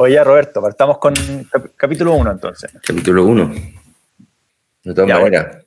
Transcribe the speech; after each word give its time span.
Oye, 0.00 0.22
Roberto, 0.22 0.62
partamos 0.62 0.98
con 0.98 1.12
capítulo 1.74 2.14
1 2.14 2.30
entonces. 2.30 2.72
Capítulo 2.86 3.24
1. 3.24 3.52
De 4.84 4.94
todas 4.94 5.08
maneras. 5.08 5.64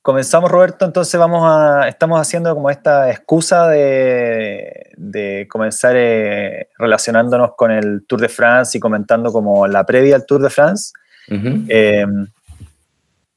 Comenzamos, 0.00 0.48
Roberto, 0.48 0.84
entonces 0.84 1.18
vamos 1.18 1.42
a, 1.44 1.88
estamos 1.88 2.20
haciendo 2.20 2.54
como 2.54 2.70
esta 2.70 3.10
excusa 3.10 3.66
de, 3.66 5.46
comenzar 5.50 5.96
eh, 5.96 6.68
relacionándonos 6.78 7.56
con 7.56 7.72
el 7.72 8.06
Tour 8.06 8.20
de 8.20 8.28
France 8.28 8.78
y 8.78 8.80
comentando 8.80 9.32
como 9.32 9.66
la 9.66 9.84
previa 9.84 10.14
al 10.14 10.24
Tour 10.24 10.42
de 10.42 10.50
France. 10.50 10.92
Em, 11.28 12.28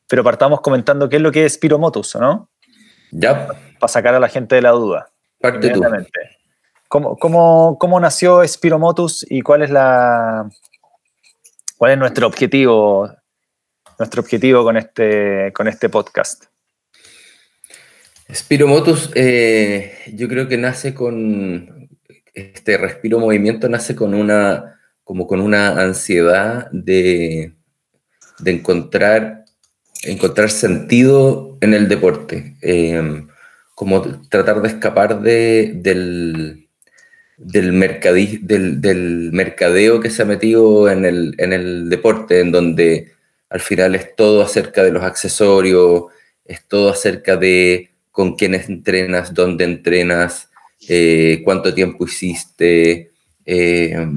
pero 0.08 0.24
partamos 0.24 0.62
comentando 0.62 1.10
qué 1.10 1.16
es 1.16 1.22
lo 1.24 1.32
que 1.32 1.46
es 1.46 1.54
Spiromotus, 1.54 2.16
¿no? 2.18 2.52
Ya. 3.10 3.48
Para 3.80 3.88
sacar 3.88 4.14
a 4.14 4.20
la 4.20 4.28
gente 4.28 4.54
de 4.54 4.62
la 4.62 4.70
duda. 4.70 5.10
Parte 5.42 5.72
tú. 5.72 5.82
¿Cómo, 6.90 7.18
cómo, 7.18 7.78
cómo 7.80 8.00
nació 8.00 8.46
Spiromotus 8.46 9.26
y 9.30 9.42
cuál 9.42 9.62
es 9.62 9.70
la 9.70 10.50
cuál 11.78 11.92
es 11.94 11.98
nuestro 11.98 12.28
objetivo 12.28 13.10
nuestro 14.00 14.22
objetivo 14.22 14.64
con 14.64 14.78
este, 14.78 15.52
con 15.54 15.68
este 15.68 15.90
podcast? 15.90 16.46
Spiromotus, 18.34 19.12
eh, 19.16 19.94
yo 20.14 20.28
creo 20.28 20.48
que 20.48 20.58
nace 20.58 20.94
con 20.94 21.90
este 22.34 22.78
respiro 22.78 23.20
movimiento, 23.20 23.68
nace 23.68 23.96
con 23.96 24.14
una, 24.14 24.80
como 25.04 25.28
con 25.28 25.42
una 25.42 25.82
ansiedad 25.82 26.70
de, 26.72 27.54
de 28.40 28.52
encontrar, 28.52 29.46
encontrar 30.04 30.50
sentido 30.50 31.58
en 31.62 31.74
el 31.74 31.90
deporte, 31.90 32.56
em, 32.62 33.28
como 33.76 34.02
tratar 34.30 34.62
de 34.62 34.68
escapar 34.70 35.22
de, 35.22 35.74
del, 35.76 36.69
del, 37.40 38.82
del, 38.82 39.32
mercadeo 39.32 40.00
que 40.00 40.10
se 40.10 40.22
ha 40.22 40.26
metido 40.26 40.90
en 40.90 41.06
el, 41.06 41.36
en 41.38 41.54
el 41.54 41.90
deporte, 41.90 42.42
en 42.42 42.52
donde 42.52 43.12
al 43.50 43.62
final 43.62 43.96
es 43.96 44.16
todo 44.16 44.42
acerca 44.42 44.84
de 44.84 44.92
los 44.92 45.04
accesorios, 45.04 46.04
es 46.46 46.66
todo 46.68 46.90
acerca 46.90 47.38
de 47.38 47.90
con 48.12 48.36
quiénes 48.36 48.68
entrenas, 48.68 49.34
dónde 49.34 49.64
entrenas, 49.64 50.50
eh, 50.88 51.42
cuánto 51.44 51.74
tiempo 51.74 52.06
hiciste, 52.06 53.12
eh, 53.46 54.08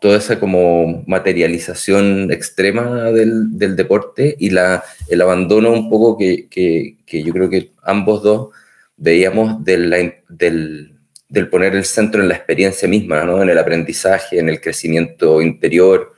toda 0.00 0.16
esa 0.16 0.40
como 0.40 1.04
materialización 1.06 2.32
extrema 2.32 3.12
del, 3.12 3.76
deporte 3.76 4.34
y 4.38 4.50
la, 4.50 4.82
el 5.08 5.20
abandono 5.20 5.72
un 5.72 5.90
poco 5.90 6.16
que, 6.16 6.96
yo 7.06 7.32
creo 7.32 7.50
que 7.50 7.72
ambos 7.82 8.22
dos 8.22 8.48
veíamos 8.96 9.62
del, 9.62 10.94
del, 11.30 11.48
poner 11.48 11.74
el 11.74 11.84
centro 11.84 12.20
en 12.20 12.28
la 12.28 12.34
experiencia 12.34 12.86
misma, 12.86 13.24
¿no? 13.24 13.42
en 13.42 13.48
el 13.48 13.58
aprendizaje, 13.58 14.38
en 14.38 14.48
el 14.48 14.60
crecimiento 14.60 15.40
interior, 15.40 16.14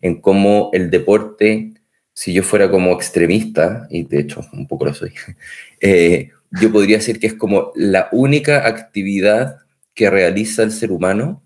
en 0.00 0.20
cómo 0.20 0.70
el 0.72 0.90
deporte, 0.90 1.72
si 2.12 2.32
yo 2.32 2.42
fuera 2.42 2.70
como 2.70 2.92
extremista, 2.92 3.86
y 3.88 4.02
de 4.04 4.20
hecho 4.20 4.44
un 4.52 4.66
poco 4.66 4.84
lo 4.84 4.94
soy, 4.94 5.12
eh, 5.80 6.30
yo 6.50 6.72
podría 6.72 6.96
decir 6.96 7.20
que 7.20 7.28
es 7.28 7.34
como 7.34 7.72
la 7.74 8.08
única 8.12 8.66
actividad 8.66 9.58
que 9.94 10.10
realiza 10.10 10.62
el 10.62 10.72
ser 10.72 10.92
humano 10.92 11.42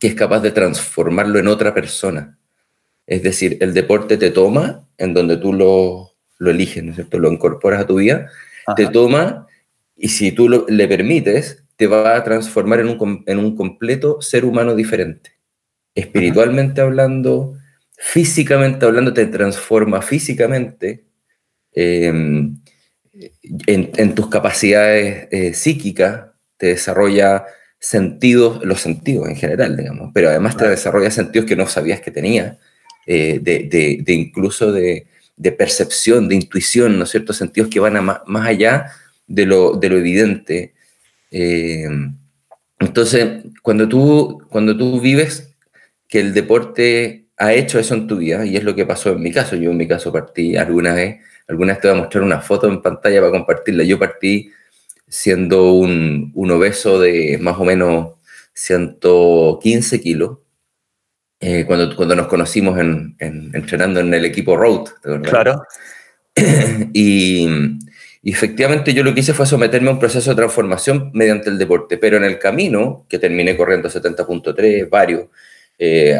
que 0.00 0.08
es 0.08 0.14
capaz 0.14 0.40
de 0.40 0.50
transformarlo 0.50 1.38
en 1.38 1.48
otra 1.48 1.74
persona. 1.74 2.38
Es 3.06 3.22
decir, 3.22 3.58
el 3.60 3.74
deporte 3.74 4.16
te 4.16 4.30
toma 4.30 4.86
en 4.96 5.12
donde 5.12 5.36
tú 5.36 5.52
lo, 5.52 6.12
lo 6.38 6.50
eliges, 6.50 6.82
¿no 6.82 6.90
es 6.90 6.96
cierto? 6.96 7.18
Lo 7.18 7.30
incorporas 7.30 7.82
a 7.82 7.86
tu 7.86 7.96
vida, 7.96 8.30
te 8.76 8.86
toma 8.86 9.46
y 9.96 10.08
si 10.08 10.32
tú 10.32 10.64
le 10.66 10.88
permites, 10.88 11.61
te 11.76 11.86
va 11.86 12.16
a 12.16 12.24
transformar 12.24 12.80
en 12.80 12.88
un, 12.88 13.24
en 13.26 13.38
un 13.38 13.56
completo 13.56 14.20
ser 14.20 14.44
humano 14.44 14.74
diferente. 14.74 15.38
Espiritualmente 15.94 16.80
hablando, 16.80 17.54
físicamente 17.96 18.86
hablando, 18.86 19.12
te 19.12 19.26
transforma 19.26 20.00
físicamente. 20.02 21.04
Eh, 21.74 22.12
en, 23.66 24.14
tus 24.14 24.28
capacidades 24.28 25.28
eh, 25.30 25.54
psíquicas, 25.54 26.26
te 26.56 26.68
desarrolla 26.68 27.44
sentidos, 27.78 28.64
los 28.64 28.80
sentidos 28.80 29.28
en 29.28 29.36
general, 29.36 29.76
digamos, 29.76 30.10
pero 30.14 30.28
además 30.28 30.56
te 30.56 30.68
desarrolla 30.68 31.10
sentidos 31.10 31.46
que 31.46 31.56
no 31.56 31.66
sabías 31.66 32.00
que 32.00 32.10
tenía, 32.10 32.58
eh, 33.06 33.40
de, 33.42 34.02
incluso 34.06 34.72
de, 34.72 35.06
percepción, 35.58 36.28
de 36.28 36.36
intuición, 36.36 36.98
¿no 36.98 37.04
es 37.04 37.10
cierto? 37.10 37.32
Sentidos 37.32 37.68
que 37.68 37.80
van 37.80 38.04
más, 38.04 38.46
allá 38.46 38.86
de 39.26 39.46
lo, 39.46 39.72
de 39.72 39.88
lo 39.88 39.98
evidente. 39.98 40.74
Eh, 41.32 41.88
entonces, 42.78 43.42
cuando 43.62 43.88
tú, 43.88 44.46
cuando 44.48 44.76
tú 44.76 45.00
vives 45.00 45.56
que 46.08 46.20
el 46.20 46.32
deporte 46.32 47.26
ha 47.36 47.52
hecho 47.52 47.80
eso 47.80 47.94
en 47.94 48.06
tu 48.06 48.18
vida, 48.18 48.46
y 48.46 48.56
es 48.56 48.62
lo 48.62 48.76
que 48.76 48.86
pasó 48.86 49.10
en 49.10 49.22
mi 49.22 49.32
caso, 49.32 49.56
yo 49.56 49.72
en 49.72 49.76
mi 49.76 49.88
caso 49.88 50.12
partí 50.12 50.56
alguna 50.56 50.94
vez 50.94 51.20
Alguna 51.48 51.72
vez 51.72 51.82
te 51.82 51.88
voy 51.88 51.98
a 51.98 52.00
mostrar 52.00 52.24
una 52.24 52.40
foto 52.40 52.68
en 52.68 52.80
pantalla 52.80 53.20
para 53.20 53.32
compartirla. 53.32 53.84
Yo 53.84 53.98
partí 53.98 54.50
siendo 55.08 55.74
un, 55.74 56.32
obeso 56.50 56.98
de 56.98 57.38
más 57.40 57.58
o 57.58 57.64
menos 57.64 58.14
115 58.54 60.00
kilos. 60.00 60.38
Eh, 61.40 61.64
cuando, 61.66 61.94
cuando 61.96 62.14
nos 62.14 62.28
conocimos 62.28 62.78
en, 62.78 63.16
entrenando 63.18 64.00
en 64.00 64.14
el 64.14 64.24
equipo 64.24 64.56
Road. 64.56 64.88
Claro. 65.24 65.62
y, 66.94 67.48
efectivamente 68.30 68.94
yo 68.94 69.02
lo 69.02 69.12
que 69.12 69.20
hice 69.20 69.34
fue 69.34 69.46
someterme 69.46 69.88
a 69.88 69.92
un 69.92 69.98
proceso 69.98 70.30
de 70.30 70.36
transformación 70.36 71.10
mediante 71.12 71.50
el 71.50 71.58
deporte, 71.58 71.98
pero 71.98 72.16
en 72.16 72.24
el 72.24 72.38
camino, 72.38 73.04
que 73.08 73.18
terminé 73.18 73.56
corriendo 73.56 73.88
70.3, 73.88 74.88
varios, 74.88 75.26
eh, 75.78 76.16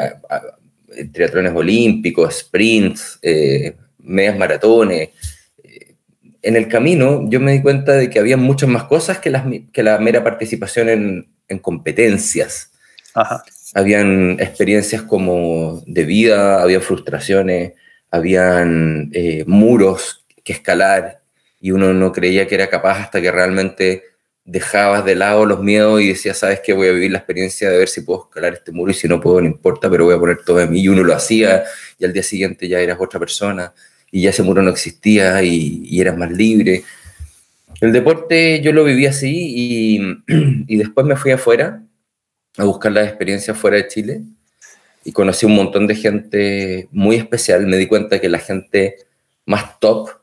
triatlones 1.13 1.53
olímpicos, 1.55 2.39
sprints, 2.39 3.19
eh, 3.23 3.77
medias 3.99 4.37
maratones. 4.37 5.11
En 6.43 6.57
el 6.57 6.67
camino 6.67 7.29
yo 7.31 7.39
me 7.39 7.53
di 7.53 7.63
cuenta 7.63 7.93
de 7.93 8.11
que 8.11 8.19
había 8.19 8.37
muchas 8.37 8.69
más 8.69 8.85
cosas 8.85 9.19
que, 9.19 9.31
las, 9.31 9.45
que 9.73 9.83
la 9.85 9.99
mera 9.99 10.25
participación 10.25 10.89
en, 10.89 11.29
en 11.49 11.59
competencias. 11.61 12.73
Habían 13.75 14.39
experiencias 14.41 15.03
como 15.03 15.83
de 15.87 16.05
vida, 16.05 16.63
había 16.63 16.81
frustraciones, 16.81 17.73
habían 18.11 19.11
eh, 19.13 19.45
muros 19.47 20.25
que 20.45 20.53
escalar 20.53 21.22
y 21.63 21.71
uno 21.71 21.95
no 21.95 22.11
creía 22.11 22.49
que 22.49 22.57
era 22.57 22.69
capaz 22.69 22.99
hasta 22.99 23.23
que 23.23 23.31
realmente 23.31 24.03
dejabas 24.45 25.05
de 25.05 25.15
lado 25.15 25.47
los 25.47 25.61
miedos 25.61 26.03
y 26.03 26.09
decías, 26.09 26.37
sabes 26.37 26.59
que 26.59 26.73
voy 26.73 26.89
a 26.89 26.93
vivir 26.93 27.13
la 27.13 27.19
experiencia 27.19 27.71
de 27.71 27.79
ver 27.79 27.89
si 27.89 28.01
puedo 28.01 28.25
escalar 28.25 28.55
este 28.55 28.73
muro 28.73 28.91
y 28.91 28.95
si 28.95 29.07
no 29.07 29.21
puedo, 29.21 29.41
no 29.41 29.47
importa, 29.47 29.89
pero 29.89 30.05
voy 30.05 30.15
a 30.15 30.19
poner 30.19 30.39
todo 30.45 30.57
de 30.57 30.67
mí. 30.67 30.81
Y 30.81 30.89
uno 30.89 31.05
lo 31.05 31.15
hacía 31.15 31.63
y 32.01 32.05
al 32.05 32.13
día 32.13 32.25
siguiente 32.25 32.67
ya 32.67 32.81
eras 32.81 32.99
otra 33.01 33.21
persona 33.21 33.73
y 34.11 34.23
ya 34.23 34.31
ese 34.31 34.43
muro 34.43 34.61
no 34.61 34.71
existía 34.71 35.41
y, 35.45 35.83
y 35.85 36.01
eras 36.01 36.19
más 36.19 36.33
libre. 36.33 36.83
El 37.81 37.93
deporte 37.93 38.61
yo 38.61 38.73
lo 38.73 38.83
viví 38.83 39.07
así 39.07 39.31
y, 39.33 40.01
y, 40.67 40.77
después 40.77 41.07
me 41.07 41.15
fui 41.15 41.31
afuera 41.31 41.81
a 42.59 42.65
buscar 42.65 42.91
la 42.91 43.05
experiencia 43.05 43.55
fuera 43.55 43.77
de 43.77 43.87
Chile 43.87 44.23
y 45.05 45.13
conocí 45.13 45.47
un 45.47 45.55
montón 45.55 45.87
de 45.87 45.95
gente 45.95 46.89
muy 46.91 47.15
especial. 47.15 47.69
Me 47.69 47.77
di 47.77 47.87
cuenta 47.87 48.21
que 48.21 48.29
la 48.29 48.41
gente 48.41 48.97
más 49.47 49.79
top 49.79 50.22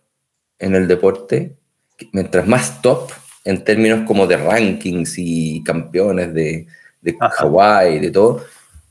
en 0.59 0.75
el 0.75 0.87
deporte, 0.87 1.55
mientras 2.11 2.47
más 2.47 2.81
top 2.81 3.11
en 3.45 3.63
términos 3.63 4.05
como 4.05 4.27
de 4.27 4.37
rankings 4.37 5.15
y 5.17 5.63
campeones 5.63 6.33
de, 6.33 6.67
de 7.01 7.15
Hawái, 7.19 7.99
de 7.99 8.11
todo, 8.11 8.43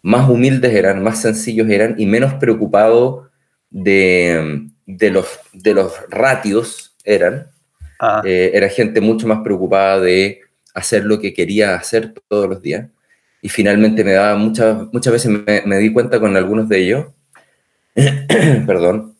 más 0.03 0.29
humildes 0.29 0.75
eran, 0.75 1.03
más 1.03 1.21
sencillos 1.21 1.69
eran 1.69 1.95
y 1.99 2.07
menos 2.07 2.35
preocupados 2.35 3.29
de, 3.71 4.69
de 4.87 5.11
los, 5.11 5.27
de 5.53 5.75
los 5.75 5.93
ratios 6.09 6.97
eran, 7.05 7.51
eh, 8.25 8.53
era 8.55 8.69
gente 8.69 9.01
mucho 9.01 9.27
más 9.27 9.41
preocupada 9.43 10.01
de 10.01 10.41
hacer 10.75 11.05
lo 11.05 11.21
que 11.21 11.35
quería 11.35 11.75
hacer 11.75 12.15
todos 12.29 12.49
los 12.49 12.63
días. 12.63 12.89
Y 13.43 13.49
finalmente 13.49 14.03
me 14.03 14.13
daba 14.13 14.37
muchas, 14.37 14.93
muchas 14.93 15.13
veces 15.13 15.31
me, 15.65 15.79
di 15.79 15.93
cuenta 15.93 16.19
con 16.19 16.37
algunos 16.37 16.69
de 16.69 16.79
ellos, 16.79 17.07
perdón, 18.67 19.17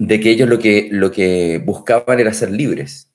de 0.00 0.18
que 0.18 0.30
ellos 0.30 0.48
lo 0.48 0.58
que, 0.58 0.88
lo 0.90 1.12
que 1.12 1.62
buscaban 1.64 2.18
era 2.18 2.32
ser 2.32 2.50
libres. 2.50 3.12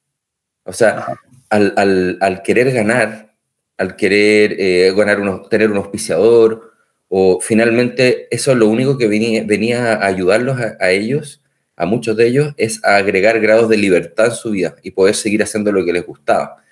O 0.63 0.71
sea, 0.71 1.19
al, 1.49 2.17
al, 2.21 2.41
querer 2.43 2.71
ganar, 2.71 3.35
al 3.77 3.97
querer 3.97 4.55
eh, 4.57 4.93
ganar 4.95 5.19
unos, 5.19 5.49
tener 5.49 5.69
un 5.69 5.77
auspiciador, 5.77 6.71
o 7.09 7.41
finalmente 7.41 8.27
eso 8.31 8.53
es 8.53 8.57
lo 8.57 8.69
único 8.69 8.97
que 8.97 9.07
venía, 9.07 9.43
venía 9.45 9.95
a 9.95 10.05
ayudarlos 10.05 10.57
a 10.59 10.91
ellos 10.91 11.41
a 11.77 11.85
muchos 11.85 12.15
de 12.15 12.27
ellos 12.27 12.53
es 12.57 12.83
agregar 12.83 13.39
grados 13.39 13.69
de 13.69 13.77
libertad 13.77 14.27
en 14.27 14.31
su 14.31 14.51
vida 14.51 14.75
y 14.81 14.91
poder 14.91 15.15
seguir 15.15 15.43
haciendo 15.43 15.71
lo 15.71 15.83
que 15.83 15.93
les 15.93 16.05
gustaba. 16.05 16.63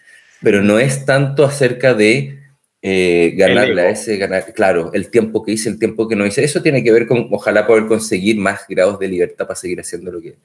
Pero 0.42 0.62
no 0.62 0.80
es 0.80 1.06
tanto 1.06 1.44
acerca 1.46 1.94
de 1.94 2.40
eh, 2.86 3.34
ganarle 3.38 3.82
a 3.82 3.90
ese, 3.90 4.18
ganar, 4.18 4.54
claro, 4.54 4.92
el 4.94 5.10
tiempo 5.10 5.42
que 5.42 5.54
hice, 5.54 5.70
el 5.70 5.80
tiempo 5.80 6.06
que 6.08 6.18
no 6.18 6.26
hice. 6.26 6.44
Eso 6.44 6.62
tiene 6.62 6.84
que 6.84 6.92
ver 6.92 7.08
con 7.08 7.30
ojalá 7.32 7.66
poder 7.66 7.88
conseguir 7.88 8.38
más 8.38 8.68
grados 8.68 9.00
de 9.00 9.08
libertad 9.08 9.48
para 9.48 9.56
seguir 9.56 9.80
haciendo 9.80 10.12
lo 10.12 10.20
que, 10.20 10.36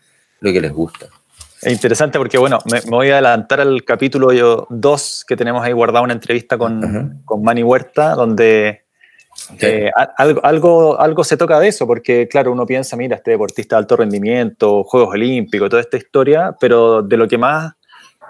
lo 0.41 0.53
que 0.53 0.61
les 0.61 0.73
gusta. 0.73 1.09
Es 1.61 1.73
interesante 1.73 2.17
porque, 2.17 2.39
bueno, 2.39 2.61
me, 2.71 2.81
voy 2.83 3.11
a 3.11 3.15
adelantar 3.15 3.61
al 3.61 3.83
capítulo 3.83 4.67
2 4.71 5.25
que 5.27 5.37
tenemos 5.37 5.65
ahí 5.65 5.73
guardado 5.73 6.05
una 6.05 6.13
entrevista 6.13 6.57
con, 6.57 7.23
con 7.25 7.43
Manny 7.43 7.65
Huerta, 7.65 8.15
donde 8.15 8.83
Eh, 9.61 9.91
algo, 10.17 10.45
algo, 10.45 11.01
algo 11.01 11.25
se 11.25 11.37
toca 11.37 11.59
de 11.61 11.69
eso, 11.69 11.87
porque 11.87 12.29
claro, 12.29 12.53
uno 12.53 12.67
piensa, 12.67 12.97
mira, 12.97 13.17
este 13.17 13.31
deportista 13.33 13.77
de 13.77 13.81
alto 13.81 13.97
rendimiento, 13.97 14.85
Juegos 14.85 15.15
Olímpicos, 15.15 15.71
toda 15.71 15.81
esta 15.81 15.97
historia, 15.97 16.55
pero 16.61 17.03
de 17.03 17.17
lo 17.17 17.29
que 17.29 17.39
más 17.39 17.75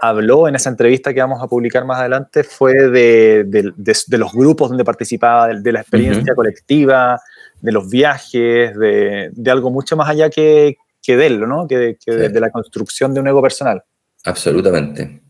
habló 0.01 0.49
en 0.49 0.55
esa 0.55 0.71
entrevista 0.71 1.13
que 1.13 1.21
vamos 1.21 1.43
a 1.43 1.47
publicar 1.47 1.85
más 1.85 1.99
adelante 1.99 2.45
fue 2.45 2.75
de, 2.75 3.45
de, 3.45 4.19
los 4.19 4.33
grupos 4.33 4.69
donde 4.69 4.85
participaba, 4.85 5.49
de, 5.49 5.73
la 5.73 5.81
experiencia 5.81 6.35
colectiva, 6.35 7.21
de 7.61 7.73
los 7.73 7.89
viajes, 7.91 8.77
de, 8.77 9.31
algo 9.47 9.71
mucho 9.71 9.97
más 9.97 10.09
allá 10.09 10.31
que, 10.31 10.77
que 11.03 11.17
de 11.17 11.27
él, 11.27 11.41
¿no? 11.41 11.67
Que, 11.67 11.97
de, 12.07 12.41
la 12.41 12.51
construcción 12.51 13.15
de 13.15 13.21
un 13.21 13.29
ego 13.29 13.43
personal. 13.43 13.83
Absolutamente. 14.25 15.21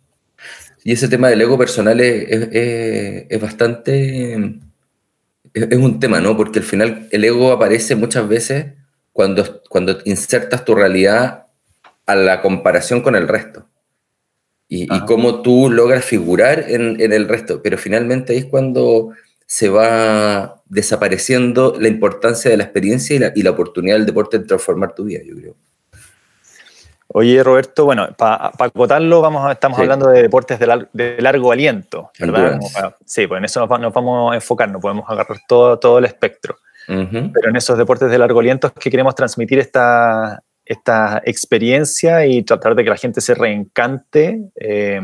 Y 0.84 0.92
ese 0.92 1.08
tema 1.08 1.28
del 1.28 1.42
ego 1.42 1.58
personal 1.58 2.00
es, 2.00 2.48
es, 3.28 3.40
bastante... 3.40 4.60
Es, 5.54 5.78
un 5.78 5.98
tema, 5.98 6.20
¿no? 6.20 6.36
Porque 6.36 6.60
al 6.60 6.64
final 6.64 7.08
el 7.10 7.24
ego 7.24 7.52
aparece 7.52 7.96
muchas 7.96 8.28
veces 8.28 8.66
cuando, 9.12 9.62
cuando 9.68 9.98
insertas 10.04 10.64
tu 10.64 10.74
realidad 10.74 11.46
a 12.06 12.14
la 12.14 12.40
comparación 12.40 13.02
con 13.02 13.16
el 13.16 13.28
resto. 13.28 13.66
Y, 14.68 14.82
y 14.94 15.00
cómo 15.06 15.40
tú 15.40 15.70
logras 15.70 16.04
figurar 16.04 16.66
en, 16.68 17.00
en, 17.00 17.12
el 17.12 17.26
resto. 17.26 17.62
Pero 17.62 17.78
finalmente 17.78 18.34
ahí 18.34 18.40
es 18.40 18.44
cuando 18.44 19.10
se 19.46 19.70
va 19.70 20.60
desapareciendo 20.66 21.74
la 21.80 21.88
importancia 21.88 22.50
de 22.50 22.58
la 22.58 22.64
experiencia 22.64 23.16
y 23.16 23.18
la, 23.18 23.32
y 23.34 23.42
la 23.42 23.50
oportunidad 23.50 23.96
del 23.96 24.04
deporte 24.04 24.36
en 24.36 24.46
transformar 24.46 24.94
tu 24.94 25.04
vida, 25.04 25.20
yo 25.24 25.34
creo. 25.36 25.56
Oye, 27.10 27.42
Roberto, 27.42 27.86
bueno, 27.86 28.08
para 28.18 28.52
acotarlo, 28.58 29.22
vamos 29.22 29.50
estamos 29.50 29.78
hablando 29.78 30.10
de 30.10 30.20
deportes 30.20 30.58
de, 30.58 31.16
largo 31.22 31.50
aliento, 31.50 32.10
¿verdad? 32.18 32.60
sí, 33.06 33.26
pues 33.26 33.38
en 33.38 33.46
eso 33.46 33.66
nos, 33.66 33.94
vamos 33.94 34.32
a 34.32 34.34
enfocar, 34.34 34.70
no 34.70 34.78
podemos 34.78 35.08
agarrar 35.08 35.38
todo, 35.48 35.78
todo 35.78 35.98
el 35.98 36.04
espectro. 36.04 36.58
Pero 36.86 37.48
en 37.48 37.56
esos 37.56 37.76
deportes 37.76 38.10
de 38.10 38.18
largo 38.18 38.40
aliento 38.40 38.66
es 38.66 38.72
que 38.74 38.90
queremos 38.90 39.14
transmitir 39.14 39.58
esta, 39.58 40.42
esta 40.68 41.22
experiencia 41.24 42.26
y 42.26 42.42
tratar 42.42 42.74
de 42.74 42.84
que 42.84 42.90
la 42.90 42.96
gente 42.96 43.22
se 43.22 43.34
reencante 43.34 44.50
eh, 44.54 45.00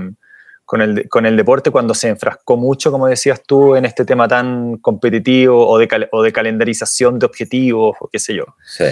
con, 0.67 0.83
el, 0.83 1.09
con 1.09 1.25
el 1.25 1.39
deporte 1.39 1.71
cuando 1.71 1.95
se 1.95 2.09
enfrascó 2.09 2.59
mucho, 2.59 2.93
como 2.93 3.07
decías 3.07 3.43
tú, 3.43 3.75
en 3.75 3.87
este 3.87 4.05
tema 4.05 4.29
tan 4.29 4.77
competitivo 4.77 5.67
o 5.67 5.79
de, 5.79 6.09
o 6.13 6.23
de 6.23 6.33
calendarización 6.33 7.19
de 7.19 7.27
objetivos 7.27 7.97
o 7.99 8.09
qué 8.09 8.19
sé 8.19 8.35
yo. 8.35 8.45
Sí. 8.67 8.85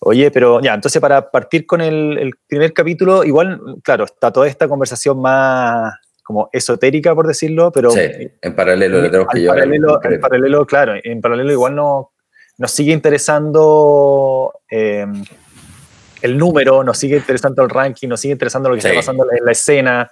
Oye, 0.00 0.30
pero 0.30 0.60
ya, 0.60 0.74
entonces 0.74 1.00
para 1.00 1.30
partir 1.30 1.64
con 1.64 1.80
el, 1.80 2.34
primer 2.46 2.74
capítulo, 2.74 3.24
igual, 3.24 3.58
claro, 3.82 4.04
está 4.04 4.30
toda 4.30 4.48
esta 4.48 4.68
conversación 4.68 5.18
más 5.20 5.94
como 6.24 6.50
esotérica, 6.52 7.14
por 7.14 7.26
decirlo, 7.26 7.72
pero... 7.72 7.90
Sí, 7.90 8.00
en 8.42 8.54
paralelo 8.54 9.00
lo 9.00 9.10
tenemos 9.10 9.32
que 9.32 9.40
llevar. 9.40 9.56
Paralelo, 9.56 10.00
en 10.02 10.20
paralelo, 10.20 10.66
claro, 10.66 10.94
en 11.02 11.20
paralelo 11.20 11.52
igual 11.52 11.74
no, 11.74 12.12
nos 12.58 12.70
sigue 12.70 12.92
interesando 12.92 14.52
eh, 14.70 15.06
el 16.22 16.38
número, 16.38 16.82
nos 16.82 16.98
sigue 16.98 17.16
interesando 17.16 17.62
el 17.62 17.70
ranking, 17.70 18.08
nos 18.08 18.20
sigue 18.20 18.32
interesando 18.32 18.68
lo 18.68 18.74
que 18.74 18.80
está 18.80 18.94
pasando 18.94 19.26
en 19.30 19.44
la 19.44 19.52
escena, 19.52 20.10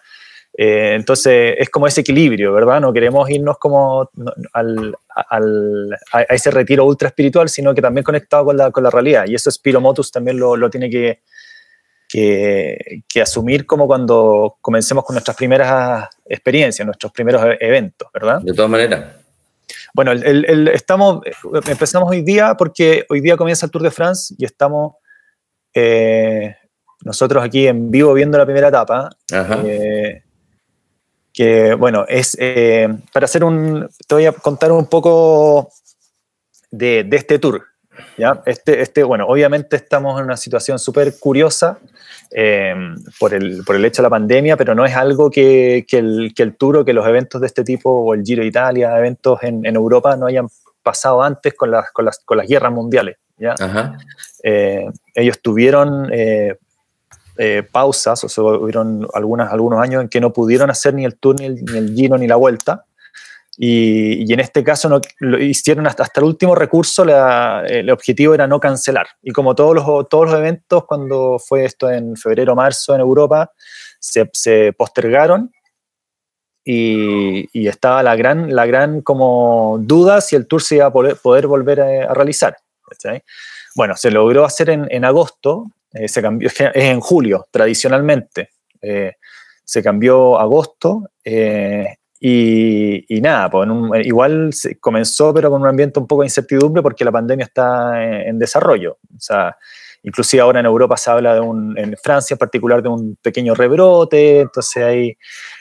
eh, 0.56 0.94
entonces 0.94 1.54
es 1.58 1.70
como 1.70 1.86
ese 1.86 2.00
equilibrio, 2.00 2.52
¿verdad? 2.52 2.80
No 2.80 2.92
queremos 2.92 3.28
irnos 3.30 3.56
como 3.58 4.10
al, 4.52 4.96
al, 5.14 5.98
a 6.12 6.22
ese 6.22 6.50
retiro 6.50 6.84
ultra 6.84 7.08
espiritual, 7.08 7.48
sino 7.48 7.74
que 7.74 7.80
también 7.80 8.04
conectado 8.04 8.46
con 8.46 8.56
la, 8.56 8.70
con 8.70 8.82
la 8.82 8.90
realidad. 8.90 9.26
Y 9.26 9.34
eso 9.34 9.50
Spiromotus 9.50 10.10
también 10.10 10.38
lo, 10.38 10.56
lo 10.56 10.68
tiene 10.68 10.90
que, 10.90 11.20
que, 12.08 13.02
que, 13.08 13.22
asumir 13.22 13.64
como 13.64 13.86
cuando 13.86 14.56
comencemos 14.60 15.04
con 15.04 15.14
nuestras 15.14 15.36
primeras 15.36 16.08
experiencias, 16.26 16.84
nuestros 16.84 17.12
primeros 17.12 17.44
e-, 17.44 17.58
eventos, 17.60 18.08
¿verdad? 18.12 18.40
De 18.42 18.52
todas 18.52 18.70
maneras. 18.70 19.16
Bueno, 19.94 20.10
el, 20.10 20.44
el, 20.44 20.68
estamos, 20.68 21.20
empezamos 21.66 22.10
hoy 22.10 22.22
día 22.22 22.56
porque 22.56 23.06
hoy 23.08 23.20
día 23.20 23.36
comienza 23.36 23.66
el 23.66 23.72
Tour 23.72 23.82
de 23.82 23.90
France 23.92 24.34
y 24.36 24.44
estamos 24.44 24.94
eh, 25.74 26.56
nosotros 27.04 27.42
aquí 27.42 27.66
en 27.66 27.90
vivo 27.90 28.12
viendo 28.12 28.38
la 28.38 28.44
primera 28.44 28.68
etapa. 28.68 29.10
Eh, 29.64 30.22
que 31.32 31.74
bueno, 31.74 32.04
es 32.08 32.36
eh, 32.40 32.88
para 33.12 33.24
hacer 33.24 33.44
un, 33.44 33.88
te 34.06 34.14
voy 34.14 34.26
a 34.26 34.32
contar 34.32 34.72
un 34.72 34.86
poco 34.86 35.70
de, 36.70 37.04
de 37.04 37.16
este 37.16 37.38
tour. 37.38 37.64
¿ya? 38.18 38.42
Este, 38.46 38.82
este, 38.82 39.02
bueno, 39.04 39.26
obviamente 39.26 39.76
estamos 39.76 40.18
en 40.18 40.26
una 40.26 40.36
situación 40.36 40.78
súper 40.78 41.18
curiosa 41.18 41.78
eh, 42.30 42.74
por, 43.18 43.34
el, 43.34 43.62
por 43.64 43.76
el 43.76 43.84
hecho 43.84 44.02
de 44.02 44.06
la 44.06 44.10
pandemia, 44.10 44.56
pero 44.56 44.74
no 44.74 44.84
es 44.84 44.94
algo 44.94 45.30
que, 45.30 45.84
que, 45.88 45.98
el, 45.98 46.32
que 46.34 46.42
el 46.42 46.56
tour 46.56 46.78
o 46.78 46.84
que 46.84 46.92
los 46.92 47.06
eventos 47.06 47.40
de 47.40 47.46
este 47.46 47.64
tipo, 47.64 47.90
o 47.90 48.14
el 48.14 48.22
Giro 48.24 48.42
de 48.42 48.48
Italia, 48.48 48.96
eventos 48.98 49.42
en, 49.42 49.64
en 49.64 49.76
Europa, 49.76 50.16
no 50.16 50.26
hayan 50.26 50.48
pasado 50.82 51.22
antes 51.22 51.54
con 51.54 51.70
las, 51.70 51.90
con 51.92 52.04
las, 52.04 52.18
con 52.20 52.38
las 52.38 52.48
guerras 52.48 52.72
mundiales. 52.72 53.16
¿Ya? 53.40 53.54
Eh, 54.44 54.86
ellos 55.14 55.40
tuvieron 55.42 56.08
eh, 57.42 57.62
pausas, 57.72 58.22
o 58.22 58.28
sea, 58.28 58.44
hubieron 58.44 59.08
algunas, 59.14 59.50
algunos 59.50 59.80
años 59.80 60.02
en 60.02 60.08
que 60.10 60.20
no 60.20 60.32
pudieron 60.32 60.70
hacer 60.70 60.92
ni 60.92 61.06
el 61.06 61.16
tour, 61.16 61.40
ni 61.40 61.46
el, 61.46 61.64
ni 61.64 61.96
giro, 61.96 62.18
ni 62.18 62.26
la 62.26 62.36
vuelta. 62.36 62.84
Y, 63.56 64.32
en 64.32 64.40
este 64.40 64.62
caso 64.62 64.88
no, 64.88 65.00
lo 65.18 65.38
hicieron 65.38 65.86
hasta, 65.86 66.02
hasta 66.02 66.20
el 66.20 66.26
último 66.26 66.54
recurso, 66.54 67.02
el 67.02 67.90
objetivo 67.90 68.34
era 68.34 68.46
no 68.46 68.60
cancelar. 68.60 69.06
Y 69.22 69.32
como 69.32 69.54
todos 69.54 69.74
los, 69.74 70.08
todos 70.08 70.30
los 70.30 70.38
eventos, 70.38 70.84
cuando 70.84 71.38
fue 71.38 71.64
esto 71.64 71.90
en 71.90 72.16
febrero, 72.16 72.54
marzo 72.54 72.94
en 72.94 73.00
Europa, 73.00 73.52
se, 73.98 74.28
se 74.32 74.72
postergaron 74.72 75.50
y, 76.64 77.48
y, 77.58 77.68
estaba 77.68 78.02
la 78.02 78.16
gran, 78.16 78.54
la 78.54 78.66
gran 78.66 79.00
como 79.00 79.78
duda 79.80 80.20
si 80.20 80.36
el 80.36 80.46
tour 80.46 80.62
se 80.62 80.76
iba 80.76 80.86
a 80.86 80.92
poder, 80.92 81.16
poder 81.16 81.46
volver 81.46 81.80
a, 81.80 82.12
realizar. 82.12 82.56
Bueno, 83.74 83.96
se 83.96 84.10
logró 84.10 84.44
hacer 84.44 84.70
en, 84.70 84.86
en 84.90 85.04
agosto, 85.04 85.66
eh, 85.92 86.08
se 86.08 86.22
cambió, 86.22 86.48
es 86.74 86.74
en 86.74 87.00
julio, 87.00 87.46
tradicionalmente. 87.50 88.50
Eh, 88.80 89.14
se 89.64 89.82
cambió 89.82 90.38
agosto 90.38 91.10
eh, 91.24 91.96
y, 92.18 93.20
nada, 93.22 93.48
pues 93.50 93.68
igual 94.04 94.52
se 94.52 94.78
comenzó, 94.78 95.32
pero 95.32 95.48
con 95.50 95.62
un 95.62 95.68
ambiente 95.68 96.00
un 96.00 96.06
poco 96.06 96.22
de 96.22 96.26
incertidumbre 96.26 96.82
porque 96.82 97.04
la 97.04 97.12
pandemia 97.12 97.44
está 97.44 98.04
en, 98.04 98.38
desarrollo. 98.38 98.98
O 99.16 99.20
sea, 99.20 99.56
inclusive 100.02 100.42
ahora 100.42 100.60
en 100.60 100.66
Europa 100.66 100.96
se 100.96 101.10
habla 101.10 101.34
de 101.34 101.40
un, 101.40 101.78
en 101.78 101.96
Francia 102.02 102.34
en 102.34 102.38
particular, 102.38 102.82
de 102.82 102.88
un 102.88 103.16
pequeño 103.22 103.54
rebrote, 103.54 104.40
entonces 104.40 104.82
ahí 104.82 105.16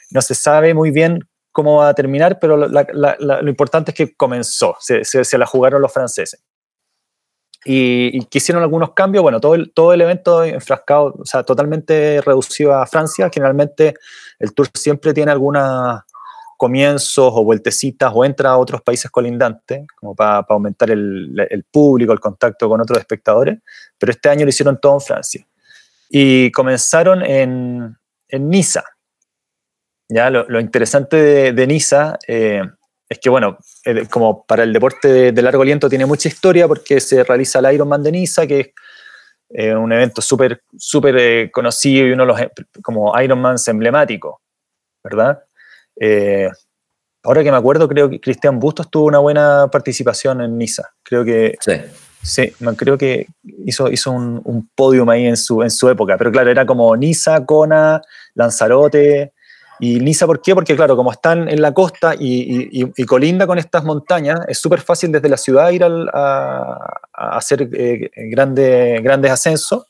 no 0.09 0.21
se 0.21 0.33
sabe 0.33 0.73
muy 0.73 0.91
bien 0.91 1.19
cómo 1.51 1.77
va 1.77 1.89
a 1.89 1.93
terminar, 1.93 2.39
pero 2.39 2.57
lo 2.57 3.49
importante 3.49 3.91
es 3.91 3.95
que 3.95 4.15
comenzó, 4.15 4.75
se 4.79 5.37
la 5.37 5.45
jugaron 5.45 5.81
los 5.81 5.93
franceses 5.93 6.43
y, 7.65 8.25
que 8.25 8.38
hicieron 8.38 8.63
algunos 8.63 8.93
cambios. 8.93 9.22
Bueno, 9.22 9.39
todo 9.39 9.55
el, 9.55 9.72
todo 9.74 9.93
el 9.93 10.01
evento 10.01 10.43
enfrascado, 10.43 11.15
o 11.19 11.25
sea, 11.25 11.43
totalmente 11.43 12.22
reducido 12.22 12.74
a 12.74 12.86
Francia. 12.86 13.29
Generalmente 13.34 13.95
el 14.39 14.53
tour 14.53 14.69
siempre 14.74 15.13
tiene 15.13 15.31
algunos 15.31 16.01
comienzos 16.57 17.31
o 17.34 17.43
vueltecitas 17.43 18.12
o 18.13 18.25
entra 18.25 18.50
a 18.51 18.57
otros 18.57 18.81
países 18.81 19.10
colindantes, 19.10 19.88
como 19.95 20.13
para, 20.15 20.45
aumentar 20.50 20.91
el, 20.91 21.65
público, 21.72 22.12
el 22.12 22.19
contacto 22.19 22.67
con 22.67 22.81
otros 22.81 23.00
espectadores, 23.00 23.60
pero 23.98 24.12
este 24.12 24.29
año 24.29 24.43
lo 24.43 24.50
hicieron 24.50 24.77
todo 24.79 24.95
en 24.95 25.01
Francia. 25.01 25.48
Y 26.10 26.51
comenzaron 26.51 27.24
en, 27.24 27.95
en 28.27 28.50
Niza. 28.50 28.84
Ya, 30.10 30.29
lo, 30.29 30.60
interesante 30.60 31.15
de, 31.17 31.53
de 31.53 31.67
Niza 31.67 32.17
eh, 32.27 32.63
es 33.10 33.18
que, 33.18 33.30
bueno, 33.30 33.58
como 34.12 34.46
para 34.46 34.62
el 34.62 34.72
deporte 34.72 35.32
de, 35.32 35.42
largo 35.42 35.63
aliento 35.63 35.89
tiene 35.89 36.06
mucha 36.06 36.30
historia 36.30 36.68
porque 36.68 37.00
se 37.00 37.24
realiza 37.24 37.58
el 37.58 37.74
Ironman 37.74 38.04
de 38.04 38.12
Niza, 38.12 38.46
que 38.46 38.60
es 38.60 38.68
eh, 39.50 39.75
un 39.75 39.92
evento 39.92 40.22
súper 40.22 40.62
súper 40.78 41.18
eh, 41.18 41.51
conocido 41.51 42.06
y 42.06 42.12
uno 42.12 42.24
de 42.24 42.28
los 42.28 42.39
como 42.84 43.20
Ironmans 43.20 43.68
emblemáticos, 43.68 44.36
¿verdad? 45.04 45.44
Eh, 46.00 46.50
ahora 47.24 47.44
que 47.44 47.50
me 47.51 47.58
acuerdo, 47.58 47.88
creo 47.88 48.12
que 48.12 48.22
Cristian 48.22 48.60
Bustos 48.60 48.92
tuvo 48.92 49.06
una 49.06 49.20
buena 49.20 49.68
participación 49.72 50.42
en 50.42 50.58
Niza. 50.58 50.92
Creo 51.04 51.25
que... 51.25 51.56
Sí. 51.60 51.74
Sí, 52.22 52.54
creo 52.75 52.98
que 52.98 53.28
hizo, 53.66 53.89
hizo 53.89 54.12
un, 54.12 54.42
un 54.44 54.70
podium 54.75 55.10
ahí 55.10 55.25
en 55.25 55.38
su, 55.38 55.63
en 55.63 55.72
su 55.72 55.88
época, 55.88 56.18
pero 56.18 56.30
claro, 56.34 56.51
era 56.51 56.66
como 56.66 56.94
Niza, 56.98 57.46
Kona, 57.46 58.01
Lanzarote, 58.34 59.32
y 59.79 60.00
Niza, 60.01 60.25
¿por 60.25 60.41
qué? 60.41 60.53
Porque, 60.53 60.75
claro, 60.75 60.98
como 60.98 61.12
están 61.12 61.48
en 61.48 61.62
la 61.62 61.74
costa 61.74 62.13
y, 62.19 63.05
colinda 63.05 63.48
con 63.48 63.57
estas 63.57 63.83
montañas, 63.86 64.41
es 64.48 64.59
súper 64.59 64.81
fácil 64.81 65.12
desde 65.12 65.29
la 65.29 65.38
ciudad 65.38 65.69
ir 65.71 65.83
a, 65.83 67.00
hacer 67.13 67.69
eh, 67.74 68.12
grandes 68.13 69.31
ascensos. 69.31 69.86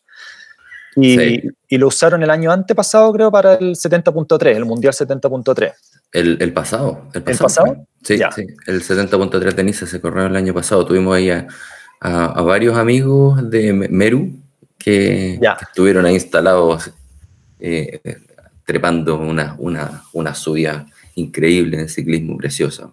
Y, 0.96 1.78
lo 1.78 1.88
usaron 1.88 2.22
el 2.22 2.30
año 2.30 2.52
antepasado, 2.52 3.12
creo, 3.14 3.32
para 3.32 3.56
el 3.56 3.76
70.3, 3.76 4.56
el 4.56 4.66
Mundial 4.66 4.94
70.3. 4.94 5.74
El, 6.12 6.54
pasado. 6.54 7.08
¿El 7.14 7.24
pasado? 7.24 7.86
Sí, 8.04 8.18
sí, 8.36 8.48
el 8.68 8.82
70.3 8.82 9.54
de 9.54 9.64
Niza 9.64 9.88
se 9.88 10.00
corrió 10.00 10.26
el 10.28 10.36
año 10.36 10.54
pasado. 10.54 10.86
Tuvimos 10.86 11.16
ahí 11.16 11.32
a, 11.32 11.48
varios 12.42 12.78
amigos 12.78 13.50
de 13.50 13.74
Meru 13.74 14.34
que, 14.78 15.40
estuvieron 15.62 16.06
ahí 16.06 16.14
instalados 16.14 16.92
eh, 17.60 18.00
trepando 18.70 19.18
una, 19.18 19.56
una, 19.58 20.04
una 20.14 20.36
subida 20.36 20.86
increíble 21.16 21.80
en 21.80 21.90
ciclismo, 21.90 22.38
preciosa. 22.38 22.92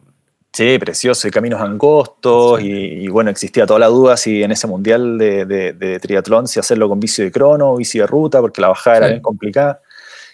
Sí, 0.54 0.78
precioso, 0.78 1.28
y 1.28 1.30
caminos 1.30 1.60
angostos, 1.60 2.62
y, 2.62 3.06
bueno, 3.08 3.30
existía 3.30 3.66
toda 3.66 3.78
la 3.78 3.88
duda 3.88 4.16
si 4.16 4.42
en 4.42 4.52
ese 4.52 4.66
mundial 4.66 5.18
de, 5.18 5.98
triatlón, 6.00 6.48
si 6.48 6.58
hacerlo 6.58 6.88
con 6.88 6.98
bici 6.98 7.22
de 7.22 7.30
crono 7.30 7.72
o 7.72 7.76
bici 7.76 7.98
de 7.98 8.06
ruta, 8.06 8.40
porque 8.40 8.62
la 8.62 8.68
bajada 8.68 8.96
era 8.96 9.08
bien 9.08 9.20
complicada. 9.20 9.82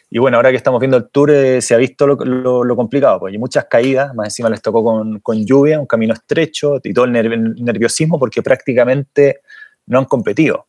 Y 0.09 0.21
bueno, 0.21 0.37
ahora 0.37 0.51
que 0.51 0.57
estamos 0.59 0.79
viendo 0.79 0.97
el 0.97 1.09
tour, 1.09 1.33
eh, 1.33 1.61
se 1.61 1.75
ha 1.75 1.77
visto 1.77 2.07
lo, 2.07 2.77
complicado, 2.77 3.19
pues 3.19 3.33
hay 3.33 3.39
muchas 3.39 3.65
caídas, 3.65 4.15
más 4.15 4.29
encima 4.29 4.49
les 4.49 4.63
tocó 4.63 4.85
con, 4.85 5.45
lluvia, 5.45 5.81
un 5.81 5.87
camino 5.87 6.15
estrecho 6.15 6.79
y 6.85 6.95
todo 6.95 7.07
el, 7.07 7.11
nerviosismo, 7.11 8.17
porque 8.21 8.43
prácticamente 8.43 9.41
no 9.87 9.99
han 9.99 10.05
competido. 10.05 10.67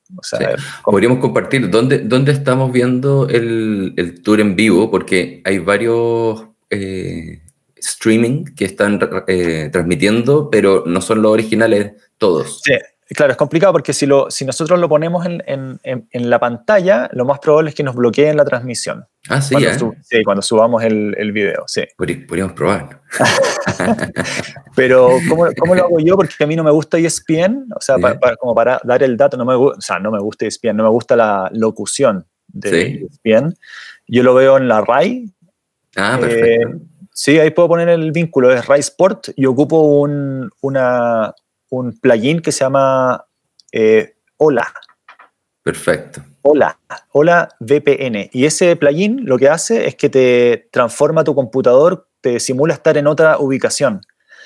Podríamos 0.83 1.19
compartir 1.19 1.69
dónde, 1.69 1.99
dónde 1.99 2.31
estamos 2.31 2.71
viendo 2.71 3.27
el, 3.29 3.93
el, 3.97 4.21
tour 4.21 4.39
en 4.39 4.55
vivo, 4.55 4.89
porque 4.89 5.41
hay 5.45 5.59
varios 5.59 6.47
eh, 6.69 7.41
streaming 7.75 8.45
que 8.55 8.65
están 8.65 8.99
eh, 9.27 9.69
transmitiendo, 9.71 10.49
pero 10.49 10.83
no 10.85 11.01
son 11.01 11.21
los 11.21 11.31
originales 11.31 11.93
todos. 12.17 12.61
Sí, 12.63 12.73
claro, 13.13 13.31
es 13.31 13.37
complicado 13.37 13.73
porque 13.73 13.93
si, 13.93 14.05
lo, 14.05 14.29
si 14.29 14.45
nosotros 14.45 14.79
lo 14.79 14.89
ponemos 14.89 15.25
en, 15.25 15.43
en, 15.45 15.79
en 15.83 16.29
la 16.29 16.39
pantalla, 16.39 17.09
lo 17.13 17.25
más 17.25 17.39
probable 17.39 17.69
es 17.69 17.75
que 17.75 17.83
nos 17.83 17.95
bloqueen 17.95 18.37
la 18.37 18.45
transmisión. 18.45 19.05
Ah, 19.29 19.41
sí, 19.41 19.55
cuando, 19.55 19.93
¿eh? 19.93 19.97
sí, 20.01 20.23
cuando 20.23 20.41
subamos 20.41 20.83
el, 20.83 21.15
el 21.17 21.31
video, 21.31 21.63
sí. 21.67 21.83
Podríamos 21.97 22.53
probar. 22.53 23.01
Pero, 24.75 25.09
¿cómo, 25.29 25.47
¿cómo, 25.57 25.75
lo 25.75 25.85
hago 25.85 25.99
yo? 25.99 26.15
Porque 26.15 26.43
a 26.43 26.47
mí 26.47 26.55
no 26.55 26.63
me 26.63 26.71
gusta 26.71 26.97
ESPN, 26.97 27.67
o 27.75 27.81
sea, 27.81 27.97
para, 27.97 28.35
como 28.35 28.53
para 28.53 28.79
dar 28.83 29.01
el 29.03 29.15
dato, 29.15 29.37
no 29.37 29.45
me, 29.45 29.53
o 29.53 29.79
sea, 29.79 29.99
no 29.99 30.11
me 30.11 30.19
gusta 30.19 30.45
ESPN, 30.45 30.75
no 30.75 30.83
me 30.83 30.89
gusta 30.89 31.15
la 31.15 31.49
locución 31.53 32.25
de 32.47 33.07
ESPN. 33.09 33.55
Yo 34.07 34.23
lo 34.23 34.33
veo 34.33 34.57
en 34.57 34.67
la 34.67 34.81
RAI. 34.81 35.31
Ah, 35.95 36.17
perfecto. 36.19 36.45
Eh, 36.45 36.79
Sí, 37.15 37.37
ahí 37.39 37.51
puedo 37.51 37.69
poner 37.69 37.89
el 37.89 38.11
vínculo, 38.11 38.51
es 38.51 38.67
Rise 38.67 38.89
Sport 38.89 39.29
y 39.35 39.45
ocupo 39.45 39.99
un, 39.99 40.49
una, 40.61 41.33
un 41.73 41.97
plugin 41.99 42.39
que 42.39 42.51
se 42.51 42.63
llama 42.63 43.25
eh, 43.71 44.15
Hola. 44.37 44.71
Perfecto. 45.63 46.21
Hola, 46.43 46.77
Hola 47.13 47.49
VPN. 47.59 48.29
Y 48.31 48.45
ese 48.45 48.75
plugin 48.75 49.25
lo 49.25 49.37
que 49.37 49.49
hace 49.49 49.87
es 49.87 49.95
que 49.95 50.09
te 50.09 50.67
transforma 50.71 51.23
tu 51.23 51.33
computador, 51.33 52.07
te 52.21 52.39
simula 52.39 52.73
estar 52.73 52.97
en 52.97 53.07
otra 53.07 53.39
ubicación. 53.39 54.01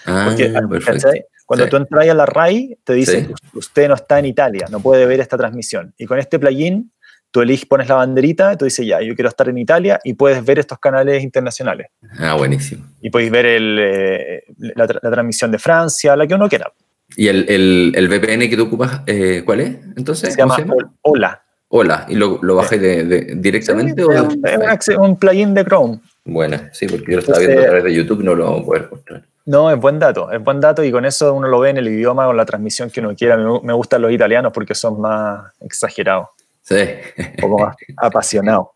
Ah, 0.06 0.34
perfecto. 0.70 1.10
Cuando 1.46 1.68
tú 1.68 1.78
entras 1.78 2.08
a 2.08 2.14
la 2.14 2.26
RAI, 2.26 2.78
te 2.84 2.94
dice, 2.94 3.30
usted 3.54 3.88
no 3.88 3.96
está 3.96 4.20
en 4.20 4.26
Italia, 4.26 4.68
no 4.70 4.80
puede 4.80 5.06
ver 5.06 5.20
esta 5.20 5.38
transmisión. 5.38 5.94
Y 5.98 6.06
con 6.06 6.20
este 6.20 6.40
plugin 6.40 6.92
tú 7.32 7.42
eliges, 7.42 7.66
pones 7.66 7.90
la 7.90 7.96
banderita, 7.96 8.54
y 8.54 8.58
tú 8.58 8.66
dices, 8.66 8.86
ya, 8.86 9.02
yo 9.02 9.16
quiero 9.16 9.30
estar 9.30 9.50
en 9.50 9.58
Italia 9.58 10.00
y 10.04 10.14
puedes 10.14 10.44
ver 10.46 10.60
estos 10.60 10.80
canales 10.80 11.24
internacionales. 11.24 11.88
Ah, 12.20 12.36
buenísimo. 12.36 12.86
Y 13.02 13.10
podéis 13.10 13.32
ver 13.32 13.46
el, 13.46 13.78
eh, 13.80 14.44
la, 14.58 14.88
transmisión 14.88 15.52
de 15.52 15.60
Francia, 15.60 16.16
la 16.16 16.28
que 16.28 16.36
uno 16.36 16.48
quiera. 16.48 16.72
¿Y 17.16 17.28
el, 17.30 17.46
el, 17.50 17.94
el 17.96 18.08
VPN 18.10 18.50
que 18.50 18.58
tú 18.58 18.66
ocupas, 18.66 19.02
eh, 19.08 19.44
cuál 19.46 19.62
es? 19.62 19.76
Entonces, 19.96 20.34
se 20.34 20.40
llama, 20.40 20.58
Hola. 21.02 21.42
Hola, 21.70 22.06
¿y 22.08 22.16
lo, 22.16 22.40
lo 22.42 22.56
bajé 22.56 22.80
de, 22.80 23.36
directamente? 23.36 24.02
o 24.04 24.12
es 24.12 24.88
un, 24.98 25.18
plugin 25.18 25.54
de 25.54 25.66
Chrome. 25.66 26.00
Bueno, 26.24 26.58
sí, 26.72 26.88
porque 26.88 27.12
yo 27.12 27.18
lo 27.18 27.20
estaba 27.20 27.40
viendo 27.40 27.62
a 27.62 27.66
través 27.66 27.84
de 27.84 27.94
YouTube, 27.94 28.24
no 28.24 28.36
lo 28.36 28.46
vamos 28.46 28.62
a 28.62 28.66
poder 28.66 28.88
mostrar. 28.90 29.24
No, 29.46 29.72
es 29.72 29.80
buen 29.80 30.00
dato, 30.00 30.32
es 30.32 30.42
buen 30.44 30.62
dato 30.62 30.84
y 30.84 30.92
con 30.92 31.06
eso 31.06 31.34
uno 31.34 31.48
lo 31.48 31.60
ve 31.60 31.70
en 31.70 31.78
el 31.78 31.88
idioma 31.88 32.28
o 32.28 32.34
la 32.34 32.46
transmisión 32.46 32.90
que 32.90 33.00
uno 33.00 33.16
quiera. 33.16 33.38
me 33.38 33.74
gustan 33.74 34.02
los 34.02 34.12
italianos 34.12 34.52
porque 34.54 34.76
son 34.76 35.02
más 35.02 35.54
exagerados. 35.62 36.28
Sí. 36.62 36.76
Un 37.18 37.36
poco 37.40 37.60
más 37.60 37.76
apasionado. 37.98 38.74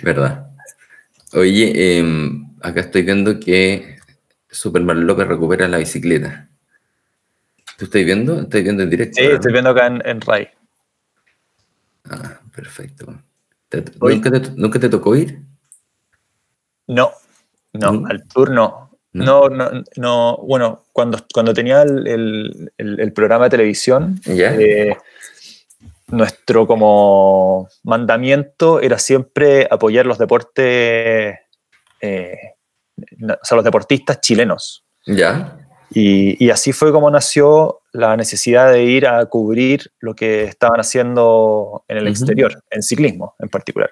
Verdad. 0.00 0.48
Oye, 1.32 1.98
em, 1.98 2.46
acá 2.60 2.80
estoy 2.80 3.02
viendo 3.02 3.40
que 3.40 3.96
Superman 4.50 5.06
López 5.06 5.28
recupera 5.28 5.68
la 5.68 5.78
bicicleta. 5.78 6.49
¿Tú 7.80 7.86
estás 7.86 8.04
viendo? 8.04 8.42
¿Estás 8.42 8.62
viendo 8.62 8.82
en 8.82 8.90
directo? 8.90 9.14
Sí, 9.16 9.24
estoy 9.24 9.52
viendo 9.52 9.70
acá 9.70 9.86
en, 9.86 10.20
RAI. 10.20 10.50
Ah, 12.10 12.38
perfecto. 12.54 13.06
¿nunca, 14.02 14.30
te, 14.78 14.88
tocó 14.90 15.16
ir? 15.16 15.40
No, 16.86 17.10
no, 17.72 18.04
al 18.06 18.28
tour 18.28 18.50
no. 18.50 18.98
No, 19.14 19.48
no, 19.48 19.70
no, 19.96 20.36
bueno, 20.46 20.84
cuando, 20.92 21.24
cuando 21.32 21.54
tenía 21.54 21.80
el, 21.80 23.12
programa 23.14 23.44
de 23.44 23.50
televisión. 23.50 24.20
Eh, 24.26 24.94
nuestro 26.08 26.66
como 26.66 27.66
mandamiento 27.84 28.82
era 28.82 28.98
siempre 28.98 29.66
apoyar 29.70 30.04
los 30.04 30.18
deportes, 30.18 31.34
eh, 32.02 32.38
o 33.22 33.38
sea, 33.42 33.56
los 33.56 33.64
deportistas 33.64 34.20
chilenos. 34.20 34.84
Ya. 35.06 35.59
Y, 35.92 36.44
y, 36.44 36.50
así 36.50 36.72
fue 36.72 36.92
como 36.92 37.10
nació 37.10 37.80
la 37.92 38.16
necesidad 38.16 38.70
de 38.70 38.84
ir 38.84 39.08
a 39.08 39.26
cubrir 39.26 39.90
lo 39.98 40.14
que 40.14 40.44
estaban 40.44 40.78
haciendo 40.78 41.84
en 41.88 41.98
el 41.98 42.06
exterior, 42.06 42.62
en 42.70 42.82
ciclismo 42.82 43.34
en 43.40 43.48
particular. 43.48 43.90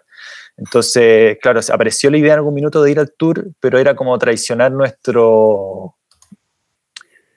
Entonces, 0.56 1.38
claro, 1.40 1.60
apareció 1.72 2.10
la 2.10 2.18
idea 2.18 2.34
en 2.34 2.38
algún 2.38 2.54
minuto 2.54 2.82
de 2.82 2.90
ir 2.90 2.98
al 2.98 3.12
tour, 3.16 3.46
pero 3.60 3.78
era 3.78 3.94
como 3.94 4.18
traicionar 4.18 4.72
nuestro, 4.72 5.94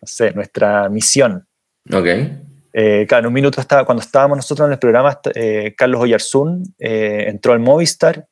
no 0.01 0.07
sé, 0.07 0.31
nuestra 0.33 0.89
misión. 0.89 1.47
Ok. 1.91 2.07
Eh, 2.73 3.05
claro, 3.07 3.21
en 3.21 3.27
un 3.27 3.33
minuto 3.33 3.61
estaba, 3.61 3.85
cuando 3.85 4.01
estábamos 4.01 4.37
nosotros 4.37 4.65
en 4.65 4.73
el 4.73 4.79
programa, 4.79 5.19
eh, 5.35 5.75
Carlos 5.77 6.01
Oyarzún 6.01 6.63
eh, 6.79 7.25
entró 7.27 7.53
al 7.53 7.59
Movistar 7.59 8.27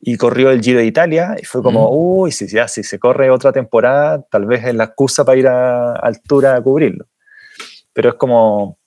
y 0.00 0.16
corrió 0.16 0.50
el 0.50 0.62
Giro 0.62 0.78
de 0.78 0.86
Italia 0.86 1.36
y 1.40 1.44
fue 1.44 1.62
como, 1.62 1.90
mm. 1.90 1.94
uy, 1.94 2.32
si, 2.32 2.46
ya, 2.46 2.68
si 2.68 2.82
se 2.82 2.98
corre 2.98 3.30
otra 3.30 3.52
temporada, 3.52 4.22
tal 4.30 4.46
vez 4.46 4.64
es 4.64 4.74
la 4.74 4.84
excusa 4.84 5.24
para 5.24 5.38
ir 5.38 5.48
a, 5.48 5.94
altura 5.94 6.56
a 6.56 6.60
cubrirlo. 6.60 7.06
Pero 7.92 8.10
es 8.10 8.14
como, 8.16 8.78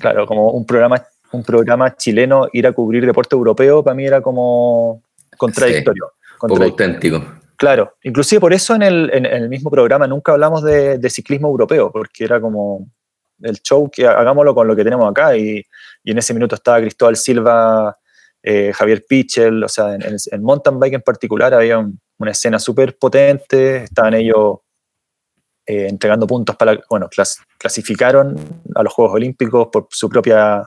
claro, 0.00 0.26
como 0.26 0.50
un 0.50 0.66
programa, 0.66 1.02
un 1.32 1.42
programa 1.42 1.96
chileno 1.96 2.48
ir 2.52 2.66
a 2.66 2.72
cubrir 2.72 3.06
deporte 3.06 3.34
europeo, 3.34 3.82
para 3.82 3.94
mí 3.94 4.06
era 4.06 4.20
como 4.20 5.02
contradictorio. 5.36 6.12
poco 6.38 6.62
auténtico. 6.62 7.24
Claro, 7.56 7.94
inclusive 8.02 8.40
por 8.40 8.52
eso 8.52 8.74
en 8.74 8.82
el, 8.82 9.10
en 9.12 9.24
el 9.24 9.48
mismo 9.48 9.70
programa 9.70 10.06
nunca 10.06 10.32
hablamos 10.32 10.62
de, 10.64 10.98
de 10.98 11.10
ciclismo 11.10 11.48
europeo, 11.48 11.92
porque 11.92 12.24
era 12.24 12.40
como, 12.40 12.88
el 13.42 13.60
show, 13.60 13.90
que 13.90 14.06
hagámoslo 14.06 14.54
con 14.54 14.66
lo 14.66 14.76
que 14.76 14.84
tenemos 14.84 15.10
acá. 15.10 15.36
Y, 15.36 15.64
en 16.04 16.18
ese 16.18 16.34
minuto 16.34 16.56
estaba 16.56 16.80
Cristóbal 16.80 17.16
Silva, 17.16 17.96
eh, 18.42 18.72
Javier 18.74 19.04
Pichel, 19.08 19.62
o 19.62 19.68
sea, 19.68 19.94
en, 19.94 20.42
mountain 20.42 20.78
bike 20.78 20.94
en 20.94 21.02
particular 21.02 21.54
había 21.54 21.78
una 21.78 22.30
escena 22.30 22.58
súper 22.58 22.98
potente, 22.98 23.84
estaban 23.84 24.14
ellos 24.14 24.58
eh, 25.66 25.86
entregando 25.88 26.26
puntos 26.26 26.56
para, 26.56 26.80
bueno, 26.90 27.08
clasificaron 27.58 28.36
a 28.74 28.82
los 28.82 28.92
Juegos 28.92 29.14
Olímpicos 29.14 29.68
por 29.72 29.86
su, 29.90 30.08
propia, 30.08 30.66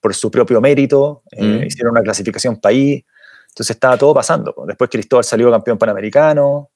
por 0.00 0.14
su 0.14 0.30
propio 0.30 0.60
mérito, 0.60 1.22
eh, 1.30 1.42
mm. 1.42 1.62
hicieron 1.64 1.92
una 1.92 2.02
clasificación 2.02 2.60
país, 2.60 3.04
entonces 3.48 3.76
estaba 3.76 3.98
todo 3.98 4.14
pasando. 4.14 4.54
Después 4.66 4.88
Cristóbal 4.88 5.24
salió 5.24 5.50
campeón 5.50 5.76
panamericano, 5.76 6.70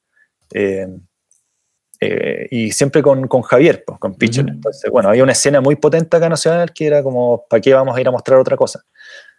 eh, 1.99 2.47
y 2.51 2.71
siempre 2.71 3.01
con, 3.01 3.27
con 3.27 3.41
Javier, 3.41 3.83
pues, 3.85 3.99
con 3.99 4.15
Pichel. 4.15 4.49
Entonces, 4.49 4.89
bueno, 4.91 5.09
había 5.09 5.23
una 5.23 5.31
escena 5.31 5.61
muy 5.61 5.75
potente 5.75 6.15
acá 6.15 6.29
nacional 6.29 6.71
que 6.71 6.85
era 6.85 7.01
como, 7.01 7.45
¿para 7.49 7.59
qué 7.59 7.73
vamos 7.73 7.97
a 7.97 8.01
ir 8.01 8.07
a 8.07 8.11
mostrar 8.11 8.39
otra 8.39 8.55
cosa? 8.55 8.83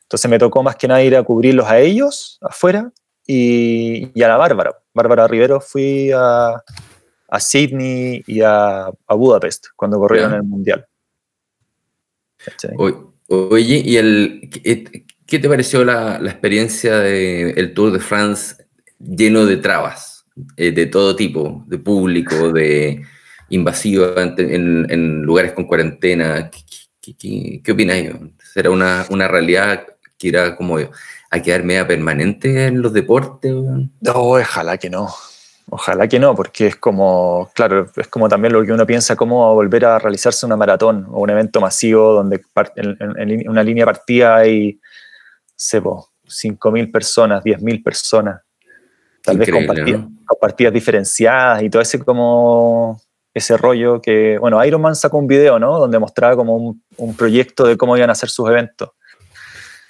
Entonces 0.08 0.30
me 0.30 0.38
tocó 0.38 0.62
más 0.62 0.76
que 0.76 0.88
nada 0.88 1.02
ir 1.02 1.14
a 1.14 1.22
cubrirlos 1.22 1.66
a 1.68 1.78
ellos 1.78 2.38
afuera 2.40 2.90
y, 3.26 4.10
y 4.18 4.22
a 4.22 4.28
la 4.28 4.38
Bárbara. 4.38 4.74
Bárbara 4.94 5.28
Rivero 5.28 5.60
fui 5.60 6.10
a, 6.10 6.62
a 7.28 7.40
Sydney 7.40 8.22
y 8.26 8.40
a, 8.40 8.86
a, 8.86 9.14
Budapest 9.14 9.66
cuando 9.76 9.98
corrieron 9.98 10.32
el 10.32 10.42
Mundial. 10.44 10.86
Oye, 13.28 13.82
¿y 13.84 13.96
el, 13.98 14.48
qué, 15.26 15.38
te 15.38 15.48
pareció 15.48 15.84
la, 15.84 16.18
la 16.18 16.30
experiencia 16.30 16.98
del 17.00 17.74
Tour 17.74 17.92
de 17.92 18.00
France 18.00 18.66
lleno 18.98 19.44
de 19.44 19.58
trabas? 19.58 20.18
Eh, 20.56 20.70
de 20.70 20.86
todo 20.86 21.16
tipo, 21.16 21.64
de 21.66 21.78
público, 21.78 22.52
de 22.52 23.02
invasiva 23.50 24.14
en, 24.38 25.22
lugares 25.22 25.52
con 25.52 25.66
cuarentena. 25.66 26.50
¿Qué, 27.00 27.14
qué, 27.16 27.60
qué 27.62 27.72
opináis? 27.72 28.12
¿Será 28.52 28.70
una, 28.70 29.04
una, 29.10 29.26
realidad 29.26 29.86
que 30.18 30.28
irá 30.28 30.56
como 30.56 30.76
a 30.78 31.42
quedar 31.42 31.62
media 31.62 31.86
permanente 31.86 32.66
en 32.66 32.82
los 32.82 32.92
deportes? 32.92 33.52
No, 33.52 33.90
ojalá 34.14 34.76
que 34.76 34.90
no. 34.90 35.08
Ojalá 35.70 36.08
que 36.08 36.18
no, 36.18 36.34
porque 36.34 36.68
es 36.68 36.76
como, 36.76 37.50
claro, 37.54 37.90
es 37.94 38.08
como 38.08 38.28
también 38.28 38.54
lo 38.54 38.64
que 38.64 38.72
uno 38.72 38.86
piensa, 38.86 39.16
cómo 39.16 39.54
volver 39.54 39.84
a 39.84 39.98
realizarse 39.98 40.46
una 40.46 40.56
maratón 40.56 41.06
o 41.10 41.20
un 41.20 41.30
evento 41.30 41.60
masivo 41.60 42.14
donde 42.14 42.42
en, 42.76 43.48
una 43.48 43.62
línea 43.62 43.84
partida 43.84 44.36
hay, 44.36 44.80
sé, 45.54 45.82
5.000 45.82 46.90
personas, 46.90 47.44
10.000 47.44 47.82
personas 47.82 48.40
tal 49.22 49.38
vez 49.38 49.50
con 49.50 50.38
partidas, 50.40 50.72
diferenciadas 50.72 51.62
y 51.62 51.70
todo 51.70 51.82
ese 51.82 51.98
como 51.98 53.00
ese 53.34 53.56
rollo 53.56 54.00
que, 54.00 54.38
bueno, 54.38 54.64
Iron 54.64 54.80
Man 54.80 54.96
sacó 54.96 55.18
un 55.18 55.26
video, 55.26 55.58
¿no? 55.58 55.78
Donde 55.78 55.98
mostraba 55.98 56.34
como 56.34 56.56
un, 56.96 57.16
proyecto 57.16 57.66
de 57.66 57.76
cómo 57.76 57.96
iban 57.96 58.08
a 58.08 58.12
hacer 58.12 58.30
sus 58.30 58.48
eventos. 58.48 58.90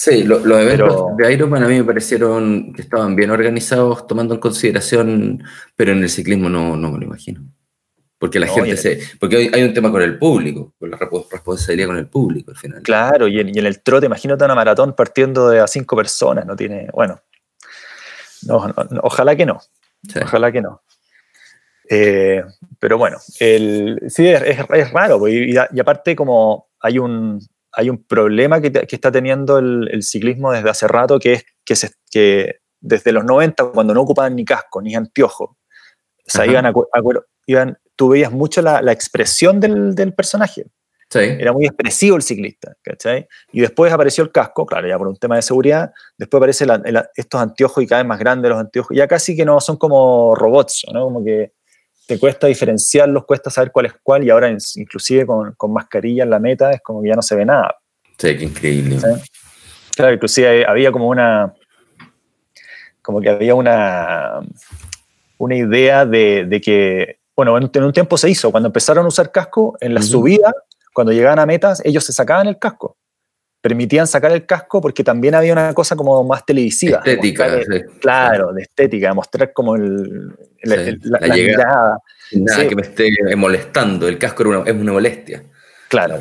Sí, 0.01 0.23
los 0.23 0.45
eventos 0.47 1.17
de 1.17 1.33
Ironman 1.33 1.65
a 1.65 1.69
mí 1.69 1.79
me 1.79 1.85
parecieron 1.85 2.73
que 2.73 2.83
estaban 2.83 3.17
bien 3.17 3.31
organizados, 3.31 4.07
tomando 4.07 4.33
en 4.33 4.39
consideración, 4.39 5.43
pero 5.75 5.91
en 5.91 6.05
el 6.05 6.09
ciclismo 6.09 6.49
no, 6.49 6.77
no 6.77 6.93
me 6.93 6.99
lo 7.01 7.05
imagino. 7.07 7.43
Porque 8.17 8.39
la 8.39 8.47
gente 8.47 8.77
se. 8.77 9.01
Porque 9.19 9.51
hay 9.53 9.63
un 9.65 9.75
tema 9.75 9.91
con 9.91 10.03
el 10.03 10.17
público, 10.17 10.73
con 10.79 10.91
la 10.91 10.97
responsabilidad 10.97 11.89
con 11.89 11.97
el 11.97 12.07
público 12.07 12.53
al 12.53 12.57
final. 12.57 12.83
Claro, 12.83 13.27
y 13.27 13.41
en, 13.41 13.49
y 13.49 13.59
en 13.59 13.67
el 13.67 13.83
trote, 13.83 14.07
imagínate 14.07 14.45
una 14.45 14.55
maratón 14.55 14.95
partiendo 14.95 15.49
de 15.49 15.59
a 15.59 15.67
cinco 15.67 15.97
personas, 15.97 16.47
no 16.47 16.55
tiene. 16.55 16.89
Bueno, 16.93 17.21
ojalá 19.03 19.35
que 19.35 19.47
no. 19.47 19.61
Ojalá 20.23 20.53
que 20.53 20.63
no. 20.63 20.81
Eh, 21.91 22.45
pero 22.79 22.99
bueno, 22.99 23.19
el, 23.41 24.01
sí, 24.09 24.29
es, 24.29 24.43
es, 24.43 24.93
raro, 24.93 25.19
pues, 25.19 25.35
y, 25.35 25.55
y, 25.55 25.81
aparte 25.81 26.15
como 26.15 26.69
hay 26.81 26.99
un, 26.99 27.41
hay 27.79 27.91
un 27.91 28.03
problema 28.03 28.61
que, 28.61 28.73
que 28.73 28.97
está 28.97 29.13
teniendo 29.13 29.57
el, 29.59 29.89
el, 29.93 30.03
ciclismo 30.03 30.51
desde 30.51 30.69
hace 30.69 30.89
rato, 30.89 31.21
que 31.21 31.35
es 31.35 31.45
que, 31.65 31.77
se, 31.77 31.93
que 32.11 32.57
desde 32.81 33.13
los 33.13 33.25
90, 33.25 33.67
cuando 33.67 33.95
no 33.95 34.01
ocupaban 34.01 34.35
ni 34.35 34.45
casco 34.45 34.83
ni 34.83 34.97
anteojo, 34.97 35.45
o 35.45 35.57
sea, 36.27 36.45
iban, 36.45 36.67
a, 36.67 36.73
iban, 37.47 37.79
tú 37.95 38.09
veías 38.09 38.33
mucho 38.33 38.63
la, 38.63 38.83
la 38.83 38.91
expresión 38.91 39.61
del, 39.61 39.95
del 39.95 40.13
personaje. 40.13 40.65
Sí. 41.09 41.21
Era 41.21 41.53
muy 41.53 41.67
expresivo 41.67 42.17
el 42.17 42.23
ciclista, 42.23 42.75
¿cachai? 42.83 43.29
Y 43.53 43.61
después 43.61 43.93
apareció 43.93 44.25
el 44.25 44.33
casco, 44.33 44.67
claro, 44.67 44.89
ya 44.89 44.99
por 44.99 45.07
un 45.07 45.17
tema 45.17 45.37
de 45.37 45.43
seguridad, 45.43 45.93
después 46.19 46.41
aparecen 46.41 46.69
estos 47.15 47.41
anteojos 47.41 47.85
y 47.85 47.87
cada 47.87 48.03
vez 48.03 48.09
más 48.09 48.19
grandes 48.19 48.51
los 48.51 48.59
anteojos, 48.59 48.97
ya 48.97 49.07
casi 49.07 49.37
que 49.37 49.45
no 49.45 49.61
son 49.61 49.77
como 49.77 50.35
robots, 50.35 50.85
¿no? 50.93 51.05
Como 51.05 51.25
que 51.25 51.53
te 52.09 52.19
cuesta 52.19 52.47
diferenciarlos, 52.47 53.27
cuesta 53.27 53.51
saber 53.51 53.71
cuál 53.71 53.85
es 53.85 53.93
cuál, 54.03 54.25
y 54.25 54.31
ahora 54.31 54.49
inclusive 54.77 55.27
con, 55.27 55.53
con 55.53 55.75
mascarilla 55.75 56.23
en 56.23 56.31
la 56.31 56.39
meta 56.39 56.71
es 56.71 56.81
como 56.81 57.03
que 57.03 57.11
ya 57.11 57.15
no 57.15 57.21
se 57.21 57.37
ve 57.37 57.45
nada. 57.45 57.77
Sí, 58.17 58.35
qué 58.35 58.45
increíble. 58.45 58.99
¿Sí? 58.99 59.31
Claro, 59.95 60.15
inclusive 60.15 60.65
había 60.67 60.91
como 60.91 61.09
una, 61.09 61.53
como 63.03 63.21
que 63.21 63.29
había 63.29 63.55
una, 63.55 64.41
una 65.37 65.55
idea 65.55 66.07
de, 66.07 66.47
de 66.49 66.61
que 66.63 67.19
bueno, 67.37 67.59
en, 67.59 67.85
un 67.85 67.93
tiempo 67.93 68.17
se 68.17 68.31
hizo, 68.31 68.51
cuando 68.51 68.69
empezaron 68.69 69.05
a 69.05 69.09
usar 69.09 69.31
casco, 69.31 69.77
en 69.79 69.93
la 69.93 70.01
uh 70.01 70.03
-huh. 70.03 70.07
subida, 70.07 70.53
cuando 70.95 71.13
llegaban 71.13 71.39
a 71.39 71.45
metas, 71.45 71.83
ellos 71.85 72.05
se 72.05 72.15
sacaban 72.15 72.49
el 72.49 72.59
casco. 72.59 72.97
Permitían 73.61 74.07
sacar 74.07 74.33
el 74.33 74.47
casco 74.47 74.81
porque 74.81 75.03
también 75.03 75.35
había 75.35 75.53
una 75.53 75.75
cosa 75.75 75.97
como 75.97 76.23
más 76.25 76.47
televisiva. 76.47 76.99
Estética. 76.99 77.51
De 77.51 77.57
mostrar, 77.57 77.79
sí. 77.79 77.99
Claro, 78.01 78.53
de 78.53 78.63
estética, 78.63 79.15
mostrar 79.15 79.53
como 79.53 79.75
el, 79.75 80.37
el, 80.59 80.71
sí, 80.71 80.91
el 80.91 81.01
la, 81.03 81.19
la, 81.21 81.27
la 81.27 81.37
llegada. 81.37 81.99
Nada 82.33 82.61
sí. 82.61 82.69
que 82.69 82.77
me 82.77 82.83
esté 82.83 83.11
molestando, 83.37 84.07
el 84.07 84.19
casco 84.19 84.49
una, 84.49 84.63
es 84.65 84.75
una 84.75 84.93
molestia. 84.93 85.43
Claro. 85.89 86.19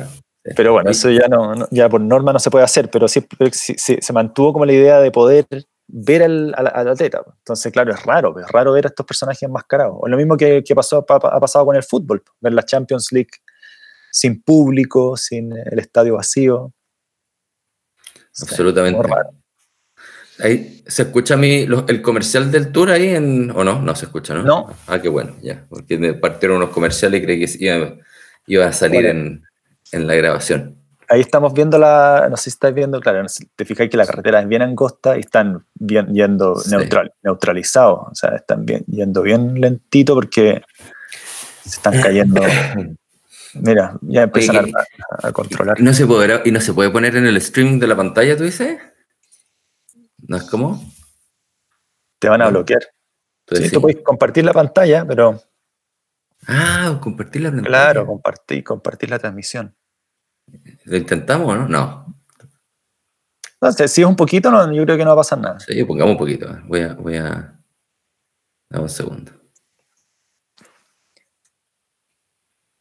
Pero 0.56 0.72
bueno, 0.72 0.90
eso 0.90 1.10
ya 1.10 1.28
no, 1.28 1.54
no, 1.54 1.68
ya 1.70 1.88
por 1.88 2.00
norma 2.00 2.32
no 2.32 2.38
se 2.38 2.50
puede 2.50 2.64
hacer, 2.64 2.90
pero 2.90 3.06
sí, 3.06 3.26
sí, 3.52 3.76
se 3.76 4.12
mantuvo 4.12 4.54
como 4.54 4.64
la 4.64 4.72
idea 4.72 5.00
de 5.00 5.10
poder 5.10 5.46
ver 5.86 6.22
al, 6.22 6.54
al, 6.56 6.70
al, 6.72 6.88
atleta. 6.88 7.22
Entonces, 7.38 7.72
claro, 7.72 7.92
es 7.92 8.02
raro, 8.04 8.38
es 8.38 8.48
raro 8.48 8.72
ver 8.72 8.86
a 8.86 8.88
estos 8.88 9.06
personajes 9.06 9.42
enmascarados. 9.42 9.96
O 9.98 10.08
lo 10.08 10.16
mismo 10.16 10.36
que, 10.36 10.62
que 10.64 10.74
pasó, 10.74 11.04
ha 11.08 11.40
pasado 11.40 11.66
con 11.66 11.76
el 11.76 11.82
fútbol, 11.82 12.22
ver 12.40 12.52
la 12.52 12.62
Champions 12.62 13.12
League 13.12 13.30
sin 14.10 14.42
público, 14.42 15.16
sin 15.16 15.52
el 15.52 15.78
estadio 15.78 16.14
vacío. 16.14 16.72
Absolutamente. 18.42 19.08
Ahí, 20.40 20.84
¿Se 20.86 21.02
escucha 21.02 21.36
mi, 21.36 21.66
el 21.88 22.02
comercial 22.02 22.50
del 22.50 22.70
tour 22.70 22.90
ahí 22.90 23.08
en, 23.08 23.50
o 23.50 23.64
no? 23.64 23.82
No 23.82 23.94
se 23.96 24.06
escucha, 24.06 24.34
¿no? 24.34 24.44
No. 24.44 24.76
Ah, 24.86 25.00
qué 25.00 25.08
bueno, 25.08 25.34
ya. 25.42 25.66
Porque 25.68 25.98
me 25.98 26.14
partieron 26.14 26.58
unos 26.58 26.70
comerciales 26.70 27.20
y 27.20 27.24
creí 27.24 27.44
que 27.44 27.64
iba, 27.64 27.96
iba 28.46 28.66
a 28.66 28.72
salir 28.72 29.02
bueno. 29.02 29.20
en, 29.20 29.42
en 29.92 30.06
la 30.06 30.14
grabación 30.14 30.78
ahí 31.08 31.20
estamos 31.20 31.52
viendo 31.54 31.78
la, 31.78 32.28
no 32.30 32.36
sé 32.36 32.44
si 32.44 32.50
estáis 32.50 32.74
viendo, 32.74 33.00
claro, 33.00 33.26
te 33.56 33.64
fijáis 33.64 33.90
que 33.90 33.96
la 33.96 34.06
carretera 34.06 34.40
es 34.40 34.48
bien 34.48 34.62
angosta 34.62 35.16
y 35.16 35.20
están 35.20 35.64
bien, 35.74 36.12
yendo 36.12 36.56
sí. 36.56 36.70
neutral, 36.70 37.12
neutralizados, 37.22 38.08
o 38.10 38.14
sea, 38.14 38.36
están 38.36 38.64
bien, 38.64 38.84
yendo 38.86 39.22
bien 39.22 39.60
lentito 39.60 40.14
porque 40.14 40.62
se 41.62 41.68
están 41.68 42.00
cayendo. 42.00 42.42
Mira, 43.54 43.98
ya 44.02 44.22
empiezan 44.24 44.64
Oye, 44.64 44.72
a, 45.22 45.28
a, 45.28 45.32
controlar. 45.32 45.80
¿no 45.80 45.94
se 45.94 46.06
podrá, 46.06 46.42
¿Y 46.44 46.50
no 46.50 46.60
se 46.60 46.72
puede 46.72 46.90
poner 46.90 47.16
en 47.16 47.26
el 47.26 47.36
streaming 47.38 47.78
de 47.78 47.86
la 47.86 47.96
pantalla, 47.96 48.36
tú 48.36 48.44
dices? 48.44 48.78
¿No 50.26 50.36
es 50.36 50.44
como? 50.44 50.82
Te 52.18 52.28
van 52.28 52.42
a 52.42 52.48
bloquear. 52.48 52.82
Sí, 53.50 53.64
sí, 53.64 53.70
tú 53.70 53.80
puedes 53.80 54.02
compartir 54.02 54.44
la 54.44 54.52
pantalla, 54.52 55.06
pero... 55.06 55.40
Ah, 56.46 56.98
compartir 57.02 57.42
la 57.42 57.50
pantalla. 57.50 57.68
Claro, 57.68 58.06
compartir, 58.06 58.62
compartir 58.62 59.10
la 59.10 59.18
transmisión. 59.18 59.74
¿Lo 60.84 60.96
intentamos 60.96 61.48
o 61.48 61.54
no? 61.56 61.68
No. 61.68 62.14
No 63.60 63.72
sé, 63.72 63.88
si 63.88 64.02
es 64.02 64.06
un 64.06 64.16
poquito, 64.16 64.50
no, 64.50 64.72
yo 64.72 64.84
creo 64.84 64.96
que 64.96 65.04
no 65.04 65.10
va 65.10 65.14
a 65.14 65.24
pasar 65.24 65.38
nada. 65.38 65.58
Sí, 65.60 65.82
pongamos 65.84 66.12
un 66.12 66.18
poquito. 66.18 66.46
Voy 66.66 66.80
a. 66.80 66.94
Voy 66.94 67.16
a... 67.16 67.58
Dame 68.70 68.84
un 68.84 68.88
segundo. 68.88 69.32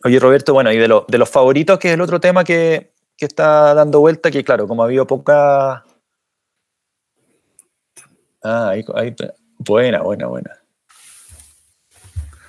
Oye, 0.08 0.20
Roberto, 0.20 0.54
bueno, 0.54 0.72
y 0.72 0.78
de, 0.78 0.88
lo, 0.88 1.06
de 1.10 1.18
los 1.18 1.30
favoritos, 1.30 1.78
que 1.78 1.90
es 1.90 1.96
el 1.96 2.00
otro 2.00 2.22
tema 2.22 2.46
que, 2.46 2.94
que 3.18 3.26
está 3.26 3.74
dando 3.74 4.00
vuelta, 4.00 4.32
que 4.32 4.42
claro, 4.42 4.66
como 4.66 4.82
ha 4.82 4.86
habido 4.86 5.06
poca. 5.06 5.84
Ah, 8.42 8.70
ahí, 8.70 8.86
ahí, 8.96 9.14
buena, 9.58 10.02
buena, 10.02 10.28
buena. 10.28 10.64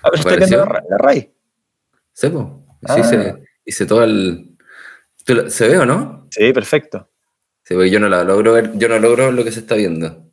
A 0.02 0.10
ver, 0.10 0.20
estoy 0.20 0.36
viendo 0.36 0.66
la, 0.66 0.84
la 0.88 0.98
raíz. 0.98 1.30
Sí, 2.12 2.28
pues. 2.28 2.46
Sí, 2.46 3.00
ah. 3.00 3.02
se 3.02 3.42
hice 3.64 3.86
todo 3.86 4.04
el. 4.04 4.56
¿Se 5.48 5.66
ve 5.66 5.78
o 5.78 5.84
no? 5.84 6.28
Sí, 6.30 6.52
perfecto. 6.52 7.10
Sí, 7.64 7.74
porque 7.74 7.90
yo 7.90 7.98
no 7.98 8.08
la 8.08 8.22
logro 8.22 8.52
ver, 8.52 8.78
yo 8.78 8.88
no 8.88 9.00
logro 9.00 9.32
lo 9.32 9.42
que 9.42 9.50
se 9.50 9.58
está 9.58 9.74
viendo. 9.74 10.30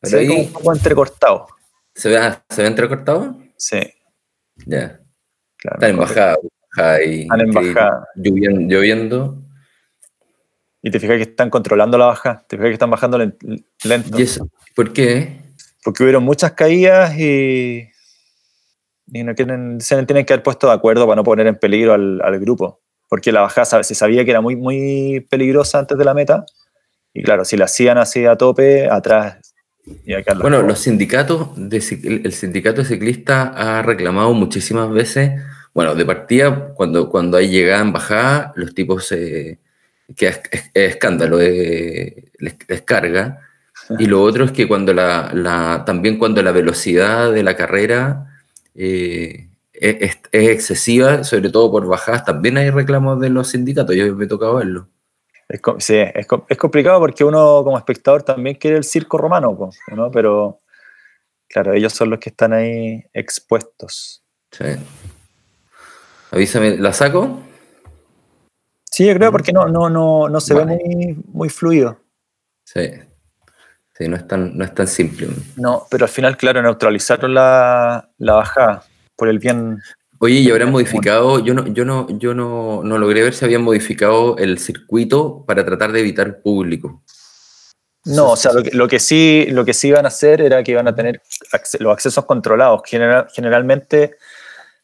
Pero 0.00 0.10
se 0.10 0.18
ahí, 0.20 0.26
ve 0.26 0.34
como 0.34 0.46
un 0.46 0.52
poco 0.54 0.72
entrecortado. 0.72 1.46
¿Se 1.94 2.08
ve, 2.08 2.16
ah, 2.16 2.42
¿se 2.48 2.62
ve 2.62 2.68
entrecortado? 2.68 3.38
Sí. 3.58 3.92
Ya. 4.64 5.02
Claro, 5.56 5.76
Están 5.76 5.90
en 5.90 5.96
bajada, 5.96 6.36
bajada 6.76 7.04
y, 7.04 7.22
Están 7.22 7.40
en 7.40 7.50
bajada. 7.52 8.08
Lloviendo, 8.14 8.74
lloviendo. 8.74 9.42
Y 10.82 10.90
te 10.90 11.00
fijas 11.00 11.16
que 11.16 11.22
están 11.22 11.50
controlando 11.50 11.98
la 11.98 12.06
baja, 12.06 12.44
te 12.48 12.56
fijas 12.56 12.68
que 12.68 12.74
están 12.74 12.90
bajando 12.90 13.18
lento. 13.18 14.18
¿Y 14.18 14.22
eso? 14.22 14.48
¿Por 14.74 14.92
qué? 14.92 15.40
Porque 15.82 16.02
hubieron 16.02 16.22
muchas 16.22 16.52
caídas 16.52 17.18
y, 17.18 17.88
y 19.08 19.24
no 19.24 19.34
quieren, 19.34 19.80
se 19.80 20.00
tienen 20.04 20.24
que 20.24 20.32
haber 20.32 20.44
puesto 20.44 20.68
de 20.68 20.74
acuerdo 20.74 21.06
para 21.06 21.16
no 21.16 21.24
poner 21.24 21.46
en 21.46 21.56
peligro 21.56 21.92
al, 21.94 22.20
al 22.22 22.38
grupo 22.38 22.80
porque 23.08 23.32
la 23.32 23.42
bajada 23.42 23.82
se 23.82 23.94
sabía 23.94 24.24
que 24.24 24.30
era 24.30 24.40
muy, 24.40 24.56
muy 24.56 25.26
peligrosa 25.30 25.78
antes 25.78 25.96
de 25.96 26.04
la 26.04 26.14
meta, 26.14 26.44
y 27.12 27.22
claro, 27.22 27.44
si 27.44 27.56
la 27.56 27.66
hacían 27.66 27.98
así 27.98 28.26
a 28.26 28.36
tope, 28.36 28.90
atrás... 28.90 29.45
Bueno, 30.40 30.62
los 30.62 30.80
sindicatos, 30.80 31.50
de, 31.56 31.76
el 32.24 32.32
sindicato 32.32 32.82
de 32.82 32.88
ciclistas 32.88 33.50
ha 33.54 33.82
reclamado 33.82 34.32
muchísimas 34.34 34.90
veces, 34.90 35.40
bueno, 35.74 35.94
de 35.94 36.04
partida, 36.04 36.74
cuando, 36.74 37.08
cuando 37.08 37.36
hay 37.36 37.48
llegada 37.48 37.82
en 37.82 37.92
bajada, 37.92 38.52
los 38.56 38.74
tipos, 38.74 39.12
eh, 39.12 39.58
que 40.16 40.28
es, 40.28 40.40
es, 40.50 40.70
es 40.74 40.90
escándalo, 40.94 41.40
eh, 41.40 42.24
les, 42.38 42.56
les, 42.66 42.82
carga, 42.82 43.40
y 43.98 44.06
lo 44.06 44.22
otro 44.22 44.44
es 44.44 44.52
que 44.52 44.66
cuando 44.66 44.92
la, 44.92 45.30
la, 45.32 45.84
también 45.86 46.18
cuando 46.18 46.42
la 46.42 46.50
velocidad 46.50 47.32
de 47.32 47.42
la 47.44 47.56
carrera 47.56 48.40
eh, 48.74 49.48
es, 49.72 50.18
es, 50.32 50.48
excesiva, 50.48 51.22
sobre 51.24 51.50
todo 51.50 51.70
por 51.70 51.86
bajadas. 51.86 52.24
También 52.24 52.56
hay 52.56 52.70
reclamos 52.70 53.20
de 53.20 53.30
los 53.30 53.48
sindicatos, 53.48 53.94
yo 53.94 54.14
me 54.16 54.24
he 54.24 54.28
tocado 54.28 54.56
verlo. 54.56 54.88
Es, 55.48 55.60
sí, 55.78 55.96
es, 55.96 56.26
es, 56.48 56.58
complicado 56.58 56.98
porque 56.98 57.24
uno 57.24 57.62
como 57.62 57.78
espectador 57.78 58.22
también 58.22 58.56
quiere 58.56 58.78
el 58.78 58.84
circo 58.84 59.16
romano, 59.16 59.70
¿no? 59.94 60.10
pero 60.10 60.60
claro, 61.48 61.72
ellos 61.72 61.92
son 61.92 62.10
los 62.10 62.18
que 62.18 62.30
están 62.30 62.52
ahí 62.52 63.04
expuestos. 63.12 64.24
Sí. 64.50 64.64
Avísame, 66.32 66.76
¿la 66.78 66.92
saco? 66.92 67.40
Sí, 68.90 69.06
yo 69.06 69.14
creo 69.14 69.30
porque 69.30 69.52
no, 69.52 69.66
no, 69.66 69.88
no, 69.88 70.28
no 70.28 70.40
se 70.40 70.54
vale. 70.54 70.76
ve 70.76 70.82
muy, 70.84 71.16
muy 71.28 71.48
fluido. 71.48 72.00
Sí. 72.64 72.90
Sí, 73.96 74.08
no 74.08 74.16
es 74.16 74.26
tan, 74.26 74.56
no 74.56 74.64
es 74.64 74.74
tan 74.74 74.86
simple. 74.86 75.28
No, 75.56 75.86
pero 75.90 76.04
al 76.04 76.10
final, 76.10 76.36
claro, 76.36 76.60
neutralizaron 76.60 77.32
la, 77.32 78.10
la 78.18 78.34
bajada 78.34 78.84
por 79.16 79.28
el 79.28 79.38
bien. 79.38 79.80
Oye, 80.18 80.40
¿y 80.40 80.50
habrán 80.50 80.70
modificado? 80.70 81.40
Yo 81.40 81.54
no, 81.54 81.66
yo 81.66 81.84
no, 81.84 82.06
yo 82.18 82.34
no, 82.34 82.82
no 82.82 82.98
logré 82.98 83.22
ver 83.22 83.34
si 83.34 83.44
habían 83.44 83.62
modificado 83.62 84.36
el 84.38 84.58
circuito 84.58 85.44
para 85.46 85.64
tratar 85.64 85.92
de 85.92 86.00
evitar 86.00 86.40
público. 86.40 87.02
No, 88.06 88.30
o 88.30 88.36
sea, 88.36 88.52
lo 88.52 88.62
que, 88.62 88.70
lo 88.70 88.86
que, 88.86 89.00
sí, 89.00 89.46
lo 89.50 89.64
que 89.64 89.74
sí 89.74 89.88
iban 89.88 90.04
a 90.04 90.08
hacer 90.08 90.40
era 90.40 90.62
que 90.62 90.72
iban 90.72 90.86
a 90.86 90.94
tener 90.94 91.20
los 91.80 91.92
accesos 91.92 92.24
controlados. 92.24 92.82
General, 92.86 93.26
generalmente 93.34 94.16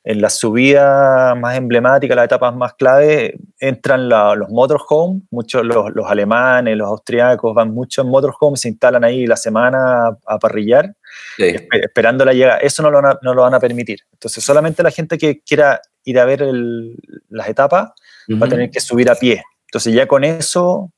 en 0.04 0.20
la 0.20 0.28
subida 0.28 1.34
más 1.36 1.56
emblemática, 1.56 2.16
las 2.16 2.24
etapas 2.24 2.54
más 2.54 2.74
clave, 2.74 3.38
entran 3.60 4.08
la, 4.08 4.34
los 4.34 4.50
motorhome, 4.50 5.22
muchos 5.30 5.64
los, 5.64 5.94
los, 5.94 6.10
alemanes, 6.10 6.76
los 6.76 6.88
austriacos 6.88 7.54
van 7.54 7.72
mucho 7.72 8.02
en 8.02 8.08
motorhome, 8.08 8.56
se 8.56 8.68
instalan 8.68 9.04
ahí 9.04 9.26
la 9.26 9.36
semana 9.36 10.08
a, 10.08 10.18
a 10.26 10.38
parrillar, 10.40 10.96
sí. 11.36 11.54
esperando 11.72 12.24
la 12.24 12.32
llegada. 12.32 12.58
Eso 12.58 12.82
no 12.82 12.90
lo, 12.90 13.00
van 13.00 13.12
a, 13.12 13.18
no 13.22 13.34
lo 13.34 13.42
van 13.42 13.54
a 13.54 13.60
permitir. 13.60 14.00
Entonces, 14.12 14.44
solamente 14.44 14.82
la 14.82 14.90
gente 14.90 15.18
que 15.18 15.40
quiera 15.40 15.80
ir 16.04 16.18
a 16.18 16.24
ver 16.24 16.42
el, 16.42 16.96
las 17.28 17.48
etapas 17.48 17.90
uh 18.28 18.32
-huh. 18.32 18.42
va 18.42 18.46
a 18.46 18.50
tener 18.50 18.70
que 18.70 18.80
subir 18.80 19.10
a 19.10 19.14
pie. 19.14 19.42
Entonces, 19.66 19.94
ya 19.94 20.06
con 20.06 20.24
eso 20.24 20.92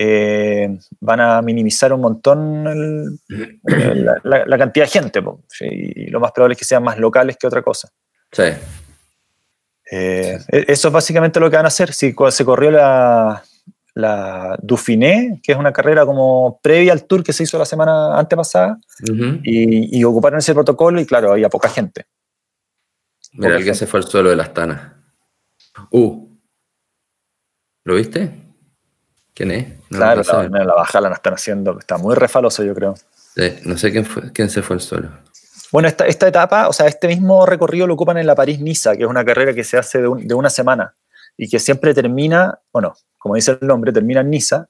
eh, 0.00 0.78
van 1.00 1.20
a 1.20 1.42
minimizar 1.42 1.92
un 1.92 2.00
montón 2.00 3.18
la, 4.22 4.58
cantidad 4.58 4.86
de 4.86 4.90
gente. 4.90 5.20
y 5.60 6.08
lo 6.10 6.20
más 6.20 6.32
probable 6.32 6.52
es 6.52 6.58
que 6.58 6.64
sean 6.64 6.84
más 6.84 6.98
locales 6.98 7.36
que 7.36 7.46
otra 7.46 7.62
cosa. 7.62 7.88
Sí. 8.30 8.44
Eh, 9.90 10.38
e-, 10.48 10.64
eso 10.68 10.88
es 10.88 10.94
básicamente 10.94 11.40
lo 11.40 11.50
que 11.50 11.56
van 11.56 11.64
a 11.64 11.68
hacer. 11.68 11.92
Si 11.92 12.14
se 12.30 12.44
corrió 12.44 12.70
la, 12.70 13.42
la 13.98 14.56
Dauphiné, 14.62 15.40
que 15.42 15.50
es 15.50 15.58
una 15.58 15.72
carrera 15.72 16.06
como 16.06 16.60
previa 16.62 16.92
al 16.92 17.04
tour 17.04 17.24
que 17.24 17.32
se 17.32 17.42
hizo 17.42 17.58
la 17.58 17.64
semana 17.64 18.16
antepasada, 18.16 18.78
y, 19.42 20.04
ocuparon 20.04 20.38
ese 20.38 20.54
protocolo 20.54 21.00
y 21.00 21.06
claro, 21.06 21.32
había 21.32 21.48
poca 21.48 21.68
gente. 21.68 22.06
Mira, 23.32 23.56
alguien 23.56 23.74
se 23.74 23.88
fue 23.88 23.98
al 23.98 24.06
suelo 24.06 24.30
de 24.30 24.36
las 24.36 24.54
tanas. 24.54 24.92
Uh, 25.90 26.28
¿lo 27.84 27.94
viste? 27.96 28.30
¿Quién 29.34 29.50
es? 29.50 29.66
claro, 29.88 30.22
la, 30.22 30.64
la, 30.64 30.74
bajada 30.74 31.08
la 31.08 31.16
están 31.16 31.34
haciendo, 31.34 31.76
está 31.78 31.98
muy 31.98 32.14
refaloso 32.14 32.62
yo 32.62 32.74
creo. 32.74 32.94
no 33.64 33.78
sé 33.78 33.90
quién, 33.90 34.04
fue, 34.04 34.32
quién 34.32 34.48
se 34.48 34.62
fue 34.62 34.74
al 34.74 34.80
suelo. 34.80 35.10
Bueno, 35.72 35.88
esta, 35.88 36.06
esta 36.06 36.28
etapa, 36.28 36.68
o 36.68 36.72
sea, 36.72 36.86
este 36.86 37.08
mismo 37.08 37.44
recorrido 37.46 37.88
lo 37.88 37.94
ocupan 37.94 38.18
en 38.18 38.26
la 38.26 38.36
París-Niza, 38.36 38.96
que 38.96 39.02
es 39.02 39.08
una 39.08 39.24
carrera 39.24 39.52
que 39.54 39.64
se 39.64 39.76
hace 39.76 40.00
de, 40.00 40.08
de 40.22 40.34
una 40.34 40.50
semana 40.50 40.94
y 41.36 41.48
que 41.48 41.58
siempre 41.58 41.94
termina, 41.94 42.60
bueno, 42.72 42.94
como 43.28 43.36
dice 43.36 43.58
el 43.60 43.68
nombre, 43.68 43.92
termina 43.92 44.22
en 44.22 44.30
Niza 44.30 44.68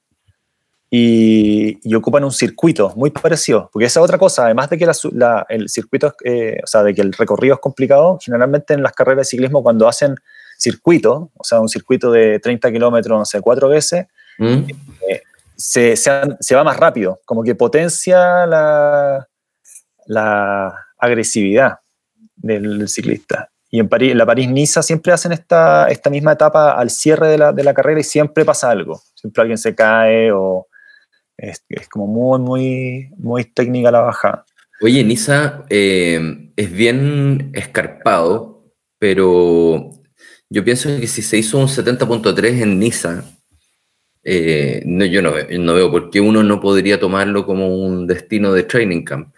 y, 0.90 1.94
ocupan 1.94 2.25
un 2.25 2.33
circuito 2.33 2.92
muy 2.97 3.11
parecido, 3.11 3.71
porque 3.73 3.87
esa 3.87 4.01
es 4.01 4.05
otra 4.05 4.18
cosa, 4.18 4.47
además 4.47 4.68
de 4.68 4.79
que 4.79 4.85
el 4.85 5.68
circuito, 5.68 6.12
eh, 6.25 6.59
o 6.61 6.66
sea, 6.66 6.83
de 6.83 6.92
que 6.92 7.03
el 7.03 7.12
recorrido 7.12 7.55
es 7.55 7.61
complicado, 7.61 8.18
generalmente 8.21 8.75
en 8.75 8.83
las 8.83 8.94
carreras 8.94 9.18
de 9.18 9.25
ciclismo 9.31 9.62
cuando 9.62 9.87
hacen 9.87 10.16
circuito, 10.57 11.31
o 11.37 11.44
sea, 11.44 11.61
un 11.61 11.68
circuito 11.68 12.11
de 12.11 12.40
30 12.40 12.73
kilómetros, 12.73 13.16
no 13.16 13.25
sé, 13.25 13.40
cuatro 13.40 13.68
veces, 13.68 14.07
mm. 14.38 14.71
eh, 15.09 15.23
se, 15.55 15.94
se, 15.94 16.55
va 16.57 16.64
más 16.64 16.77
rápido, 16.77 17.21
como 17.25 17.44
que 17.44 17.55
potencia 17.55 18.44
la, 18.44 19.29
la 20.07 20.75
agresividad 20.99 21.79
del 22.35 22.88
ciclista. 22.88 23.51
Y 23.70 23.81
en, 23.81 23.88
París, 23.88 24.14
la 24.14 24.24
París-Niza 24.24 24.83
siempre 24.83 25.12
hacen 25.12 25.33
esta, 25.33 25.88
esta 25.88 26.09
misma 26.09 26.33
etapa 26.33 26.72
al 26.72 26.90
cierre 26.90 27.28
de 27.28 27.38
la, 27.38 27.52
de 27.52 27.64
la, 27.64 27.74
carrera 27.74 28.00
y 28.00 28.04
siempre 28.04 28.44
pasa 28.44 28.70
algo. 28.70 29.00
Siempre 29.14 29.42
alguien 29.42 29.59
se 29.59 29.74
cae 29.74 30.33
o 30.33 30.68
es, 31.37 31.62
es 31.68 31.88
como 31.88 32.07
muy, 32.07 32.40
muy, 32.40 33.11
muy 33.18 33.44
técnica 33.44 33.90
la 33.90 34.00
bajada. 34.00 34.44
Oye, 34.81 35.02
Niza 35.04 35.64
eh, 35.70 36.50
es 36.57 36.72
bien 36.72 37.50
escarpado, 37.52 38.62
pero 38.98 39.90
yo 40.48 40.64
pienso 40.64 40.88
que 41.00 41.07
si 41.07 41.20
se 41.20 41.37
hizo 41.37 41.59
un 41.59 41.66
70.3 41.66 42.62
en 42.62 42.78
Niza, 42.78 43.24
eh, 44.22 44.83
no, 44.87 45.04
yo 45.04 45.20
no, 45.20 45.33
no, 45.59 45.74
veo 45.74 45.90
por 45.90 46.11
qué 46.11 46.20
uno 46.20 46.42
no 46.42 46.61
podría 46.61 47.00
tomarlo 47.00 47.44
como 47.44 47.76
un 47.76 48.07
destino 48.07 48.52
de 48.52 48.62
training 48.62 49.02
camp. 49.02 49.35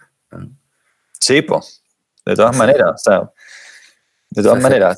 Sí, 1.19 1.41
pues, 1.41 1.83
de 2.25 2.35
todas 2.35 2.55
maneras, 2.57 2.91
o 2.93 2.97
sea, 2.97 3.31
de 4.31 4.43
todas 4.43 4.63
maneras. 4.63 4.97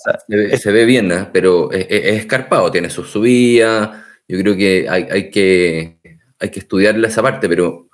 Se, 0.60 0.72
ve, 0.72 0.86
bien, 0.86 1.12
¿eh? 1.12 1.28
pero 1.34 1.72
es, 1.72 1.88
escarpado, 1.90 2.72
tiene 2.72 2.90
su 2.90 3.04
subida. 3.04 4.06
Yo 4.28 4.38
creo 4.40 4.56
que 4.56 4.88
hay, 4.88 5.08
hay, 5.12 5.30
que 5.32 6.00
hay 6.40 6.50
que 6.50 6.60
estudiarle 6.60 7.08
esa 7.08 7.22
parte, 7.22 7.50
pero 7.50 7.90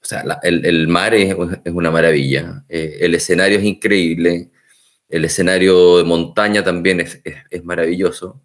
o 0.00 0.08
sea, 0.08 0.24
el, 0.42 0.64
el, 0.64 0.86
mar 0.86 1.14
es, 1.14 1.34
es, 1.64 1.72
una 1.72 1.90
maravilla. 1.90 2.64
Eh, 2.68 2.98
el 3.00 3.16
escenario 3.16 3.58
es 3.58 3.64
increíble. 3.64 4.50
El 5.08 5.24
escenario 5.24 5.98
de 5.98 6.04
montaña 6.04 6.62
también 6.62 7.00
es, 7.00 7.20
es, 7.24 7.64
maravilloso. 7.64 8.40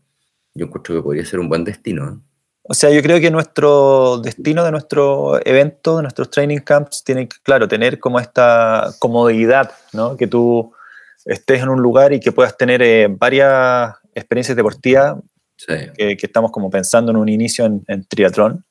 Yo 0.56 0.66
encuentro 0.66 0.96
que 0.96 1.04
podría 1.04 1.26
ser 1.26 1.40
un 1.40 1.48
buen 1.48 1.64
destino. 1.64 2.10
¿eh? 2.10 2.18
O 2.64 2.74
sea, 2.74 2.90
yo 2.90 3.04
creo 3.04 3.20
que 3.20 3.30
nuestro 3.30 4.18
destino 4.18 4.64
de 4.64 4.72
nuestro 4.72 5.40
evento, 5.46 5.98
de 5.98 6.04
nuestros 6.04 6.32
training 6.32 6.60
camps, 6.60 7.04
tiene 7.04 7.28
que, 7.28 7.38
claro, 7.44 7.68
tener 7.68 8.00
como 8.00 8.20
esta 8.20 8.92
comodidad, 8.98 9.72
¿no? 9.94 10.18
Que 10.18 10.26
tú 10.26 10.74
estés 11.26 11.62
en 11.62 11.70
un 11.70 11.82
lugar 11.82 12.14
y 12.14 12.20
que 12.20 12.32
puedas 12.32 12.58
tener 12.58 12.82
eh, 12.82 13.08
varias 13.10 13.94
experiencias 14.14 14.56
deportivas, 14.56 15.16
que, 15.68 16.18
estamos 16.20 16.52
como 16.52 16.70
pensando 16.70 17.12
en 17.12 17.18
un 17.18 17.30
inicio 17.30 17.66
en, 17.66 18.08
triatlón, 18.08 18.66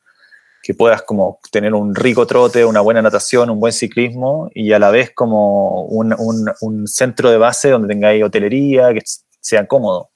que 0.62 0.74
puedas 0.74 1.02
como 1.02 1.38
tener 1.52 1.72
un 1.72 1.94
rico 1.94 2.26
trote, 2.26 2.64
una 2.64 2.80
buena 2.80 3.00
natación, 3.00 3.48
un 3.48 3.60
buen 3.60 3.72
ciclismo 3.72 4.50
y 4.54 4.72
a 4.72 4.78
la 4.78 4.90
vez 4.90 5.12
como 5.14 5.84
un, 5.84 6.14
un, 6.60 6.86
centro 6.88 7.30
de 7.30 7.38
base 7.38 7.70
donde 7.70 7.88
tengáis 7.88 8.22
hotelería, 8.24 8.92
que 8.92 9.00
sea 9.40 9.66
cómodo. 9.66 10.10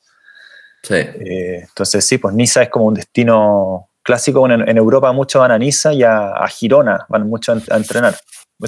Sí. 0.82 0.96
Eh, 0.96 1.60
entonces 1.62 2.04
sí, 2.04 2.18
pues 2.18 2.34
Niza 2.34 2.62
es 2.62 2.68
como 2.68 2.86
un 2.86 2.94
destino 2.94 3.90
clásico. 4.02 4.48
en, 4.50 4.76
Europa 4.76 5.12
muchos 5.12 5.40
van 5.40 5.52
a 5.52 5.58
Niza 5.58 5.92
y 5.92 6.02
a, 6.02 6.46
Girona, 6.48 7.06
van 7.08 7.26
mucho 7.28 7.52
a, 7.52 7.76
entrenar. 7.76 8.16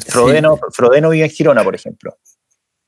Frodeno, 0.07 0.59
Frodeno 0.73 1.11
vive 1.11 1.27
en 1.27 1.31
Girona, 1.31 1.63
por 1.63 1.75
ejemplo. 1.75 2.17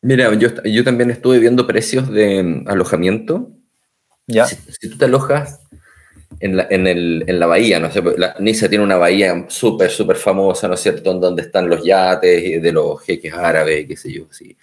Mira, 0.01 0.33
yo, 0.35 0.49
yo 0.63 0.85
también 0.85 1.11
estuve 1.11 1.39
viendo 1.39 1.67
precios 1.67 2.11
de 2.11 2.43
mm, 2.43 2.69
alojamiento. 2.69 3.51
¿Ya? 4.27 4.47
Si, 4.47 4.91
tú 4.91 4.99
te 4.99 5.07
alojas 5.07 5.61
en 6.41 6.57
la, 6.57 6.67
en, 6.71 6.87
el, 6.87 7.25
en 7.27 7.41
la 7.41 7.47
bahía, 7.47 7.81
no 7.81 7.91
sé, 7.91 8.03
la, 8.17 8.37
Niza 8.39 8.69
tiene 8.69 8.85
una 8.85 8.97
bahía 8.97 9.47
súper, 9.49 9.91
súper 9.91 10.17
famosa, 10.17 10.69
¿no 10.69 10.75
es 10.75 10.81
cierto?, 10.81 11.15
donde 11.15 11.43
están 11.43 11.69
los 11.69 11.83
yates 11.83 12.63
de 12.63 12.73
los 12.73 13.03
jeques 13.03 13.33
árabes, 13.33 13.87
qué 13.87 13.97
sé 13.97 14.13
yo, 14.13 14.27
sí, 14.31 14.55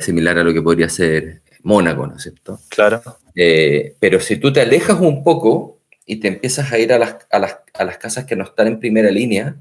similar 0.00 0.38
a 0.38 0.44
lo 0.44 0.52
que 0.52 0.62
podría 0.62 0.88
ser 0.88 1.42
Mónaco, 1.62 2.06
¿no 2.06 2.16
es 2.16 2.22
cierto? 2.22 2.58
Claro. 2.70 3.02
Eh, 3.34 3.94
pero 4.00 4.18
si 4.18 4.38
tú 4.38 4.52
te 4.52 4.62
alejas 4.62 4.98
un 4.98 5.22
poco 5.22 5.80
y 6.06 6.16
te 6.16 6.28
empiezas 6.28 6.72
a 6.72 6.78
ir 6.78 6.92
a 6.92 6.98
las, 6.98 7.16
a 7.30 7.38
las, 7.38 7.58
a 7.74 7.84
las 7.84 7.98
casas 7.98 8.24
que 8.24 8.34
no 8.34 8.44
están 8.44 8.66
en 8.66 8.80
primera 8.80 9.10
línea, 9.10 9.56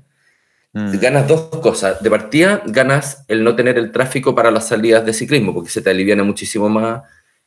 Mm. 0.74 1.00
Ganas 1.00 1.28
dos 1.28 1.48
cosas. 1.62 2.02
De 2.02 2.10
partida, 2.10 2.62
ganas 2.66 3.26
el 3.28 3.44
no 3.44 3.56
tener 3.56 3.78
el 3.78 3.92
tráfico 3.92 4.36
para 4.36 4.52
las 4.52 4.68
salidas 4.68 5.06
de 5.06 5.14
ciclismo, 5.14 5.54
porque 5.54 5.70
se 5.70 5.82
te 5.82 5.90
aliviana 5.90 6.24
muchísimo 6.24 6.70
más 6.70 7.04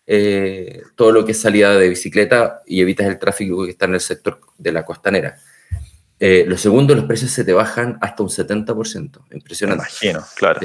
eh, 0.06 0.82
todo 0.96 1.12
lo 1.12 1.24
que 1.24 1.32
es 1.32 1.40
salida 1.40 1.76
de 1.76 1.88
bicicleta 1.88 2.60
y 2.66 2.80
evitas 2.80 3.06
el 3.06 3.18
tráfico 3.18 3.64
que 3.64 3.70
está 3.70 3.84
en 3.84 3.94
el 3.94 4.00
sector 4.00 4.40
de 4.58 4.72
la 4.72 4.84
costanera. 4.84 5.38
Eh, 6.18 6.44
lo 6.46 6.56
segundo, 6.56 6.94
los 6.94 7.04
precios 7.04 7.30
se 7.30 7.44
te 7.44 7.52
bajan 7.52 7.98
hasta 8.00 8.22
un 8.22 8.28
70%. 8.28 9.20
Impresionante. 9.32 9.82
imagino, 9.82 10.24
claro. 10.36 10.60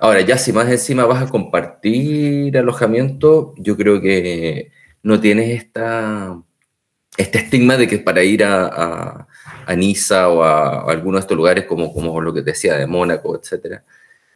Ahora, 0.00 0.20
ya 0.20 0.36
si 0.36 0.52
más 0.52 0.68
encima 0.68 1.06
vas 1.06 1.22
a 1.22 1.28
compartir 1.28 2.56
alojamiento, 2.56 3.54
yo 3.56 3.76
creo 3.76 4.00
que 4.00 4.72
no 5.02 5.20
tienes 5.20 5.50
esta, 5.62 6.38
este 7.16 7.38
estigma 7.38 7.76
de 7.76 7.86
que 7.86 7.98
para 7.98 8.22
ir 8.22 8.44
a 8.44 9.26
a 9.66 9.76
Niza 9.76 10.28
o 10.28 10.42
a, 10.42 10.90
algunos 10.90 11.20
de 11.20 11.24
estos 11.24 11.36
lugares 11.36 11.64
como, 11.64 11.92
como 11.92 12.20
lo 12.20 12.32
que 12.32 12.42
te 12.42 12.50
decía 12.52 12.76
de 12.76 12.86
Mónaco, 12.86 13.38
etcétera, 13.38 13.84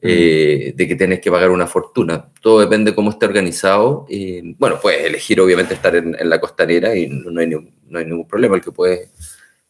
mm. 0.03 0.07
eh, 0.09 0.73
de 0.75 0.88
que 0.88 0.97
tienes 0.97 1.21
que 1.21 1.31
pagar 1.31 1.51
una 1.51 1.67
fortuna. 1.67 2.31
Todo 2.41 2.61
depende 2.61 2.91
de 2.91 2.95
cómo 2.95 3.11
esté 3.11 3.27
organizado. 3.27 4.07
Y, 4.09 4.55
bueno, 4.55 4.79
puedes 4.81 5.05
elegir 5.05 5.41
obviamente 5.41 5.75
estar 5.75 5.95
en, 5.95 6.17
la 6.29 6.41
costanera 6.41 6.95
y 6.95 7.09
no 7.09 7.41
hay, 7.41 7.49
no 7.49 7.99
hay, 7.99 8.05
ningún 8.05 8.27
problema, 8.27 8.57
el 8.57 8.62
que 8.62 8.73
puede 8.73 9.11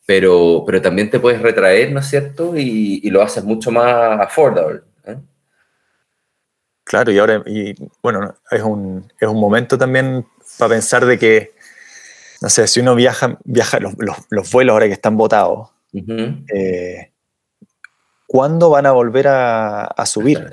pero, 0.06 0.62
pero 0.64 0.80
también 0.80 1.10
te 1.10 1.20
puedes 1.20 1.42
retraer, 1.42 1.92
¿no 1.92 2.00
es 2.00 2.06
cierto? 2.06 2.56
Y, 2.56 3.02
y 3.04 3.10
lo 3.10 3.20
haces 3.20 3.44
mucho 3.44 3.70
más 3.70 4.18
affordable. 4.18 4.80
¿eh? 5.04 5.18
Claro, 6.82 7.12
y 7.12 7.18
ahora, 7.18 7.42
y 7.44 7.74
bueno, 8.02 8.34
es 8.50 8.62
un, 8.62 9.12
es 9.20 9.28
un 9.28 9.38
momento 9.38 9.76
también 9.76 10.24
para 10.58 10.70
pensar 10.70 11.04
de 11.04 11.18
que 11.18 11.52
no 12.40 12.48
sé, 12.48 12.66
si 12.66 12.80
uno 12.80 12.94
viaja, 12.94 13.38
viaja 13.44 13.80
los, 13.80 13.94
los, 14.30 14.50
vuelos 14.50 14.72
ahora 14.72 14.86
que 14.86 14.92
están 14.92 15.16
votados, 15.16 15.70
eh, 15.92 17.12
¿cuándo 18.26 18.70
van 18.70 18.86
a 18.86 18.92
volver 18.92 19.28
a, 19.28 19.84
a 19.84 20.06
subir? 20.06 20.50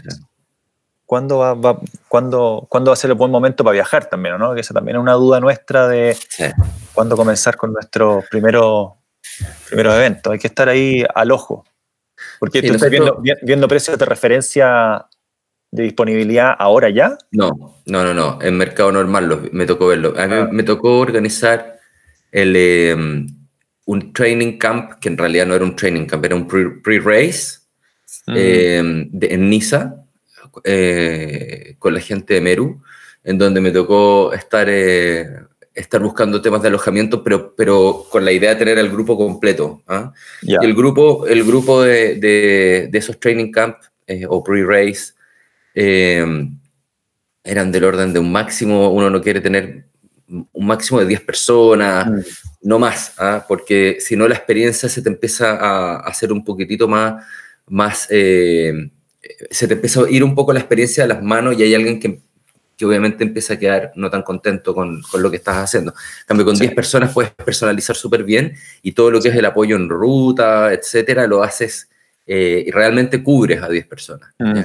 ¿Cuándo 1.06 1.38
va, 1.38 1.54
va, 1.54 1.80
¿cuándo, 2.08 2.66
¿Cuándo 2.68 2.90
va 2.90 2.94
a 2.94 2.98
ser 2.98 3.12
el 3.12 3.18
buen 3.18 3.30
momento 3.30 3.64
para 3.64 3.74
viajar 3.74 4.10
también? 4.10 4.38
¿no? 4.40 4.56
Que 4.56 4.62
esa 4.62 4.74
también 4.74 4.98
es 4.98 5.02
una 5.02 5.14
duda 5.14 5.40
nuestra 5.40 5.88
de 5.88 6.18
cuándo 6.94 7.16
comenzar 7.16 7.56
con 7.56 7.74
nuestros 7.74 8.26
primeros 8.30 8.94
primero 9.68 9.94
eventos. 9.94 10.34
Hay 10.34 10.40
que 10.40 10.48
estar 10.48 10.68
ahí 10.68 11.04
al 11.14 11.32
ojo. 11.32 11.64
Porque 12.40 12.64
tú 12.64 12.74
estás 12.74 12.90
viendo, 12.90 13.22
viendo 13.44 13.68
precios 13.68 13.98
de 13.98 14.06
referencia 14.06 15.06
de 15.72 15.84
disponibilidad 15.84 16.56
ahora 16.58 16.90
ya? 16.90 17.18
No, 17.32 17.52
no, 17.86 18.04
no, 18.04 18.14
no. 18.14 18.42
En 18.42 18.58
mercado 18.58 18.92
normal 18.92 19.50
me 19.52 19.66
tocó 19.66 19.88
verlo. 19.88 20.14
A 20.18 20.26
mí 20.28 20.36
ah. 20.36 20.48
me 20.52 20.64
tocó 20.64 21.00
organizar 21.00 21.75
el, 22.36 22.56
em, 22.58 23.28
un 23.86 24.12
training 24.12 24.58
camp, 24.58 25.00
que 25.00 25.08
en 25.08 25.18
realidad 25.18 25.46
no 25.46 25.56
era 25.56 25.64
un 25.64 25.76
training 25.76 26.06
camp, 26.06 26.26
era 26.26 26.36
un 26.36 26.48
pre-race 26.48 27.60
em, 28.28 29.10
en 29.22 29.50
Niza, 29.50 30.06
eh, 30.66 31.76
con 31.80 31.94
la 31.94 32.02
gente 32.02 32.34
de 32.34 32.42
Meru, 32.42 32.82
en 33.24 33.38
donde 33.38 33.62
me 33.62 33.72
tocó 33.72 34.34
estar, 34.34 34.68
eh, 34.70 35.30
estar 35.74 36.02
buscando 36.02 36.42
temas 36.42 36.62
de 36.62 36.68
alojamiento, 36.68 37.24
pero, 37.24 37.56
pero 37.56 38.06
con 38.12 38.26
la 38.26 38.34
idea 38.34 38.50
de 38.50 38.58
tener 38.58 38.78
el 38.80 38.90
grupo 38.90 39.16
completo. 39.16 39.82
¿ah? 39.88 40.12
Y 40.42 40.56
el 40.56 40.76
grupo, 40.76 41.26
el 41.28 41.46
grupo 41.46 41.84
de, 41.84 42.16
de, 42.16 42.90
de 42.92 42.98
esos 42.98 43.18
training 43.18 43.50
camp 43.50 43.78
eh, 44.08 44.26
o 44.28 44.44
pre-race 44.44 45.14
em, 45.74 46.60
eran 47.46 47.72
del 47.72 47.86
orden 47.86 48.12
de 48.12 48.20
un 48.20 48.30
máximo, 48.30 48.90
uno 48.90 49.10
no 49.10 49.22
quiere 49.22 49.40
tener 49.40 49.86
un 50.28 50.66
máximo 50.66 51.00
de 51.00 51.06
10 51.06 51.22
personas, 51.22 52.08
no 52.62 52.80
más, 52.80 53.14
¿ah? 53.18 53.46
porque 53.48 53.98
si 54.00 54.16
no 54.16 54.28
la 54.28 54.36
experiencia 54.36 54.90
se 54.90 55.02
te 55.02 55.10
empieza 55.10 55.56
a 55.56 55.98
hacer 56.00 56.32
un 56.32 56.44
poquitito 56.44 56.88
más, 56.88 57.24
más 57.68 58.08
eh, 58.10 58.90
se 59.52 59.68
te 59.68 59.76
empieza 59.76 60.02
a 60.02 60.10
ir 60.10 60.24
un 60.24 60.36
poco 60.36 60.54
la 60.54 60.60
experiencia 60.60 61.04
de 61.04 61.10
las 61.10 61.24
manos 61.24 61.58
y 61.58 61.64
hay 61.64 61.76
alguien 61.76 62.00
que, 62.00 62.22
que 62.78 62.86
obviamente 62.86 63.24
empieza 63.24 63.54
a 63.54 63.60
quedar 63.60 63.92
no 63.96 64.10
tan 64.10 64.24
contento 64.24 64.74
con, 64.74 65.02
con 65.04 65.22
lo 65.22 65.30
que 65.30 65.38
estás 65.38 65.58
haciendo. 65.58 65.92
En 65.92 66.26
cambio, 66.28 66.46
con 66.46 66.56
10 66.56 66.74
personas 66.74 67.14
puedes 67.14 67.32
personalizar 67.32 67.96
súper 67.96 68.24
bien 68.24 68.54
y 68.82 68.94
todo 68.94 69.12
lo 69.12 69.22
que 69.22 69.30
es 69.30 69.36
el 69.36 69.46
apoyo 69.46 69.76
en 69.76 69.90
ruta, 69.90 70.74
etcétera, 70.74 71.28
lo 71.28 71.44
haces 71.44 71.90
eh, 72.28 72.64
y 72.66 72.72
realmente 72.72 73.22
cubres 73.22 73.62
a 73.62 73.70
10 73.70 73.88
personas. 73.88 74.30
Mm. 74.40 74.62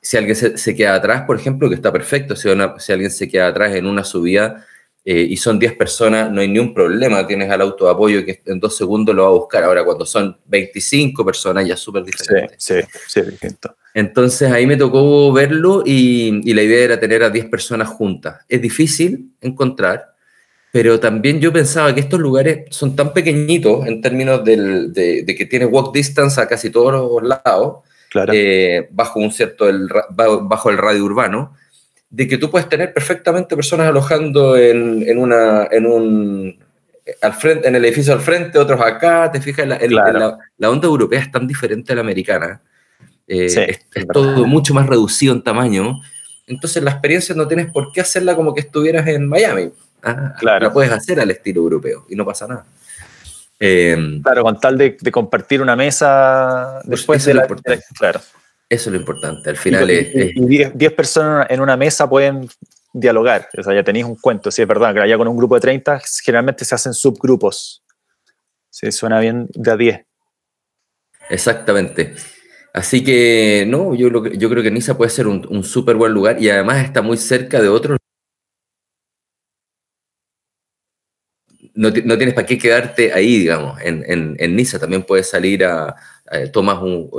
Si 0.00 0.16
alguien 0.16 0.36
se, 0.36 0.56
se, 0.56 0.74
queda 0.74 0.94
atrás, 0.94 1.22
por 1.26 1.36
ejemplo, 1.36 1.68
que 1.68 1.74
está 1.74 1.92
perfecto, 1.92 2.36
si, 2.36 2.48
si 2.78 2.92
alguien 2.92 3.10
se 3.10 3.28
queda 3.28 3.48
atrás 3.48 3.74
en 3.74 3.86
una 3.86 4.04
subida 4.04 4.64
eh, 5.08 5.24
y 5.30 5.36
son 5.36 5.56
10 5.56 5.76
personas, 5.76 6.32
no 6.32 6.40
hay 6.40 6.48
ni 6.48 6.58
un 6.58 6.74
problema, 6.74 7.24
tienes 7.24 7.48
al 7.48 7.60
auto 7.60 7.84
de 7.84 7.92
apoyo 7.92 8.24
que 8.24 8.42
en 8.44 8.58
dos 8.58 8.76
segundos 8.76 9.14
lo 9.14 9.22
va 9.22 9.28
a 9.28 9.32
buscar. 9.32 9.62
Ahora, 9.62 9.84
cuando 9.84 10.04
son 10.04 10.36
25 10.46 11.24
personas, 11.24 11.64
ya 11.64 11.74
es 11.74 11.80
súper 11.80 12.02
diferente. 12.02 12.56
Sí, 12.58 12.74
sí, 12.80 12.88
sí, 13.06 13.22
distinto. 13.22 13.76
Entonces 13.94 14.50
ahí 14.50 14.66
me 14.66 14.76
tocó 14.76 15.32
verlo 15.32 15.84
y, 15.86 16.40
y, 16.42 16.52
la 16.54 16.62
idea 16.62 16.84
era 16.84 16.98
tener 16.98 17.22
a 17.22 17.30
10 17.30 17.46
personas 17.46 17.88
juntas. 17.88 18.44
Es 18.48 18.60
difícil 18.60 19.30
encontrar, 19.40 20.12
pero 20.72 20.98
también 20.98 21.40
yo 21.40 21.52
pensaba 21.52 21.94
que 21.94 22.00
estos 22.00 22.18
lugares 22.18 22.64
son 22.70 22.96
tan 22.96 23.12
pequeñitos 23.12 23.86
en 23.86 24.00
términos 24.02 24.44
del, 24.44 24.92
de, 24.92 25.22
de, 25.22 25.34
que 25.36 25.46
tienes 25.46 25.68
walk 25.70 25.94
distance 25.94 26.40
a 26.40 26.48
casi 26.48 26.70
todos 26.70 26.92
los 26.92 27.22
lados, 27.22 27.84
claro. 28.24 28.32
eh, 28.34 28.88
bajo 28.90 29.20
un 29.20 29.30
cierto, 29.30 29.68
el, 29.68 29.88
bajo 30.10 30.70
el 30.70 30.78
radio 30.78 31.04
urbano, 31.04 31.54
de 32.10 32.28
que 32.28 32.38
tú 32.38 32.50
puedes 32.50 32.68
tener 32.68 32.92
perfectamente 32.92 33.56
personas 33.56 33.88
alojando 33.88 34.56
en, 34.56 35.08
en 35.08 35.18
una, 35.18 35.68
en 35.70 35.86
un, 35.86 36.58
al 37.20 37.34
frente, 37.34 37.68
en 37.68 37.74
el 37.74 37.84
edificio 37.84 38.12
al 38.12 38.20
frente, 38.20 38.58
otros 38.58 38.80
acá, 38.80 39.30
te 39.30 39.40
fijas, 39.40 39.66
la, 39.66 39.78
claro. 39.78 40.18
la, 40.18 40.38
la, 40.56 40.70
onda 40.70 40.86
europea 40.86 41.20
es 41.20 41.30
tan 41.30 41.46
diferente 41.46 41.92
a 41.92 41.96
la 41.96 42.02
americana, 42.02 42.62
eh, 43.26 43.48
sí, 43.48 43.60
es, 43.60 43.80
es 43.94 44.06
todo 44.08 44.46
mucho 44.46 44.72
más 44.72 44.86
reducido 44.86 45.34
en 45.34 45.42
tamaño, 45.42 46.00
entonces 46.46 46.82
la 46.82 46.92
experiencia 46.92 47.34
no 47.34 47.48
tienes 47.48 47.70
por 47.72 47.92
qué 47.92 48.00
hacerla 48.00 48.36
como 48.36 48.54
que 48.54 48.60
estuvieras 48.60 49.06
en 49.08 49.28
Miami, 49.28 49.70
ah, 50.02 50.34
claro. 50.38 50.66
la 50.66 50.72
puedes 50.72 50.92
hacer 50.92 51.20
al 51.20 51.30
estilo 51.30 51.60
europeo 51.60 52.06
y 52.08 52.14
no 52.14 52.24
pasa 52.24 52.46
nada. 52.46 52.64
Eh, 53.58 54.20
claro, 54.22 54.42
con 54.42 54.60
tal 54.60 54.76
de, 54.76 54.96
de, 55.00 55.10
compartir 55.10 55.62
una 55.62 55.74
mesa 55.74 56.80
después 56.84 57.24
de 57.24 57.34
la... 57.34 57.46
Claro. 57.98 58.20
Eso 58.68 58.90
es 58.90 58.92
lo 58.92 58.98
importante, 58.98 59.50
al 59.50 59.56
final 59.56 59.90
y, 59.90 60.62
es... 60.62 60.76
10 60.76 60.92
personas 60.92 61.46
en 61.48 61.60
una 61.60 61.76
mesa 61.76 62.08
pueden 62.08 62.48
dialogar, 62.92 63.48
o 63.56 63.62
sea, 63.62 63.74
ya 63.74 63.84
tenéis 63.84 64.04
un 64.04 64.16
cuento, 64.16 64.50
sí, 64.50 64.62
es 64.62 64.68
verdad, 64.68 64.92
que 64.92 65.00
allá 65.00 65.16
con 65.16 65.28
un 65.28 65.36
grupo 65.36 65.54
de 65.54 65.60
30 65.60 66.02
generalmente 66.22 66.64
se 66.64 66.74
hacen 66.74 66.92
subgrupos, 66.92 67.82
sí, 68.68 68.90
suena 68.90 69.20
bien 69.20 69.46
de 69.54 69.70
a 69.70 69.76
10. 69.76 70.00
Exactamente. 71.30 72.14
Así 72.72 73.02
que, 73.02 73.64
no, 73.66 73.94
yo, 73.94 74.10
lo, 74.10 74.26
yo 74.26 74.50
creo 74.50 74.62
que 74.62 74.70
Niza 74.70 74.96
puede 74.98 75.10
ser 75.10 75.26
un, 75.26 75.46
un 75.48 75.64
súper 75.64 75.96
buen 75.96 76.12
lugar 76.12 76.42
y 76.42 76.50
además 76.50 76.84
está 76.84 77.00
muy 77.00 77.16
cerca 77.16 77.62
de 77.62 77.68
otros. 77.68 77.98
No, 81.76 81.90
no, 81.90 82.16
tienes 82.16 82.34
para 82.34 82.46
qué 82.46 82.58
quedarte 82.58 83.12
ahí, 83.12 83.38
digamos, 83.38 83.80
en, 83.82 84.02
en, 84.06 84.34
en 84.38 84.56
Niza. 84.56 84.78
También 84.78 85.02
puedes 85.02 85.28
salir 85.28 85.64
a, 85.64 85.94
eh, 86.32 86.48
tomas 86.48 86.82
un, 86.82 87.10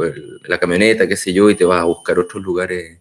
la 0.46 0.58
camioneta, 0.58 1.08
qué 1.08 1.16
sé 1.16 1.32
yo, 1.32 1.50
y 1.50 1.56
te 1.56 1.64
vas 1.64 1.82
a 1.82 1.86
buscar 1.86 2.20
otros 2.20 2.44
lugares. 2.44 3.00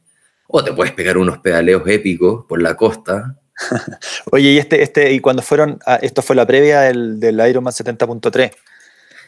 O 0.49 0.63
te 0.63 0.73
puedes 0.73 0.93
pegar 0.93 1.19
unos 1.19 1.39
pedaleos 1.39 1.83
épicos 1.87 2.45
por 2.47 2.63
la 2.63 2.77
costa. 2.77 3.41
Oye, 4.31 4.51
y 4.51 4.59
este, 4.59 4.83
este, 4.83 5.13
y 5.13 5.21
cuando 5.21 5.43
fueron, 5.43 5.79
a, 5.87 5.97
esto 5.97 6.23
fue 6.23 6.37
la 6.37 6.47
previa 6.47 6.83
del, 6.83 7.19
del 7.19 7.41
Ironman 7.49 7.73
70.3. 7.73 8.53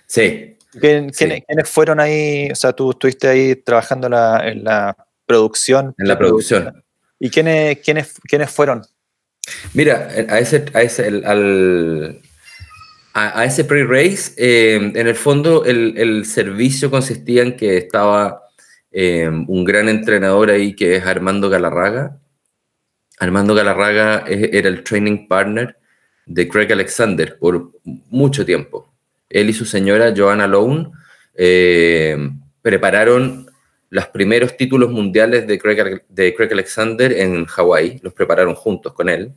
Sí. 0.06 0.56
¿Quién, 0.78 1.12
sí. 1.12 1.24
¿quiénes, 1.24 1.44
¿quiénes, 1.46 1.68
fueron 1.68 1.98
ahí? 1.98 2.50
O 2.52 2.54
sea, 2.54 2.72
tú 2.72 2.90
estuviste 2.90 3.26
ahí 3.26 3.56
trabajando 3.56 4.08
la, 4.08 4.42
en 4.44 4.64
la 4.64 4.94
producción. 5.26 5.94
En 5.98 6.08
la 6.08 6.18
producción. 6.18 6.84
¿Y 7.18 7.30
quiénes, 7.30 7.78
quiénes, 7.78 8.14
quiénes 8.28 8.50
fueron? 8.50 8.82
Mira, 9.74 10.08
a 10.28 10.38
ese, 10.38 10.64
a 10.74 10.82
ese 10.82 11.08
el, 11.08 11.24
al, 11.24 12.20
a, 13.14 13.44
ese 13.44 13.64
pre-race, 13.64 14.32
eh, 14.36 14.76
en 14.76 15.06
el 15.06 15.14
fondo 15.14 15.64
el, 15.64 15.94
el, 15.96 16.24
servicio 16.24 16.90
consistía 16.90 17.42
en 17.42 17.56
que 17.56 17.76
estaba 17.76 18.42
eh, 18.92 19.28
un 19.28 19.64
gran 19.64 19.88
entrenador 19.88 20.50
ahí 20.50 20.74
que 20.74 20.96
es 20.96 21.04
Armando 21.04 21.50
Galarraga. 21.50 22.18
Armando 23.18 23.54
Galarraga 23.54 24.24
era 24.28 24.68
el 24.68 24.84
training 24.84 25.26
partner 25.26 25.76
de 26.26 26.48
Craig 26.48 26.70
Alexander 26.70 27.36
por 27.38 27.72
mucho 27.84 28.44
tiempo. 28.46 28.92
Él 29.28 29.50
y 29.50 29.52
su 29.52 29.64
señora 29.64 30.14
Joanna 30.16 30.46
Lone 30.46 30.90
eh, 31.34 32.16
prepararon 32.62 33.47
los 33.90 34.06
primeros 34.08 34.56
títulos 34.56 34.90
mundiales 34.90 35.46
de 35.46 35.58
Craig, 35.58 36.02
de 36.08 36.34
Craig 36.34 36.52
Alexander 36.52 37.12
en 37.12 37.46
Hawái, 37.46 38.00
los 38.02 38.12
prepararon 38.12 38.54
juntos 38.54 38.92
con 38.92 39.08
él. 39.08 39.32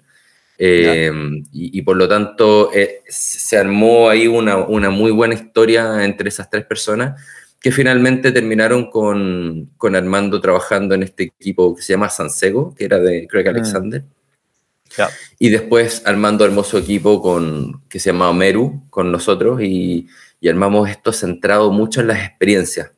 Eh, 0.58 1.12
y, 1.52 1.80
y, 1.80 1.82
por 1.82 1.98
lo 1.98 2.08
tanto 2.08 2.72
eh, 2.72 3.02
se 3.08 3.58
armó 3.58 4.10
ahí 4.10 4.28
una, 4.28 4.58
una, 4.58 4.92
muy 4.92 5.10
buena 5.10 5.34
historia 5.34 6.06
entre 6.06 6.30
esas 6.30 6.52
tres 6.52 6.66
personas 6.66 7.20
que 7.60 7.72
finalmente 7.72 8.32
terminaron 8.32 8.92
con, 8.92 9.72
con, 9.78 9.96
Armando 9.96 10.40
trabajando 10.40 10.94
en 10.94 11.04
este 11.04 11.24
equipo 11.24 11.76
que 11.76 11.82
se 11.82 11.94
llama 11.94 12.10
Sansego, 12.10 12.76
que 12.76 12.86
era 12.86 13.00
de 13.00 13.28
Craig 13.28 13.48
Alexander. 13.48 14.02
Mm. 14.02 14.96
Yeah. 14.98 15.10
Y 15.40 15.50
después 15.50 16.04
armando 16.06 16.44
hermoso 16.44 16.78
equipo 16.78 17.22
con, 17.22 17.82
que 17.88 18.00
se 18.00 18.12
llama 18.12 18.34
Meru 18.34 18.84
con 18.90 19.12
nosotros 19.12 19.62
y, 19.62 20.08
y 20.42 20.50
armamos 20.50 20.90
esto 20.90 21.14
centrado 21.14 21.72
mucho 21.72 22.02
en 22.02 22.08
las 22.08 22.20
experiencias. 22.28 22.92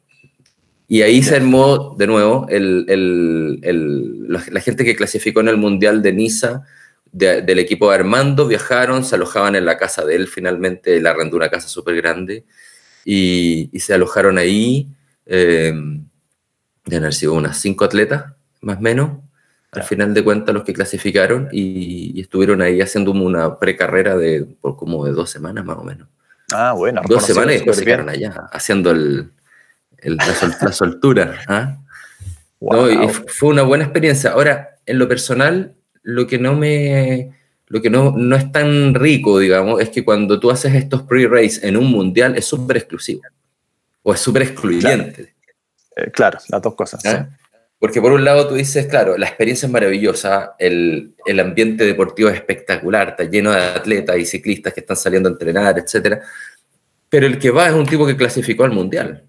Y 0.93 1.01
ahí 1.01 1.21
yeah. 1.21 1.29
se 1.29 1.35
armó 1.37 1.95
de 1.97 2.05
nuevo 2.05 2.45
el, 2.49 2.85
el, 2.87 3.59
el, 3.63 4.31
la, 4.31 4.43
la, 4.51 4.61
gente 4.61 4.85
que 4.85 4.95
clasificó 4.95 5.39
en 5.39 5.47
el 5.47 5.57
Mundial 5.57 6.03
de 6.03 6.13
Niza 6.13 6.61
de, 7.11 7.41
del 7.41 7.57
equipo 7.57 7.89
de 7.89 7.95
Armando, 7.95 8.45
viajaron, 8.45 9.03
se 9.03 9.15
alojaban 9.15 9.55
en 9.55 9.65
la 9.65 9.79
casa 9.79 10.05
de 10.05 10.15
él 10.15 10.27
finalmente, 10.27 10.95
él 10.95 11.07
arrendó 11.07 11.35
una 11.35 11.49
casa 11.49 11.67
súper 11.67 11.95
grande 11.95 12.45
y, 13.05 13.71
y, 13.71 13.79
se 13.79 13.95
alojaron 13.95 14.37
ahí, 14.37 14.87
eh, 15.25 15.73
de 16.85 16.95
haber 16.95 17.13
sido 17.15 17.33
unas 17.33 17.57
cinco 17.57 17.85
atletas, 17.85 18.25
más 18.61 18.77
o 18.77 18.81
menos, 18.81 19.17
al 19.71 19.81
final 19.81 20.13
de 20.13 20.23
cuentas 20.23 20.53
los 20.53 20.63
que 20.63 20.73
clasificaron 20.73 21.49
y, 21.51 22.11
y 22.15 22.21
estuvieron 22.21 22.61
ahí 22.61 22.81
haciendo 22.81 23.09
una 23.09 23.57
precarrera 23.57 24.15
de 24.15 24.45
por 24.61 24.77
como 24.77 25.05
de 25.05 25.13
dos 25.13 25.31
semanas 25.31 25.65
más 25.65 25.77
o 25.77 25.83
menos. 25.83 26.07
Ah, 26.53 26.73
bueno. 26.73 27.01
Dos 27.07 27.25
semanas 27.25 27.53
y 27.53 27.55
después 27.55 27.77
se 27.77 27.83
quedaron 27.83 28.09
allá 28.09 28.47
haciendo 28.51 28.91
el, 28.91 29.31
el, 30.03 30.17
la, 30.17 30.33
sol, 30.33 30.53
la, 30.61 30.71
soltura. 30.71 31.39
¿ah? 31.47 31.77
Wow. 32.59 32.73
No, 32.73 33.03
y 33.03 33.09
fue 33.09 33.49
una 33.49 33.63
buena 33.63 33.85
experiencia. 33.85 34.31
Ahora, 34.31 34.77
en 34.85 34.99
lo 34.99 35.07
personal, 35.07 35.75
lo 36.03 36.27
que 36.27 36.37
no 36.37 36.55
me 36.55 37.31
lo 37.67 37.81
que 37.81 37.89
no, 37.89 38.13
no 38.15 38.35
es 38.35 38.51
tan 38.51 38.93
rico, 38.93 39.39
digamos, 39.39 39.81
es 39.81 39.89
que 39.89 40.05
cuando 40.05 40.39
tú 40.39 40.51
haces 40.51 40.75
estos 40.75 41.01
pre-race 41.03 41.67
en 41.67 41.75
un 41.75 41.85
mundial 41.85 42.37
es 42.37 42.45
súper 42.45 42.77
exclusivo 42.77 43.21
o 44.03 44.13
es 44.13 44.19
súper 44.19 44.43
excluyente. 44.43 45.13
Claro. 45.13 45.29
Eh, 45.95 46.11
claro. 46.11 46.39
las 46.49 46.61
dos 46.61 46.75
cosas. 46.75 47.03
¿Eh? 47.05 47.17
Sí. 47.17 47.35
Porque 47.79 47.99
por 47.99 48.11
un 48.13 48.23
lado 48.23 48.47
tú 48.47 48.55
dices, 48.55 48.85
claro, 48.85 49.17
la 49.17 49.25
experiencia 49.25 49.65
es 49.65 49.71
maravillosa, 49.71 50.55
el, 50.59 51.15
el, 51.25 51.39
ambiente 51.39 51.83
deportivo 51.83 52.29
es 52.29 52.35
espectacular, 52.35 53.09
está 53.09 53.23
lleno 53.23 53.51
de 53.51 53.61
atletas 53.61 54.17
y 54.17 54.25
ciclistas 54.25 54.73
que 54.73 54.79
están 54.79 54.95
saliendo 54.95 55.27
a 55.27 55.31
entrenar, 55.31 55.77
etc. 55.77 56.21
Pero 57.09 57.25
el 57.25 57.39
que 57.39 57.49
va 57.49 57.67
es 57.67 57.73
un 57.73 57.85
tipo 57.85 58.05
que 58.05 58.15
clasificó 58.15 58.63
al 58.63 58.71
mundial. 58.71 59.25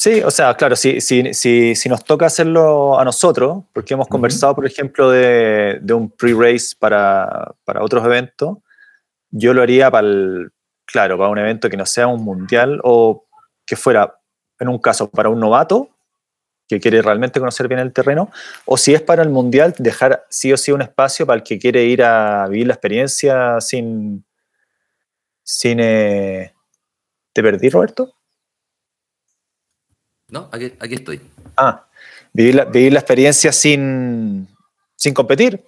Sí, 0.00 0.22
o 0.22 0.30
sea, 0.30 0.54
claro, 0.54 0.76
si, 0.76 1.00
si, 1.00 1.34
si, 1.34 1.74
si, 1.74 1.88
nos 1.88 2.04
toca 2.04 2.26
hacerlo 2.26 3.00
a 3.00 3.04
nosotros, 3.04 3.64
porque 3.72 3.94
hemos 3.94 4.06
conversado, 4.06 4.54
por 4.54 4.64
ejemplo, 4.64 5.10
de, 5.10 5.80
de 5.82 5.92
un 5.92 6.08
pre-race 6.08 6.76
para, 6.78 7.52
para, 7.64 7.82
otros 7.82 8.04
eventos, 8.04 8.58
yo 9.30 9.52
lo 9.52 9.60
haría 9.60 9.90
para 9.90 10.06
el, 10.06 10.52
claro, 10.84 11.18
para 11.18 11.30
un 11.30 11.38
evento 11.38 11.68
que 11.68 11.76
no 11.76 11.84
sea 11.84 12.06
un 12.06 12.22
mundial 12.22 12.80
o 12.84 13.26
que 13.66 13.74
fuera, 13.74 14.20
en 14.60 14.68
un 14.68 14.78
caso, 14.78 15.10
para 15.10 15.30
un 15.30 15.40
novato 15.40 15.90
que 16.68 16.78
quiere 16.78 17.02
realmente 17.02 17.40
conocer 17.40 17.66
bien 17.66 17.80
el 17.80 17.92
terreno, 17.92 18.30
o 18.66 18.76
si 18.76 18.94
es 18.94 19.02
para 19.02 19.24
el 19.24 19.30
mundial, 19.30 19.74
dejar 19.78 20.24
sí 20.30 20.52
o 20.52 20.56
sí 20.56 20.70
un 20.70 20.82
espacio 20.82 21.26
para 21.26 21.38
el 21.38 21.42
que 21.42 21.58
quiere 21.58 21.84
ir 21.86 22.04
a 22.04 22.46
vivir 22.46 22.68
la 22.68 22.74
experiencia 22.74 23.60
sin... 23.60 24.24
sin 25.42 25.80
eh... 25.80 26.52
¿Te 27.32 27.42
perdí, 27.42 27.68
Roberto? 27.68 28.17
No, 30.30 30.48
aquí, 30.52 30.72
aquí 30.78 30.94
estoy. 30.94 31.20
Ah, 31.56 31.86
vivir 32.32 32.54
la, 32.54 32.64
vivir 32.64 32.92
la 32.92 33.00
experiencia 33.00 33.52
sin, 33.52 34.46
sin 34.94 35.14
competir. 35.14 35.64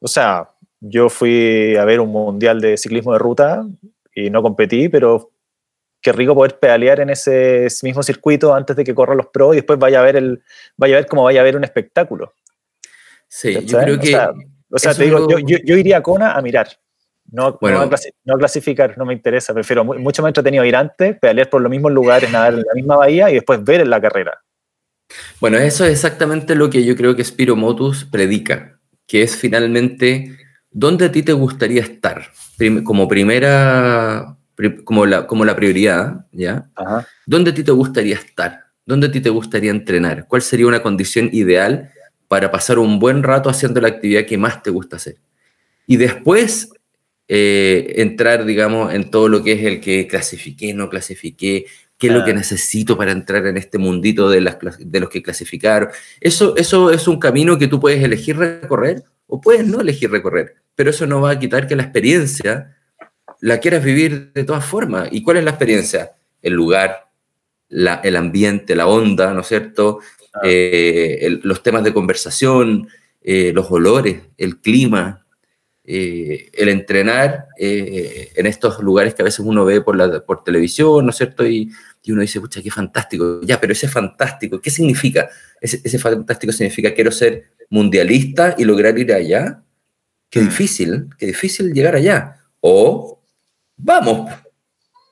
O 0.00 0.08
sea, 0.08 0.50
yo 0.80 1.08
fui 1.08 1.76
a 1.76 1.84
ver 1.84 2.00
un 2.00 2.10
mundial 2.10 2.60
de 2.60 2.76
ciclismo 2.76 3.12
de 3.12 3.18
ruta 3.20 3.64
y 4.14 4.30
no 4.30 4.42
competí, 4.42 4.88
pero 4.88 5.30
qué 6.00 6.12
rico 6.12 6.34
poder 6.34 6.58
pedalear 6.58 7.00
en 7.00 7.10
ese 7.10 7.68
mismo 7.82 8.02
circuito 8.02 8.52
antes 8.52 8.74
de 8.74 8.84
que 8.84 8.94
corran 8.94 9.16
los 9.16 9.28
pros 9.28 9.54
y 9.54 9.56
después 9.56 9.78
vaya 9.78 10.00
a 10.00 10.02
ver 10.02 10.16
el 10.16 10.42
vaya 10.76 10.96
a 10.96 11.00
ver 11.00 11.06
cómo 11.06 11.22
vaya 11.22 11.40
a 11.40 11.44
ver 11.44 11.56
un 11.56 11.64
espectáculo. 11.64 12.34
Sí, 13.28 13.64
yo 13.64 13.78
creo 13.78 13.98
que 13.98 14.08
o 14.08 14.10
sea, 14.10 14.32
o 14.70 14.78
sea 14.78 14.94
te 14.94 15.04
digo, 15.04 15.20
lo... 15.20 15.30
yo, 15.30 15.38
yo, 15.38 15.58
yo, 15.64 15.76
iría 15.76 15.98
a 15.98 16.02
Kona 16.02 16.32
a 16.32 16.42
mirar. 16.42 16.68
No, 17.32 17.56
bueno, 17.62 17.90
no, 18.24 18.38
clasificar, 18.38 18.96
no 18.98 19.06
me 19.06 19.14
interesa. 19.14 19.54
Prefiero 19.54 19.84
mucho 19.84 20.20
más 20.20 20.28
entretenido 20.28 20.66
ir 20.66 20.76
antes, 20.76 21.18
pedalear 21.18 21.48
por 21.48 21.62
los 21.62 21.70
mismos 21.70 21.90
lugares, 21.90 22.30
nadar 22.30 22.52
en 22.52 22.60
la 22.60 22.74
misma 22.74 22.96
bahía 22.96 23.30
y 23.30 23.34
después 23.34 23.64
ver 23.64 23.80
en 23.80 23.88
la 23.88 24.02
carrera. 24.02 24.38
Bueno, 25.40 25.56
eso 25.56 25.86
es 25.86 25.92
exactamente 25.92 26.54
lo 26.54 26.68
que 26.68 26.84
yo 26.84 26.94
creo 26.94 27.16
que 27.16 27.24
Spiro 27.24 27.56
Motus 27.56 28.04
predica, 28.04 28.78
que 29.06 29.22
es 29.22 29.34
finalmente 29.34 30.36
dónde 30.70 31.06
a 31.06 31.12
ti 31.12 31.22
te 31.22 31.32
gustaría 31.32 31.80
estar 31.80 32.22
como 32.84 33.08
primera, 33.08 34.36
como 34.84 35.06
la, 35.06 35.26
como 35.26 35.46
la 35.46 35.56
prioridad, 35.56 36.26
¿ya? 36.32 36.68
¿Dónde 37.26 37.52
a 37.52 37.54
ti 37.54 37.64
te 37.64 37.72
gustaría 37.72 38.16
estar? 38.16 38.66
¿Dónde 38.84 39.06
a 39.06 39.10
ti 39.10 39.22
te 39.22 39.30
gustaría 39.30 39.70
entrenar? 39.70 40.26
¿Cuál 40.28 40.42
sería 40.42 40.66
una 40.66 40.82
condición 40.82 41.30
ideal 41.32 41.90
para 42.28 42.50
pasar 42.50 42.78
un 42.78 42.98
buen 42.98 43.22
rato 43.22 43.48
haciendo 43.48 43.80
la 43.80 43.88
actividad 43.88 44.26
que 44.26 44.36
más 44.36 44.62
te 44.62 44.70
gusta 44.70 44.96
hacer? 44.96 45.16
Y 45.86 45.96
después 45.96 46.70
eh, 47.34 47.94
entrar, 48.02 48.44
digamos, 48.44 48.92
en 48.92 49.10
todo 49.10 49.26
lo 49.26 49.42
que 49.42 49.52
es 49.52 49.64
el 49.64 49.80
que 49.80 50.06
clasifiqué, 50.06 50.74
no 50.74 50.90
clasifiqué, 50.90 51.64
qué 51.96 52.08
es 52.08 52.12
lo 52.12 52.26
que 52.26 52.34
necesito 52.34 52.98
para 52.98 53.10
entrar 53.10 53.46
en 53.46 53.56
este 53.56 53.78
mundito 53.78 54.28
de, 54.28 54.42
las, 54.42 54.58
de 54.78 55.00
los 55.00 55.08
que 55.08 55.22
clasificaron. 55.22 55.88
Eso, 56.20 56.54
eso 56.58 56.90
es 56.90 57.08
un 57.08 57.18
camino 57.18 57.56
que 57.56 57.68
tú 57.68 57.80
puedes 57.80 58.04
elegir 58.04 58.36
recorrer 58.36 59.04
o 59.26 59.40
puedes 59.40 59.66
no 59.66 59.80
elegir 59.80 60.10
recorrer, 60.10 60.56
pero 60.74 60.90
eso 60.90 61.06
no 61.06 61.22
va 61.22 61.30
a 61.30 61.38
quitar 61.38 61.66
que 61.66 61.74
la 61.74 61.84
experiencia 61.84 62.76
la 63.40 63.60
quieras 63.60 63.82
vivir 63.82 64.30
de 64.34 64.44
todas 64.44 64.66
formas. 64.66 65.08
¿Y 65.10 65.22
cuál 65.22 65.38
es 65.38 65.44
la 65.44 65.52
experiencia? 65.52 66.12
El 66.42 66.52
lugar, 66.52 67.08
el 67.70 68.16
ambiente, 68.16 68.76
la 68.76 68.88
onda, 68.88 69.32
¿no 69.32 69.40
es 69.40 69.46
cierto? 69.46 70.00
Ah. 70.34 70.40
Eh, 70.44 71.38
los 71.42 71.62
temas 71.62 71.82
de 71.82 71.94
conversación, 71.94 72.88
eh, 73.22 73.52
los 73.54 73.70
olores, 73.70 74.20
el 74.36 74.58
clima, 74.58 75.24
eh, 75.84 76.50
el 76.52 76.68
entrenar 76.68 77.48
en 77.58 78.46
estos 78.46 78.80
lugares 78.80 79.14
que 79.14 79.22
a 79.22 79.24
veces 79.24 79.40
uno 79.40 79.64
ve 79.64 79.80
por, 79.80 79.96
la, 79.96 80.24
por 80.24 80.44
televisión, 80.44 81.04
¿no 81.04 81.10
es 81.10 81.16
cierto? 81.16 81.46
Y, 81.46 81.70
y 82.02 82.12
uno 82.12 82.22
dice, 82.22 82.40
pucha, 82.40 82.62
qué 82.62 82.70
fantástico. 82.70 83.40
Ya, 83.42 83.60
pero 83.60 83.72
ese 83.72 83.88
fantástico, 83.88 84.60
¿qué 84.60 84.70
significa? 84.70 85.28
Ese, 85.60 85.80
ese 85.84 85.98
fantástico 85.98 86.52
significa 86.52 86.92
quiero 86.94 87.12
ser 87.12 87.52
mundialista 87.70 88.54
y 88.58 88.64
lograr 88.64 88.98
ir 88.98 89.12
allá. 89.12 89.62
Qué 90.28 90.40
mm. 90.40 90.44
difícil, 90.44 91.06
qué 91.18 91.26
difícil 91.26 91.72
llegar 91.72 91.94
allá. 91.94 92.36
O 92.60 93.20
vamos. 93.76 94.30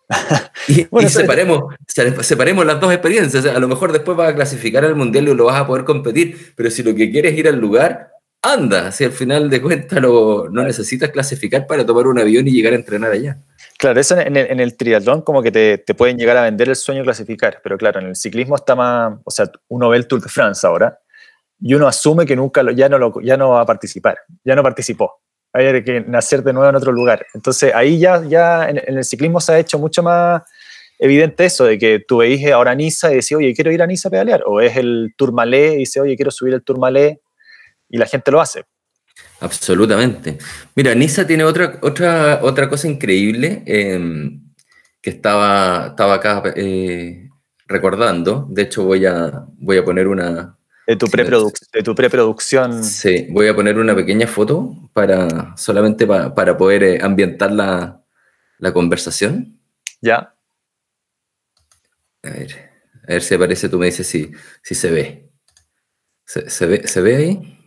Y, 0.67 1.09
separemos, 1.09 1.75
separemos 1.87 2.67
las 2.67 2.81
dos 2.81 2.93
experiencias. 2.93 3.47
a 3.47 3.59
lo 3.61 3.69
mejor 3.69 3.93
después 3.93 4.17
vas 4.17 4.31
a 4.31 4.35
clasificar 4.35 4.85
al 4.85 4.97
mundial 4.97 5.29
y 5.29 5.35
lo 5.35 5.45
vas 5.45 5.61
a 5.61 5.67
poder 5.67 5.85
competir, 5.85 6.53
pero 6.57 6.71
si 6.71 6.83
lo 6.83 6.95
que 6.95 7.11
quieres 7.11 7.33
es 7.33 7.39
ir 7.39 7.49
al 7.49 7.59
lugar, 7.59 8.11
anda. 8.43 8.93
Si 8.93 9.05
al 9.05 9.13
final 9.13 9.51
de 9.51 9.61
cuentas 9.61 10.01
no 10.01 10.49
necesitas 10.49 11.11
clasificar 11.11 11.67
para 11.67 11.85
tomar 11.85 12.07
un 12.07 12.19
avión 12.19 12.47
y 12.49 12.53
llegar 12.53 12.73
a 12.73 12.77
entrenar 12.77 13.13
allá. 13.13 13.39
Claro, 13.81 13.99
eso 13.99 14.19
en 14.19 14.37
el, 14.37 14.61
en 14.61 14.77
triatlón 14.77 15.23
como 15.23 15.43
que 15.43 15.51
te, 15.51 15.79
te, 15.79 15.95
pueden 15.95 16.19
llegar 16.19 16.37
a 16.37 16.43
vender 16.43 16.69
el 16.69 16.77
sueño 16.77 17.03
clasificar, 17.03 17.61
pero 17.63 17.79
claro, 17.79 18.01
en 18.01 18.09
el 18.09 18.17
ciclismo 18.17 18.55
está 18.55 18.75
más, 18.75 19.15
o 19.25 19.31
sea, 19.31 19.51
uno 19.69 19.89
ve 19.89 19.97
el 19.97 20.07
Tour 20.07 20.21
de 20.21 20.29
France 20.29 20.67
ahora 20.67 20.99
y 21.59 21.73
uno 21.73 21.89
asume 21.89 22.27
que 22.27 22.37
nunca 22.37 22.63
lo, 22.63 22.73
ya, 22.73 22.91
no 22.91 22.99
lo, 22.99 23.21
ya 23.23 23.39
no 23.39 23.51
va 23.51 23.63
a 23.63 23.67
participar, 23.67 24.19
ya 24.45 24.55
no 24.55 24.63
participó, 24.63 25.23
hay 25.55 25.83
que 25.83 26.03
nacer 26.03 26.43
de 26.43 26.53
nuevo 26.53 26.69
en 26.69 26.77
otro 26.77 26.93
lugar. 26.93 27.25
Entonces 27.33 27.75
ahí 27.75 27.99
ya, 27.99 28.23
ya 28.23 28.69
en, 28.69 28.99
el 28.99 29.05
ciclismo 29.05 29.41
se 29.41 29.53
ha 29.53 29.59
hecho 29.59 29.79
mucho 29.79 30.03
más 30.03 30.43
evidente 30.99 31.47
eso, 31.47 31.65
de 31.65 31.79
que 31.79 32.05
tú 32.07 32.19
veis 32.19 32.47
ahora 32.53 32.75
Niza 32.75 33.11
y 33.11 33.15
decís, 33.15 33.33
oye, 33.33 33.55
quiero 33.55 33.73
ir 33.73 33.81
a 33.81 33.87
Niza 33.87 34.09
a 34.09 34.11
pedalear, 34.11 34.43
o 34.45 34.61
es 34.61 34.77
el 34.77 35.15
Tourmalet 35.17 35.73
y 35.73 35.79
dice, 35.79 36.03
oye, 36.03 36.17
quiero 36.17 36.31
subir 36.31 36.53
el 36.53 36.63
Tourmalet, 36.63 37.19
y 37.91 37.99
la 37.99 38.07
gente 38.07 38.31
lo 38.31 38.41
hace. 38.41 38.65
Absolutamente. 39.41 40.39
Mira, 40.75 40.95
Nisa 40.95 41.27
tiene 41.27 41.45
otra, 41.45 41.79
otra, 41.83 42.41
otra 42.43 42.69
cosa 42.69 42.89
increíble 42.89 43.63
em, 43.67 44.43
que 45.01 45.11
estaba, 45.11 45.89
estaba 45.89 46.15
acá 46.15 46.43
eh, 46.57 47.29
recordando. 47.67 48.47
De 48.51 48.63
hecho, 48.63 48.85
voy 48.85 49.07
a, 49.07 49.47
voy 49.59 49.79
a 49.79 49.85
poner 49.85 50.09
una... 50.09 50.57
De 50.87 50.97
tu, 50.97 51.07
de 51.07 51.83
tu 51.85 51.95
preproducción. 51.95 52.83
Sí, 52.83 53.29
voy 53.31 53.47
a 53.47 53.55
poner 53.55 53.79
una 53.79 53.95
pequeña 53.95 54.27
foto 54.27 54.91
para 54.93 55.57
solamente 55.57 56.05
para 56.05 56.57
poder 56.57 56.83
eh, 56.83 56.99
ambientar 57.01 57.53
la, 57.53 58.03
la, 58.59 58.73
conversación. 58.73 59.57
Ya. 60.01 60.35
A 62.25 62.31
ver, 62.31 62.71
a 63.05 63.13
ver 63.13 63.23
si 63.23 63.35
aparece, 63.35 63.69
tú 63.69 63.79
me 63.79 63.87
dices 63.87 64.05
si, 64.09 64.33
si 64.65 64.75
se 64.75 64.91
ve. 64.91 65.31
¿Se, 66.25 66.67
ve. 66.67 66.89
¿Se 66.89 67.01
ve 67.01 67.17
ahí? 67.17 67.60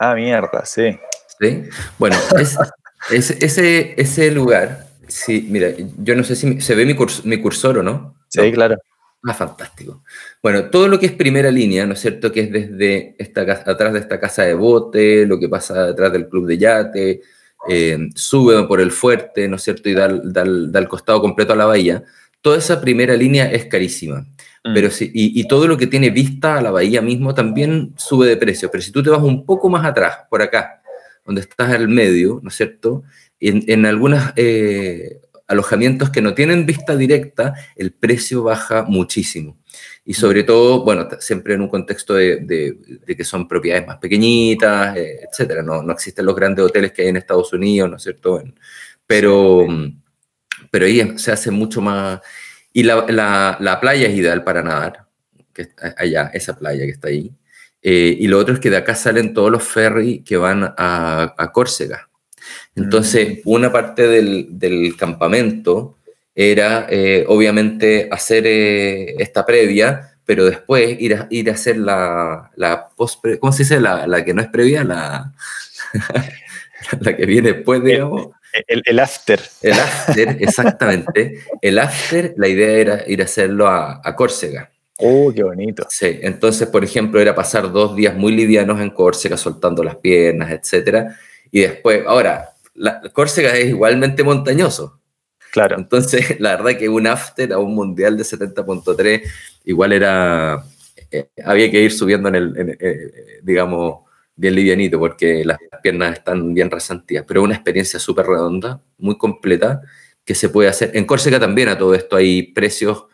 Ah, 0.00 0.14
mierda, 0.14 0.64
sí. 0.64 0.98
Sí. 1.38 1.64
Bueno, 1.98 2.16
es, 2.38 3.30
ese, 3.30 3.94
ese 4.00 4.30
lugar, 4.30 4.86
sí, 5.06 5.46
mira, 5.50 5.68
yo 5.98 6.16
no 6.16 6.24
sé 6.24 6.36
si 6.36 6.58
se 6.62 6.74
ve 6.74 6.86
mi, 6.86 6.96
mi 7.24 7.42
cursor 7.42 7.78
o 7.78 7.82
no. 7.82 8.16
Sí, 8.28 8.50
claro. 8.50 8.76
Ah, 9.22 9.34
fantástico. 9.34 10.02
Bueno, 10.42 10.70
todo 10.70 10.88
lo 10.88 10.98
que 10.98 11.04
es 11.04 11.12
primera 11.12 11.50
línea, 11.50 11.84
¿no 11.84 11.92
es 11.92 12.00
cierto? 12.00 12.32
Que 12.32 12.40
es 12.40 12.50
desde 12.50 13.14
esta, 13.18 13.42
atrás 13.42 13.92
de 13.92 13.98
esta 13.98 14.18
casa 14.18 14.44
de 14.44 14.54
bote, 14.54 15.26
lo 15.26 15.38
que 15.38 15.50
pasa 15.50 15.88
detrás 15.88 16.12
del 16.12 16.30
club 16.30 16.46
de 16.46 16.56
yate, 16.56 17.20
eh, 17.68 18.08
sube 18.14 18.66
por 18.66 18.80
el 18.80 18.90
fuerte, 18.90 19.48
¿no 19.48 19.56
es 19.56 19.62
cierto? 19.62 19.90
Y 19.90 19.94
da, 19.94 20.08
da, 20.08 20.44
da, 20.46 20.78
el 20.78 20.88
costado 20.88 21.20
completo 21.20 21.52
a 21.52 21.56
la 21.56 21.66
bahía. 21.66 22.02
Toda 22.40 22.56
esa 22.56 22.80
primera 22.80 23.14
línea 23.14 23.50
es 23.52 23.66
carísima. 23.66 24.26
Mm. 24.64 24.74
Pero 24.74 24.90
sí, 24.90 25.10
y, 25.14 25.48
todo 25.48 25.66
lo 25.66 25.76
que 25.76 25.86
tiene 25.86 26.10
vista 26.10 26.58
a 26.58 26.62
la 26.62 26.70
bahía 26.70 27.00
mismo 27.00 27.34
también 27.34 27.94
sube 27.96 28.26
de 28.26 28.36
precio. 28.36 28.70
Pero 28.70 28.82
si 28.82 28.92
tú 28.92 29.02
te 29.02 29.10
vas 29.10 29.22
un 29.22 29.46
poco 29.46 29.68
más 29.70 29.84
atrás, 29.86 30.18
por 30.28 30.42
acá, 30.42 30.82
donde 31.24 31.40
estás 31.42 31.70
al 31.70 31.88
medio, 31.88 32.40
¿no 32.42 32.48
es 32.48 32.56
cierto? 32.56 33.02
En, 33.38 33.64
en 33.68 33.86
algunos 33.86 34.22
eh, 34.36 35.20
alojamientos 35.46 36.10
que 36.10 36.20
no 36.20 36.34
tienen 36.34 36.66
vista 36.66 36.94
directa, 36.94 37.54
el 37.74 37.92
precio 37.92 38.42
baja 38.42 38.82
muchísimo. 38.82 39.58
Y 40.04 40.14
sobre 40.14 40.42
mm. 40.42 40.46
todo, 40.46 40.84
bueno, 40.84 41.08
siempre 41.20 41.54
en 41.54 41.62
un 41.62 41.68
contexto 41.68 42.14
de, 42.14 42.36
de, 42.40 43.16
que 43.16 43.24
son 43.24 43.48
propiedades 43.48 43.86
más 43.86 43.96
pequeñitas, 43.96 44.96
eh, 44.96 45.20
etcétera. 45.28 45.62
No, 45.62 45.82
no, 45.82 45.92
existen 45.92 46.26
los 46.26 46.36
grandes 46.36 46.64
hoteles 46.64 46.92
que 46.92 47.02
hay 47.02 47.08
en 47.08 47.16
Estados 47.16 47.52
Unidos, 47.52 47.88
¿no 47.88 47.96
es 47.96 48.02
cierto? 48.02 48.42
pero, 49.06 49.66
pero 50.70 50.86
ahí 50.86 51.18
se 51.18 51.32
hace 51.32 51.50
mucho 51.50 51.80
más 51.80 52.20
y 52.72 52.82
la, 52.82 53.56
la, 53.60 53.80
playa 53.80 54.08
es 54.08 54.14
ideal 54.16 54.44
para 54.44 54.62
nadar, 54.62 55.04
que 55.52 55.68
allá, 55.96 56.30
esa 56.32 56.56
playa 56.56 56.84
que 56.84 56.92
está 56.92 57.08
ahí. 57.08 57.32
Eh, 57.82 58.16
y 58.18 58.28
lo 58.28 58.38
otro 58.38 58.54
es 58.54 58.60
que 58.60 58.70
de 58.70 58.76
acá 58.76 58.94
salen 58.94 59.34
todos 59.34 59.50
los 59.50 59.62
ferries 59.62 60.22
que 60.24 60.36
van 60.36 60.74
a, 60.76 61.34
a 61.36 61.52
Córcega. 61.52 62.08
Entonces, 62.76 63.38
mm. 63.38 63.50
una 63.50 63.72
parte 63.72 64.06
del, 64.06 64.46
del 64.50 64.96
campamento 64.96 65.96
era, 66.34 66.86
eh, 66.88 67.24
obviamente, 67.28 68.08
hacer 68.10 68.46
eh, 68.46 69.14
esta 69.18 69.44
previa, 69.44 70.16
pero 70.24 70.44
después 70.44 70.96
ir 71.00 71.14
a, 71.14 71.26
ir 71.30 71.50
a 71.50 71.54
hacer 71.54 71.76
la, 71.78 72.50
la 72.56 72.88
post, 72.88 73.24
¿cómo 73.40 73.52
se 73.52 73.64
dice? 73.64 73.80
La, 73.80 74.06
la 74.06 74.24
que 74.24 74.32
no 74.32 74.42
es 74.42 74.48
previa, 74.48 74.84
la, 74.84 75.32
la 77.00 77.16
que 77.16 77.26
viene 77.26 77.52
después, 77.52 77.82
digamos. 77.82 78.28
El, 78.66 78.98
after. 78.98 79.40
El 79.62 79.72
after, 79.72 80.36
exactamente. 80.40 81.44
El 81.60 81.78
after, 81.78 82.34
la 82.36 82.48
idea 82.48 82.70
era 82.70 83.04
ir 83.06 83.20
a 83.20 83.24
hacerlo 83.24 83.68
a, 83.68 84.14
Córcega. 84.16 84.70
¡Oh, 84.98 85.32
qué 85.34 85.42
bonito! 85.42 85.86
Sí, 85.88 86.18
entonces, 86.22 86.68
por 86.68 86.84
ejemplo, 86.84 87.20
era 87.20 87.34
pasar 87.34 87.72
dos 87.72 87.96
días 87.96 88.14
muy 88.14 88.32
livianos 88.32 88.80
en 88.80 88.90
Córcega, 88.90 89.36
soltando 89.36 89.82
las 89.82 89.96
piernas, 89.96 90.50
etc. 90.50 91.10
Y 91.50 91.60
después, 91.60 92.02
ahora, 92.06 92.50
la, 92.74 93.00
Córcega 93.12 93.56
es 93.56 93.68
igualmente 93.68 94.22
montañoso. 94.22 95.00
Claro. 95.52 95.76
Entonces, 95.78 96.36
la 96.40 96.56
verdad 96.56 96.78
que 96.78 96.88
un 96.88 97.06
after 97.06 97.52
a 97.52 97.58
un 97.58 97.74
mundial 97.74 98.16
de 98.16 98.24
70.3 98.24 99.22
igual 99.64 99.92
era, 99.92 100.64
eh, 101.10 101.28
había 101.44 101.70
que 101.70 101.82
ir 101.82 101.92
subiendo 101.92 102.28
en 102.28 102.34
el, 102.34 102.76
eh, 102.80 103.40
digamos, 103.42 104.09
bien 104.36 104.54
livianito 104.54 104.98
porque 104.98 105.44
las 105.44 105.58
piernas 105.82 106.18
están 106.18 106.54
bien 106.54 106.70
resentidas, 106.70 107.24
pero 107.26 107.42
una 107.42 107.54
experiencia 107.54 107.98
súper 107.98 108.26
redonda, 108.26 108.82
muy 108.98 109.18
completa, 109.18 109.82
que 110.24 110.34
se 110.34 110.48
puede 110.48 110.68
hacer. 110.68 110.92
En 110.94 111.04
Córcega 111.04 111.40
también 111.40 111.68
a 111.68 111.78
todo 111.78 111.94
esto 111.94 112.16
hay 112.16 112.52
precios 112.52 113.06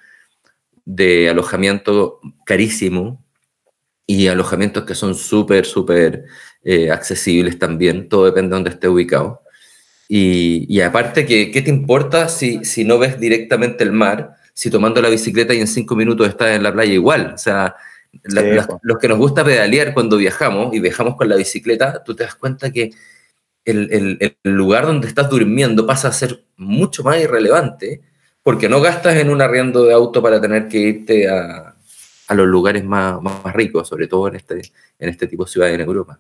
de 0.85 1.29
alojamiento 1.29 2.21
carísimo 2.45 3.25
y 4.07 4.29
alojamientos 4.29 4.85
que 4.85 4.95
son 4.95 5.15
súper, 5.15 5.67
súper 5.67 6.25
eh, 6.63 6.91
accesibles 6.91 7.59
también, 7.59 8.09
todo 8.09 8.27
depende 8.27 8.51
de 8.51 8.55
dónde 8.55 8.71
esté 8.71 8.89
ubicado. 8.89 9.43
Y, 10.09 10.67
y 10.69 10.81
aparte, 10.81 11.27
¿qué, 11.27 11.51
¿qué, 11.51 11.63
te 11.63 11.71
importa 11.71 12.29
si, 12.29 12.65
si 12.65 12.85
no 12.85 12.99
ves 12.99 13.19
directamente 13.19 13.83
el 13.83 13.93
mar? 13.93 14.37
Si 14.55 14.71
tomando 14.71 15.03
la 15.03 15.09
bicicleta 15.09 15.53
y 15.53 15.61
en 15.61 15.67
cinco 15.67 15.97
minutos 15.97 16.29
estás 16.29 16.55
en 16.55 16.63
la 16.63 16.73
playa 16.73 16.93
igual. 16.93 17.33
O 17.35 17.39
sea, 17.39 17.75
los 18.83 18.99
que 18.99 19.09
nos 19.09 19.19
gusta 19.19 19.45
pedalear 19.45 19.95
cuando 19.95 20.17
viajamos 20.17 20.75
y 20.75 20.81
viajamos 20.81 21.17
con 21.17 21.29
la 21.29 21.37
bicicleta, 21.37 22.03
tú 22.05 22.15
te 22.15 22.25
das 22.25 22.35
cuenta 22.35 22.71
que 22.71 22.91
el, 23.65 24.19
el, 24.21 24.37
lugar 24.45 24.87
donde 24.87 25.09
estás 25.09 25.29
durmiendo 25.29 25.87
pasa 25.87 26.09
a 26.09 26.13
ser 26.13 26.45
mucho 26.57 27.03
más 27.03 27.21
irrelevante 27.21 28.01
porque 28.43 28.69
no 28.69 28.81
gastas 28.81 29.17
en 29.17 29.29
un 29.29 29.43
arriendo 29.43 29.85
de 29.85 29.93
auto 29.93 30.23
para 30.23 30.41
tener 30.41 30.69
que 30.69 30.79
irte 30.79 31.29
a, 31.29 31.75
a 32.29 32.35
los 32.35 32.47
lugares 32.47 32.85
más, 32.85 33.21
más, 33.21 33.53
ricos, 33.53 33.89
sobre 33.89 34.07
todo 34.07 34.29
en 34.29 34.37
este, 34.37 34.63
en 34.99 35.09
este 35.09 35.27
tipo 35.27 35.45
de 35.45 35.51
ciudades 35.51 35.75
en 35.75 35.81
Europa. 35.81 36.19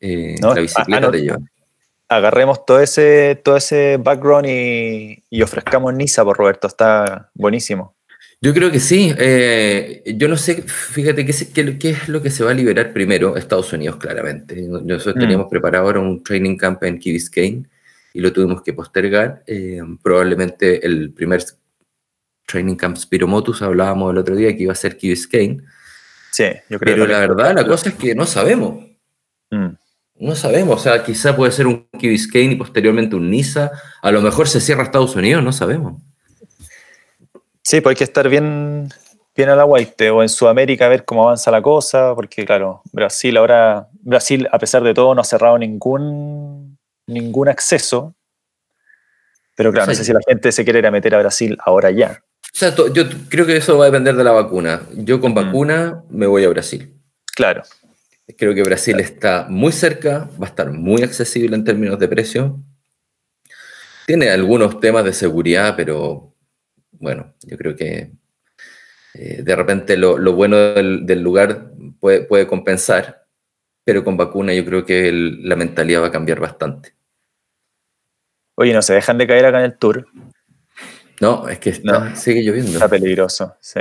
eh, 0.00 0.36
la 0.40 0.54
bicicleta 0.54 1.10
te 1.10 1.20
lleva. 1.20 1.38
Agarremos 2.08 2.64
todo 2.64 2.80
ese, 2.80 3.40
todo 3.42 3.56
ese 3.56 3.98
background 3.98 4.46
y, 4.46 5.22
y 5.30 5.42
ofrezcamos 5.42 5.92
Nisa 5.94 6.24
por 6.24 6.36
Roberto, 6.36 6.66
está 6.66 7.30
buenísimo. 7.34 7.94
Yo 8.44 8.52
creo 8.52 8.70
que 8.70 8.78
sí. 8.78 9.10
Eh, 9.16 10.02
yo 10.18 10.28
no 10.28 10.36
sé, 10.36 10.60
fíjate, 10.66 11.24
¿qué, 11.24 11.78
¿qué, 11.78 11.90
es 11.90 12.08
lo 12.10 12.20
que 12.20 12.28
se 12.28 12.44
va 12.44 12.50
a 12.50 12.54
liberar 12.54 12.92
primero? 12.92 13.38
Estados 13.38 13.72
Unidos, 13.72 13.96
claramente. 13.96 14.54
Nosotros 14.68 15.16
mm. 15.16 15.18
teníamos 15.18 15.46
preparado 15.48 15.86
ahora 15.86 16.00
un 16.00 16.22
training 16.22 16.58
camp 16.58 16.84
en 16.84 16.98
Key 16.98 17.12
Biscayne 17.12 17.66
y 18.12 18.20
lo 18.20 18.34
tuvimos 18.34 18.60
que 18.60 18.74
postergar. 18.74 19.42
Eh, 19.46 19.80
probablemente 20.02 20.84
el 20.84 21.10
primer 21.14 21.42
training 22.46 22.76
camp 22.76 22.98
Spiromotus, 22.98 23.62
hablábamos 23.62 24.12
el 24.12 24.18
otro 24.18 24.36
día 24.36 24.54
que 24.54 24.64
iba 24.64 24.72
a 24.72 24.76
ser 24.76 24.98
Key 24.98 25.08
Biscayne. 25.08 25.62
Sí, 26.30 26.44
yo 26.68 26.78
creo 26.78 26.96
Pero 26.96 27.06
la 27.06 27.20
verdad, 27.20 27.54
la 27.54 27.66
cosa 27.66 27.88
es 27.88 27.94
que 27.94 28.14
no 28.14 28.26
sabemos. 28.26 28.84
Mm. 29.50 29.68
No 30.16 30.34
sabemos, 30.34 30.80
o 30.80 30.82
sea, 30.82 31.02
quizá 31.02 31.34
puede 31.34 31.50
ser 31.50 31.66
un 31.66 31.88
Key 31.98 32.10
Biscayne 32.10 32.52
y 32.52 32.56
posteriormente 32.56 33.16
un 33.16 33.30
NISA. 33.30 33.72
A 34.02 34.10
lo 34.12 34.20
mejor 34.20 34.48
se 34.48 34.60
cierra 34.60 34.82
Estados 34.82 35.16
Unidos, 35.16 35.42
no 35.42 35.50
sabemos. 35.50 36.02
Sí, 37.64 37.80
pues 37.80 37.92
hay 37.92 37.96
que 37.96 38.04
estar 38.04 38.28
bien, 38.28 38.90
bien 39.34 39.48
a 39.48 39.56
la 39.56 39.64
guaite 39.64 40.10
o 40.10 40.22
en 40.22 40.28
Sudamérica 40.28 40.84
a 40.84 40.90
ver 40.90 41.04
cómo 41.06 41.24
avanza 41.24 41.50
la 41.50 41.62
cosa, 41.62 42.14
porque 42.14 42.44
claro, 42.44 42.82
Brasil 42.92 43.36
ahora, 43.38 43.88
Brasil 44.02 44.46
a 44.52 44.58
pesar 44.58 44.82
de 44.82 44.92
todo 44.92 45.14
no 45.14 45.22
ha 45.22 45.24
cerrado 45.24 45.56
ningún, 45.56 46.78
ningún 47.06 47.48
acceso, 47.48 48.14
pero 49.56 49.72
claro, 49.72 49.86
no 49.86 49.94
sé 49.94 50.04
si 50.04 50.12
la 50.12 50.20
gente 50.26 50.52
se 50.52 50.62
quiere 50.62 50.80
ir 50.80 50.86
a 50.86 50.90
meter 50.90 51.14
a 51.14 51.18
Brasil 51.18 51.56
ahora 51.64 51.90
ya. 51.90 52.22
O 52.42 52.56
sea, 52.56 52.74
yo 52.74 53.04
creo 53.30 53.46
que 53.46 53.56
eso 53.56 53.78
va 53.78 53.86
a 53.86 53.90
depender 53.90 54.14
de 54.14 54.24
la 54.24 54.32
vacuna. 54.32 54.82
Yo 54.92 55.20
con 55.20 55.34
vacuna 55.34 56.04
me 56.10 56.26
voy 56.26 56.44
a 56.44 56.48
Brasil. 56.50 56.94
Claro. 57.34 57.62
Creo 58.36 58.54
que 58.54 58.62
Brasil 58.62 59.00
está 59.00 59.46
muy 59.48 59.72
cerca, 59.72 60.28
va 60.40 60.46
a 60.46 60.50
estar 60.50 60.70
muy 60.70 61.02
accesible 61.02 61.56
en 61.56 61.64
términos 61.64 61.98
de 61.98 62.08
precio. 62.08 62.60
Tiene 64.06 64.28
algunos 64.30 64.80
temas 64.80 65.04
de 65.04 65.12
seguridad, 65.12 65.74
pero 65.76 66.33
bueno, 66.98 67.34
yo 67.42 67.56
creo 67.56 67.76
que 67.76 68.12
eh, 69.14 69.42
de 69.42 69.56
repente 69.56 69.96
lo, 69.96 70.16
bueno 70.32 70.56
del, 70.56 71.22
lugar 71.22 71.70
puede, 72.00 72.46
compensar, 72.46 73.26
pero 73.84 74.02
con 74.02 74.16
vacuna 74.16 74.52
yo 74.52 74.64
creo 74.64 74.84
que 74.84 75.12
la 75.12 75.56
mentalidad 75.56 76.02
va 76.02 76.08
a 76.08 76.12
cambiar 76.12 76.40
bastante. 76.40 76.94
Oye, 78.56 78.72
no 78.72 78.82
se 78.82 78.94
dejan 78.94 79.18
de 79.18 79.26
caer 79.26 79.46
acá 79.46 79.58
en 79.60 79.64
el 79.66 79.78
tour. 79.78 80.06
No, 81.20 81.48
es 81.48 81.58
que 81.60 81.72
sigue 82.14 82.42
lloviendo. 82.42 82.72
Está 82.72 82.88
peligroso, 82.88 83.56
sí. 83.60 83.80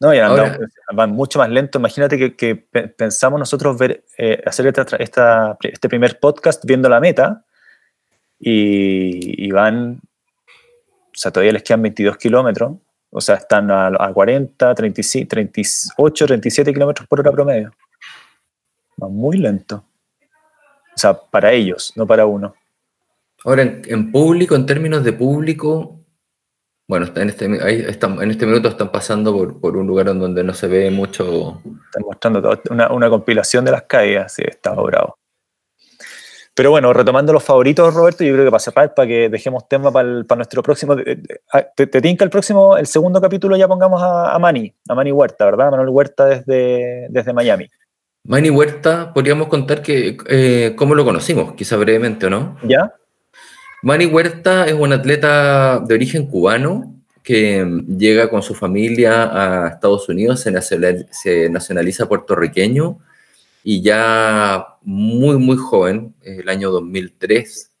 No, 0.00 0.14
y 0.14 0.18
van 0.92 1.10
mucho 1.10 1.38
más 1.38 1.48
lento. 1.48 1.78
Imagínate 1.78 2.36
que, 2.36 2.56
pensamos 2.96 3.38
nosotros 3.38 3.78
ver, 3.78 4.04
eh, 4.18 4.42
hacer 4.44 4.72
este 4.98 5.88
primer 5.88 6.20
podcast 6.20 6.64
viendo 6.64 6.88
la 6.88 7.00
meta 7.00 7.44
y, 8.38 9.46
y 9.46 9.50
van 9.50 10.00
o 11.14 11.16
sea, 11.16 11.30
todavía 11.30 11.52
les 11.52 11.62
quedan 11.62 11.82
22 11.82 12.16
kilómetros, 12.16 12.72
o 13.10 13.20
sea, 13.20 13.36
están 13.36 13.70
a, 13.70 14.12
40, 14.12 14.74
35, 14.74 15.28
38, 15.28 16.26
37 16.26 16.72
kilómetros 16.72 17.06
por 17.06 17.20
hora 17.20 17.30
promedio. 17.30 17.70
Va 19.00 19.08
muy 19.08 19.38
lento. 19.38 19.84
O 20.96 20.98
sea, 20.98 21.14
para 21.14 21.52
ellos, 21.52 21.92
no 21.94 22.06
para 22.08 22.26
uno. 22.26 22.54
Ahora, 23.44 23.62
en, 23.62 24.10
público, 24.10 24.56
en 24.56 24.66
términos 24.66 25.04
de 25.04 25.12
público, 25.12 26.00
bueno, 26.88 27.06
en 27.14 27.28
este, 27.28 27.44
en 27.44 28.30
este 28.30 28.46
minuto 28.46 28.68
están 28.68 28.90
pasando 28.90 29.58
por, 29.60 29.76
un 29.76 29.86
lugar 29.86 30.06
donde 30.06 30.42
no 30.42 30.52
se 30.52 30.66
ve 30.66 30.90
mucho. 30.90 31.62
Están 31.84 32.02
mostrando 32.04 32.60
una, 32.70 32.90
una, 32.90 33.10
compilación 33.10 33.64
de 33.64 33.70
las 33.70 33.82
caídas, 33.82 34.32
sí, 34.32 34.42
está 34.44 34.72
bravo. 34.72 35.18
Pero 36.54 36.70
bueno, 36.70 36.92
retomando 36.92 37.32
los 37.32 37.42
favoritos, 37.42 37.92
Roberto, 37.92 38.22
yo 38.22 38.32
creo 38.32 38.44
que 38.44 38.50
para 38.50 38.60
cerrar, 38.60 38.94
para 38.94 39.08
que 39.08 39.28
dejemos 39.28 39.68
tema 39.68 39.90
para, 39.90 40.36
nuestro 40.36 40.62
próximo. 40.62 40.96
Ah, 41.52 41.62
¿Te, 41.62 41.88
te 41.88 42.00
tinca 42.00 42.24
el 42.24 42.30
próximo, 42.30 42.76
el 42.76 42.86
segundo 42.86 43.20
capítulo 43.20 43.56
ya 43.56 43.66
pongamos 43.66 44.00
a, 44.00 44.32
a 44.32 44.38
Mani, 44.38 44.72
a 44.88 44.94
Mani 44.94 45.10
Huerta, 45.10 45.46
¿verdad? 45.46 45.72
Manuel 45.72 45.88
Huerta 45.88 46.26
desde, 46.26 47.08
desde 47.10 47.32
Miami. 47.32 47.68
Mani 48.22 48.50
Huerta, 48.50 49.12
podríamos 49.12 49.48
contar 49.48 49.82
que 49.82 50.16
eh, 50.28 50.74
cómo 50.76 50.94
lo 50.94 51.04
conocimos, 51.04 51.54
quizá 51.54 51.76
brevemente, 51.76 52.26
¿o 52.26 52.30
no? 52.30 52.56
¿Ya? 52.62 52.94
Mani 53.82 54.06
Huerta 54.06 54.66
es 54.66 54.74
un 54.74 54.92
atleta 54.92 55.80
de 55.80 55.94
origen 55.94 56.28
cubano 56.28 56.94
que 57.24 57.66
llega 57.88 58.30
con 58.30 58.42
su 58.42 58.54
familia 58.54 59.64
a 59.64 59.68
Estados 59.68 60.08
Unidos, 60.08 60.40
se 60.40 61.50
nacionaliza 61.50 62.06
puertorriqueño 62.06 62.98
y 63.66 63.80
ya 63.80 64.76
muy, 64.82 65.38
muy 65.38 65.56
joven, 65.56 66.14
el 66.22 66.48
año 66.50 66.70
2003, 66.70 67.72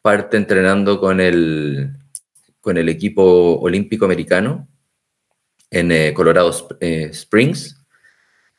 parte 0.00 0.36
entrenando 0.36 1.00
con 1.00 1.20
el, 1.20 1.90
con 2.60 2.78
el 2.78 2.88
equipo 2.88 3.58
olímpico 3.58 4.04
americano 4.04 4.68
en 5.68 5.90
eh, 5.90 6.14
Colorado 6.14 6.54
eh, 6.80 7.08
Springs. 7.10 7.76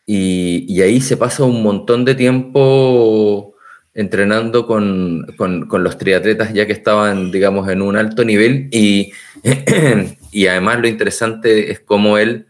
Y, 0.06 0.82
ahí 0.82 1.00
se 1.00 1.16
pasa 1.16 1.46
un 1.46 1.64
montón 1.64 2.04
de 2.04 2.16
tiempo 2.16 3.56
entrenando 3.94 4.68
con, 4.68 5.26
con, 5.38 5.68
con, 5.68 5.84
los 5.84 5.98
triatletas 5.98 6.54
ya 6.54 6.68
que 6.68 6.74
estaban, 6.74 7.32
digamos, 7.32 7.70
en 7.70 7.82
un 7.82 7.96
alto 7.96 8.24
nivel 8.26 8.68
y, 8.72 9.12
y 10.32 10.48
además 10.48 10.80
lo 10.80 10.88
interesante 10.88 11.72
es 11.72 11.80
cómo 11.80 12.18
él 12.18 12.48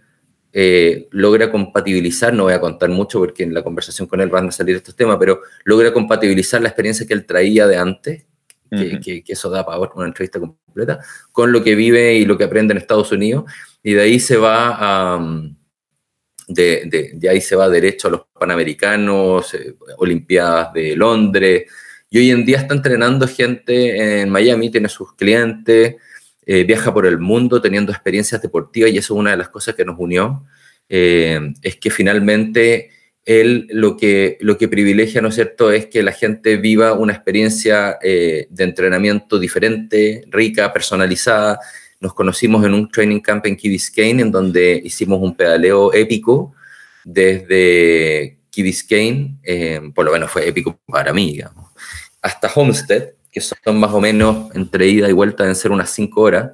eh, 0.59 1.07
logra 1.11 1.51
compatibilizar, 1.51 2.33
no 2.33 2.45
voy 2.45 2.53
a 2.53 2.59
contar 2.59 2.89
mucho 2.89 3.19
porque 3.19 3.43
en 3.43 3.53
la 3.53 3.63
conversación 3.63 4.07
con 4.07 4.21
él 4.21 4.29
van 4.29 4.47
a 4.47 4.51
salir 4.51 4.75
estos 4.75 4.95
temas, 4.95 5.17
pero 5.19 5.41
logra 5.65 5.93
compatibilizar 5.93 6.59
la 6.59 6.69
experiencia 6.69 7.05
que 7.05 7.13
él 7.13 7.27
traía 7.27 7.67
de 7.67 7.77
antes, 7.77 8.25
que, 8.71 9.23
eso 9.27 9.51
da 9.51 9.63
para 9.63 9.77
una 9.77 10.07
entrevista 10.07 10.39
completa, 10.39 10.99
con 11.31 11.51
lo 11.51 11.63
que 11.63 11.75
vive 11.75 12.15
y 12.15 12.25
lo 12.25 12.39
que 12.39 12.45
aprende 12.45 12.71
en 12.71 12.79
Estados 12.79 13.11
Unidos, 13.11 13.43
y 13.83 13.93
de 13.93 14.01
ahí 14.01 14.19
se 14.19 14.37
va 14.37 14.77
a... 14.79 15.43
De, 16.47 17.13
de, 17.13 17.29
ahí 17.29 17.39
se 17.39 17.55
va 17.55 17.69
derecho 17.69 18.07
a 18.07 18.11
los 18.11 18.21
Panamericanos, 18.33 19.53
eh, 19.53 19.75
Olimpiadas 19.97 20.73
de 20.73 20.95
Londres, 20.95 21.65
y 22.09 22.17
hoy 22.17 22.31
en 22.31 22.43
día 22.43 22.57
está 22.57 22.73
entrenando 22.73 23.27
gente 23.27 24.21
en 24.21 24.29
Miami, 24.29 24.71
tiene 24.71 24.89
sus 24.89 25.13
clientes, 25.13 25.97
eh, 26.49 26.63
viaja 26.63 26.93
por 26.93 27.05
el 27.05 27.19
mundo 27.19 27.59
teniendo 27.59 27.91
experiencias 27.91 28.41
deportivas 28.41 28.89
y 28.91 28.97
eso 28.97 29.13
es 29.13 29.19
una 29.19 29.31
de 29.31 29.37
las 29.37 29.49
cosas 29.49 29.75
que 29.75 29.83
nos 29.83 29.99
unió, 29.99 30.45
eh, 30.87 31.41
es 31.61 31.75
que 31.75 31.89
finalmente 31.89 32.89
él 33.25 33.67
lo 33.69 33.97
que, 33.97 34.37
lo 34.39 34.57
que 34.57 34.69
privilegia, 34.69 35.21
¿no 35.21 35.27
es 35.27 35.35
cierto?, 35.35 35.73
es 35.73 35.87
que 35.87 36.01
la 36.01 36.13
gente 36.13 36.55
viva 36.55 36.93
una 36.93 37.11
experiencia 37.11 37.97
eh, 38.01 38.47
de 38.49 38.63
entrenamiento 38.63 39.37
diferente, 39.37 40.23
rica, 40.29 40.71
personalizada. 40.71 41.59
Nos 41.99 42.13
conocimos 42.13 42.65
en 42.65 42.73
un 42.73 42.89
training 42.89 43.19
camp 43.19 43.45
en 43.45 43.57
Key 43.57 43.69
Biscayne, 43.69 44.21
en 44.21 44.31
donde 44.31 44.81
hicimos 44.81 45.19
un 45.21 45.35
pedaleo 45.35 45.93
épico 45.93 46.55
desde 47.03 48.39
Key 48.49 48.63
Biscayne, 48.63 49.91
por 49.93 50.05
lo 50.05 50.13
menos 50.13 50.31
fue 50.31 50.47
épico 50.47 50.79
para 50.87 51.11
mí, 51.11 51.33
digamos, 51.33 51.71
hasta 52.21 52.49
Homestead, 52.55 53.16
que 53.37 53.41
son 53.41 53.79
más 53.79 53.93
o 53.93 54.01
menos 54.01 54.53
entre 54.55 54.87
ida 54.87 55.07
y 55.07 55.13
vuelta, 55.13 55.43
deben 55.43 55.55
ser 55.55 55.71
unas 55.71 55.89
5 55.91 56.21
horas. 56.21 56.51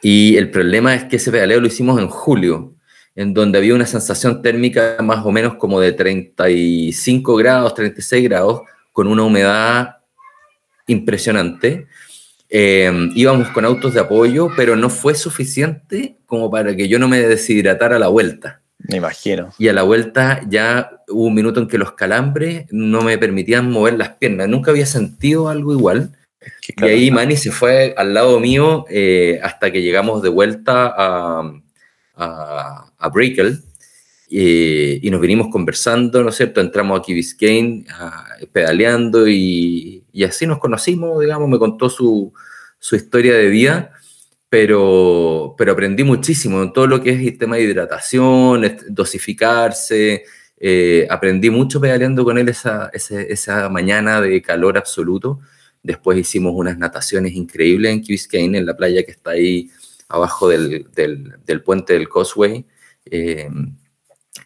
Y 0.00 0.36
el 0.36 0.50
problema 0.50 0.94
es 0.94 1.04
que 1.04 1.16
ese 1.16 1.30
pedaleo 1.30 1.60
lo 1.60 1.66
hicimos 1.66 2.00
en 2.00 2.08
julio, 2.08 2.74
en 3.14 3.34
donde 3.34 3.58
había 3.58 3.74
una 3.74 3.86
sensación 3.86 4.42
térmica 4.42 4.98
más 5.02 5.24
o 5.24 5.32
menos 5.32 5.54
como 5.54 5.80
de 5.80 5.92
35 5.92 7.36
grados, 7.36 7.74
36 7.74 8.24
grados, 8.24 8.62
con 8.92 9.06
una 9.06 9.24
humedad 9.24 9.96
impresionante. 10.86 11.86
Em, 12.48 13.10
íbamos 13.14 13.48
con 13.48 13.64
autos 13.64 13.94
de 13.94 14.00
apoyo, 14.00 14.48
pero 14.56 14.76
no 14.76 14.90
fue 14.90 15.14
suficiente 15.14 16.16
como 16.26 16.50
para 16.50 16.74
que 16.76 16.88
yo 16.88 16.98
no 16.98 17.08
me 17.08 17.20
deshidratara 17.20 17.96
a 17.96 17.98
la 17.98 18.08
vuelta. 18.08 18.61
Me 18.88 18.96
imagino. 18.96 19.50
Y 19.58 19.68
a 19.68 19.72
la 19.72 19.82
vuelta 19.82 20.40
ya 20.48 21.02
hubo 21.08 21.26
un 21.26 21.34
minuto 21.34 21.60
en 21.60 21.68
que 21.68 21.78
los 21.78 21.92
calambres 21.92 22.66
no 22.70 23.02
me 23.02 23.18
permitían 23.18 23.70
mover 23.70 23.94
las 23.94 24.10
piernas. 24.10 24.48
Nunca 24.48 24.70
había 24.70 24.86
sentido 24.86 25.48
algo 25.48 25.72
igual. 25.72 26.12
y 26.76 26.84
ahí 26.84 27.10
Manny 27.10 27.36
se 27.36 27.52
fue 27.52 27.94
al 27.96 28.14
lado 28.14 28.40
mío 28.40 28.84
eh, 28.90 29.40
hasta 29.42 29.70
que 29.70 29.82
llegamos 29.82 30.22
de 30.22 30.28
vuelta 30.28 30.92
a, 30.96 31.52
a, 32.16 32.92
a 32.98 33.08
Brickell 33.08 33.62
y 34.34 35.10
nos 35.10 35.20
vinimos 35.20 35.48
conversando, 35.48 36.22
¿no 36.22 36.30
es 36.30 36.36
cierto? 36.36 36.62
Entramos 36.62 36.98
aquí 36.98 37.12
Biscayne 37.12 37.84
pedaleando 38.50 39.28
y, 39.28 40.04
y, 40.10 40.24
así 40.24 40.46
nos 40.46 40.58
conocimos, 40.58 41.20
digamos, 41.20 41.50
me 41.50 41.58
contó 41.58 41.90
su, 41.90 42.32
su 42.78 42.96
historia 42.96 43.34
de 43.34 43.48
vida 43.48 43.92
pero, 44.52 45.54
pero 45.56 45.72
aprendí 45.72 46.04
muchísimo 46.04 46.62
en 46.62 46.74
todo 46.74 46.86
lo 46.86 47.02
que 47.02 47.08
es 47.12 47.20
el 47.20 47.38
de 47.38 47.62
hidratación, 47.62 48.76
dosificarse. 48.90 50.24
Eh, 50.58 51.06
aprendí 51.08 51.48
mucho 51.48 51.80
pedaleando 51.80 52.22
con 52.22 52.36
él 52.36 52.50
esa, 52.50 52.90
esa, 52.92 53.70
mañana 53.70 54.20
de 54.20 54.42
calor 54.42 54.76
absoluto. 54.76 55.40
Después 55.82 56.18
hicimos 56.18 56.52
unas 56.54 56.76
nataciones 56.76 57.32
increíbles 57.32 57.94
en 57.94 58.02
Key 58.02 58.18
en 58.30 58.66
la 58.66 58.76
playa 58.76 59.02
que 59.04 59.12
está 59.12 59.30
ahí 59.30 59.70
abajo 60.06 60.50
del, 60.50 60.86
del, 60.94 61.32
del 61.46 61.62
puente 61.62 61.94
del 61.94 62.10
Causeway. 62.10 62.66
Eh, 63.06 63.48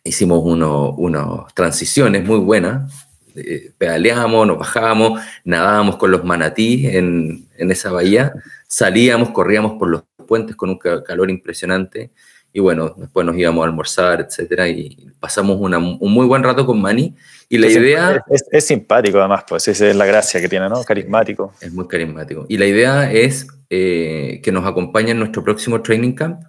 hicimos 0.05 0.41
unas 0.45 1.53
transiciones 1.53 2.25
muy 2.25 2.39
buenas 2.39 3.06
eh, 3.37 3.73
pedaleábamos, 3.79 4.47
nos 4.47 4.59
bajábamos, 4.59 5.21
nadábamos 5.45 5.97
con 5.97 6.11
los 6.11 6.25
manatí 6.25 6.87
en, 6.87 7.49
en, 7.57 7.71
esa 7.71 7.91
bahía, 7.91 8.33
salíamos, 8.67 9.31
corríamos 9.31 9.79
por 9.79 9.89
los 9.89 10.03
puentes 10.27 10.57
con 10.57 10.71
un 10.71 10.79
calor 10.79 11.31
impresionante 11.31 12.11
y 12.57 12.61
bueno, 12.61 12.95
después 12.97 13.27
nos 13.27 13.37
íbamos 13.37 13.63
a 13.63 13.69
almorzar, 13.69 14.23
etcétera, 14.23 14.67
y 14.67 15.11
pasamos 15.21 15.59
un 15.61 16.11
muy 16.11 16.27
buen 16.27 16.43
rato 16.43 16.65
con 16.65 16.81
Manny. 16.81 17.15
Y 17.51 17.59
la 17.59 17.67
idea... 17.67 18.25
Es, 18.51 18.65
simpático 18.65 19.19
además, 19.19 19.45
pues 19.47 19.69
esa 19.69 19.87
es 19.87 19.95
la 19.95 20.07
gracia 20.07 20.41
que 20.41 20.49
tiene, 20.49 20.67
¿no? 20.71 20.83
Carismático. 20.83 21.53
Es 21.61 21.71
muy 21.71 21.87
carismático. 21.87 22.47
Y 22.49 22.57
la 22.57 22.65
idea 22.65 23.13
es 23.13 23.47
eh, 23.69 24.41
que 24.43 24.53
nos 24.53 24.65
acompañe 24.65 25.11
en 25.11 25.19
nuestro 25.19 25.45
próximo 25.45 25.83
training 25.83 26.13
camp, 26.13 26.45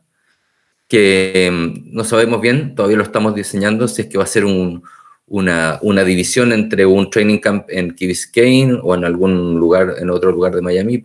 que 0.88 1.50
mm, 1.52 1.94
no 1.94 2.06
sabemos 2.06 2.40
bien, 2.40 2.74
todavía 2.74 2.96
lo 2.96 3.04
estamos 3.04 3.36
diseñando, 3.36 3.90
si 3.90 4.04
es 4.04 4.08
que 4.08 4.18
va 4.18 4.24
a 4.24 4.28
ser 4.28 4.46
un, 4.46 4.84
una, 5.28 5.80
una, 5.82 6.04
división 6.04 6.54
entre 6.54 6.86
un 6.86 7.10
training 7.10 7.40
camp 7.40 7.66
en 7.70 7.94
Key 7.96 8.08
Biscayne 8.08 8.80
o 8.82 8.96
en 8.96 9.04
algún 9.04 9.60
lugar, 9.60 9.96
en 10.00 10.10
otro 10.10 10.32
lugar 10.32 10.56
de 10.56 10.62
Miami, 10.62 11.04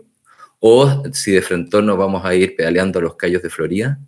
o 0.61 1.03
si 1.13 1.33
de 1.33 1.43
frente 1.43 1.83
nos 1.83 1.99
vamos 1.99 2.25
a 2.25 2.35
ir 2.35 2.55
pedaleando 2.55 3.01
a 3.01 3.03
los 3.03 3.17
callos 3.17 3.43
de 3.43 3.51
Florida 3.51 3.99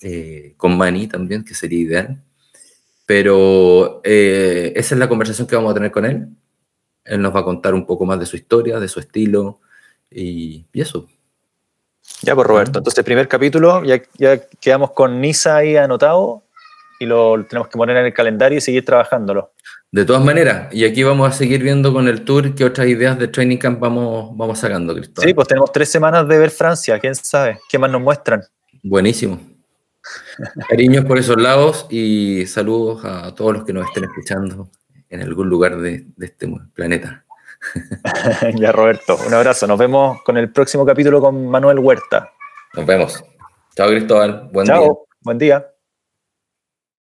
eh, 0.00 0.54
con 0.56 0.76
Manny 0.76 1.08
también, 1.08 1.44
que 1.44 1.54
sería 1.54 1.78
ideal. 1.78 2.22
Pero 3.04 4.00
eh, 4.02 4.72
esa 4.74 4.94
es 4.94 4.98
la 4.98 5.10
conversación 5.10 5.46
que 5.46 5.56
vamos 5.56 5.72
a 5.72 5.74
tener 5.74 5.90
con 5.90 6.06
él. 6.06 6.26
Él 7.04 7.20
nos 7.20 7.34
va 7.34 7.40
a 7.40 7.44
contar 7.44 7.74
un 7.74 7.84
poco 7.84 8.06
más 8.06 8.18
de 8.18 8.24
su 8.24 8.36
historia, 8.36 8.80
de 8.80 8.88
su 8.88 8.98
estilo 8.98 9.60
y, 10.10 10.64
eso. 10.72 11.06
Ya, 12.22 12.34
pues 12.34 12.46
Roberto, 12.46 12.78
entonces 12.78 13.04
primer 13.04 13.28
capítulo, 13.28 13.84
ya, 13.84 14.02
ya 14.16 14.40
quedamos 14.60 14.92
con 14.92 15.20
Nisa 15.20 15.56
ahí 15.56 15.76
anotado 15.76 16.43
y 16.98 17.06
lo 17.06 17.44
tenemos 17.46 17.68
que 17.68 17.76
poner 17.76 17.96
en 17.96 18.06
el 18.06 18.14
calendario 18.14 18.58
y 18.58 18.60
seguir 18.60 18.84
trabajándolo. 18.84 19.52
De 19.90 20.04
todas 20.04 20.24
maneras, 20.24 20.74
y 20.74 20.84
aquí 20.84 21.04
vamos 21.04 21.28
a 21.28 21.32
seguir 21.32 21.62
viendo 21.62 21.92
con 21.92 22.08
el 22.08 22.24
tour 22.24 22.54
qué 22.54 22.64
otras 22.64 22.88
ideas 22.88 23.18
de 23.18 23.28
Training 23.28 23.58
Camp 23.58 23.78
vamos, 23.78 24.36
vamos 24.36 24.58
sacando, 24.58 24.94
Cristóbal. 24.94 25.28
Sí, 25.28 25.34
pues 25.34 25.46
tenemos 25.46 25.70
tres 25.70 25.88
semanas 25.88 26.26
de 26.26 26.36
ver 26.36 26.50
Francia, 26.50 26.98
quién 26.98 27.14
sabe, 27.14 27.60
qué 27.68 27.78
más 27.78 27.90
nos 27.90 28.00
muestran. 28.00 28.42
Buenísimo. 28.82 29.40
Cariños 30.68 31.04
por 31.04 31.18
esos 31.18 31.40
lados 31.40 31.86
y 31.90 32.44
saludos 32.46 33.04
a 33.04 33.34
todos 33.34 33.52
los 33.54 33.64
que 33.64 33.72
nos 33.72 33.86
estén 33.86 34.04
escuchando 34.04 34.68
en 35.08 35.22
algún 35.22 35.48
lugar 35.48 35.76
de, 35.78 36.06
este 36.20 36.52
planeta. 36.74 37.24
ya, 38.56 38.72
Roberto, 38.72 39.16
un 39.26 39.32
abrazo. 39.32 39.66
Nos 39.66 39.78
vemos 39.78 40.22
con 40.22 40.36
el 40.36 40.50
próximo 40.50 40.84
capítulo 40.84 41.20
con 41.20 41.48
Manuel 41.48 41.78
Huerta. 41.78 42.32
Nos 42.74 42.84
vemos. 42.84 43.24
Chao, 43.76 43.88
Cristóbal. 43.88 44.50
Buen 44.52 44.66
Chao. 44.66 45.06
Buen 45.20 45.38
día. 45.38 45.73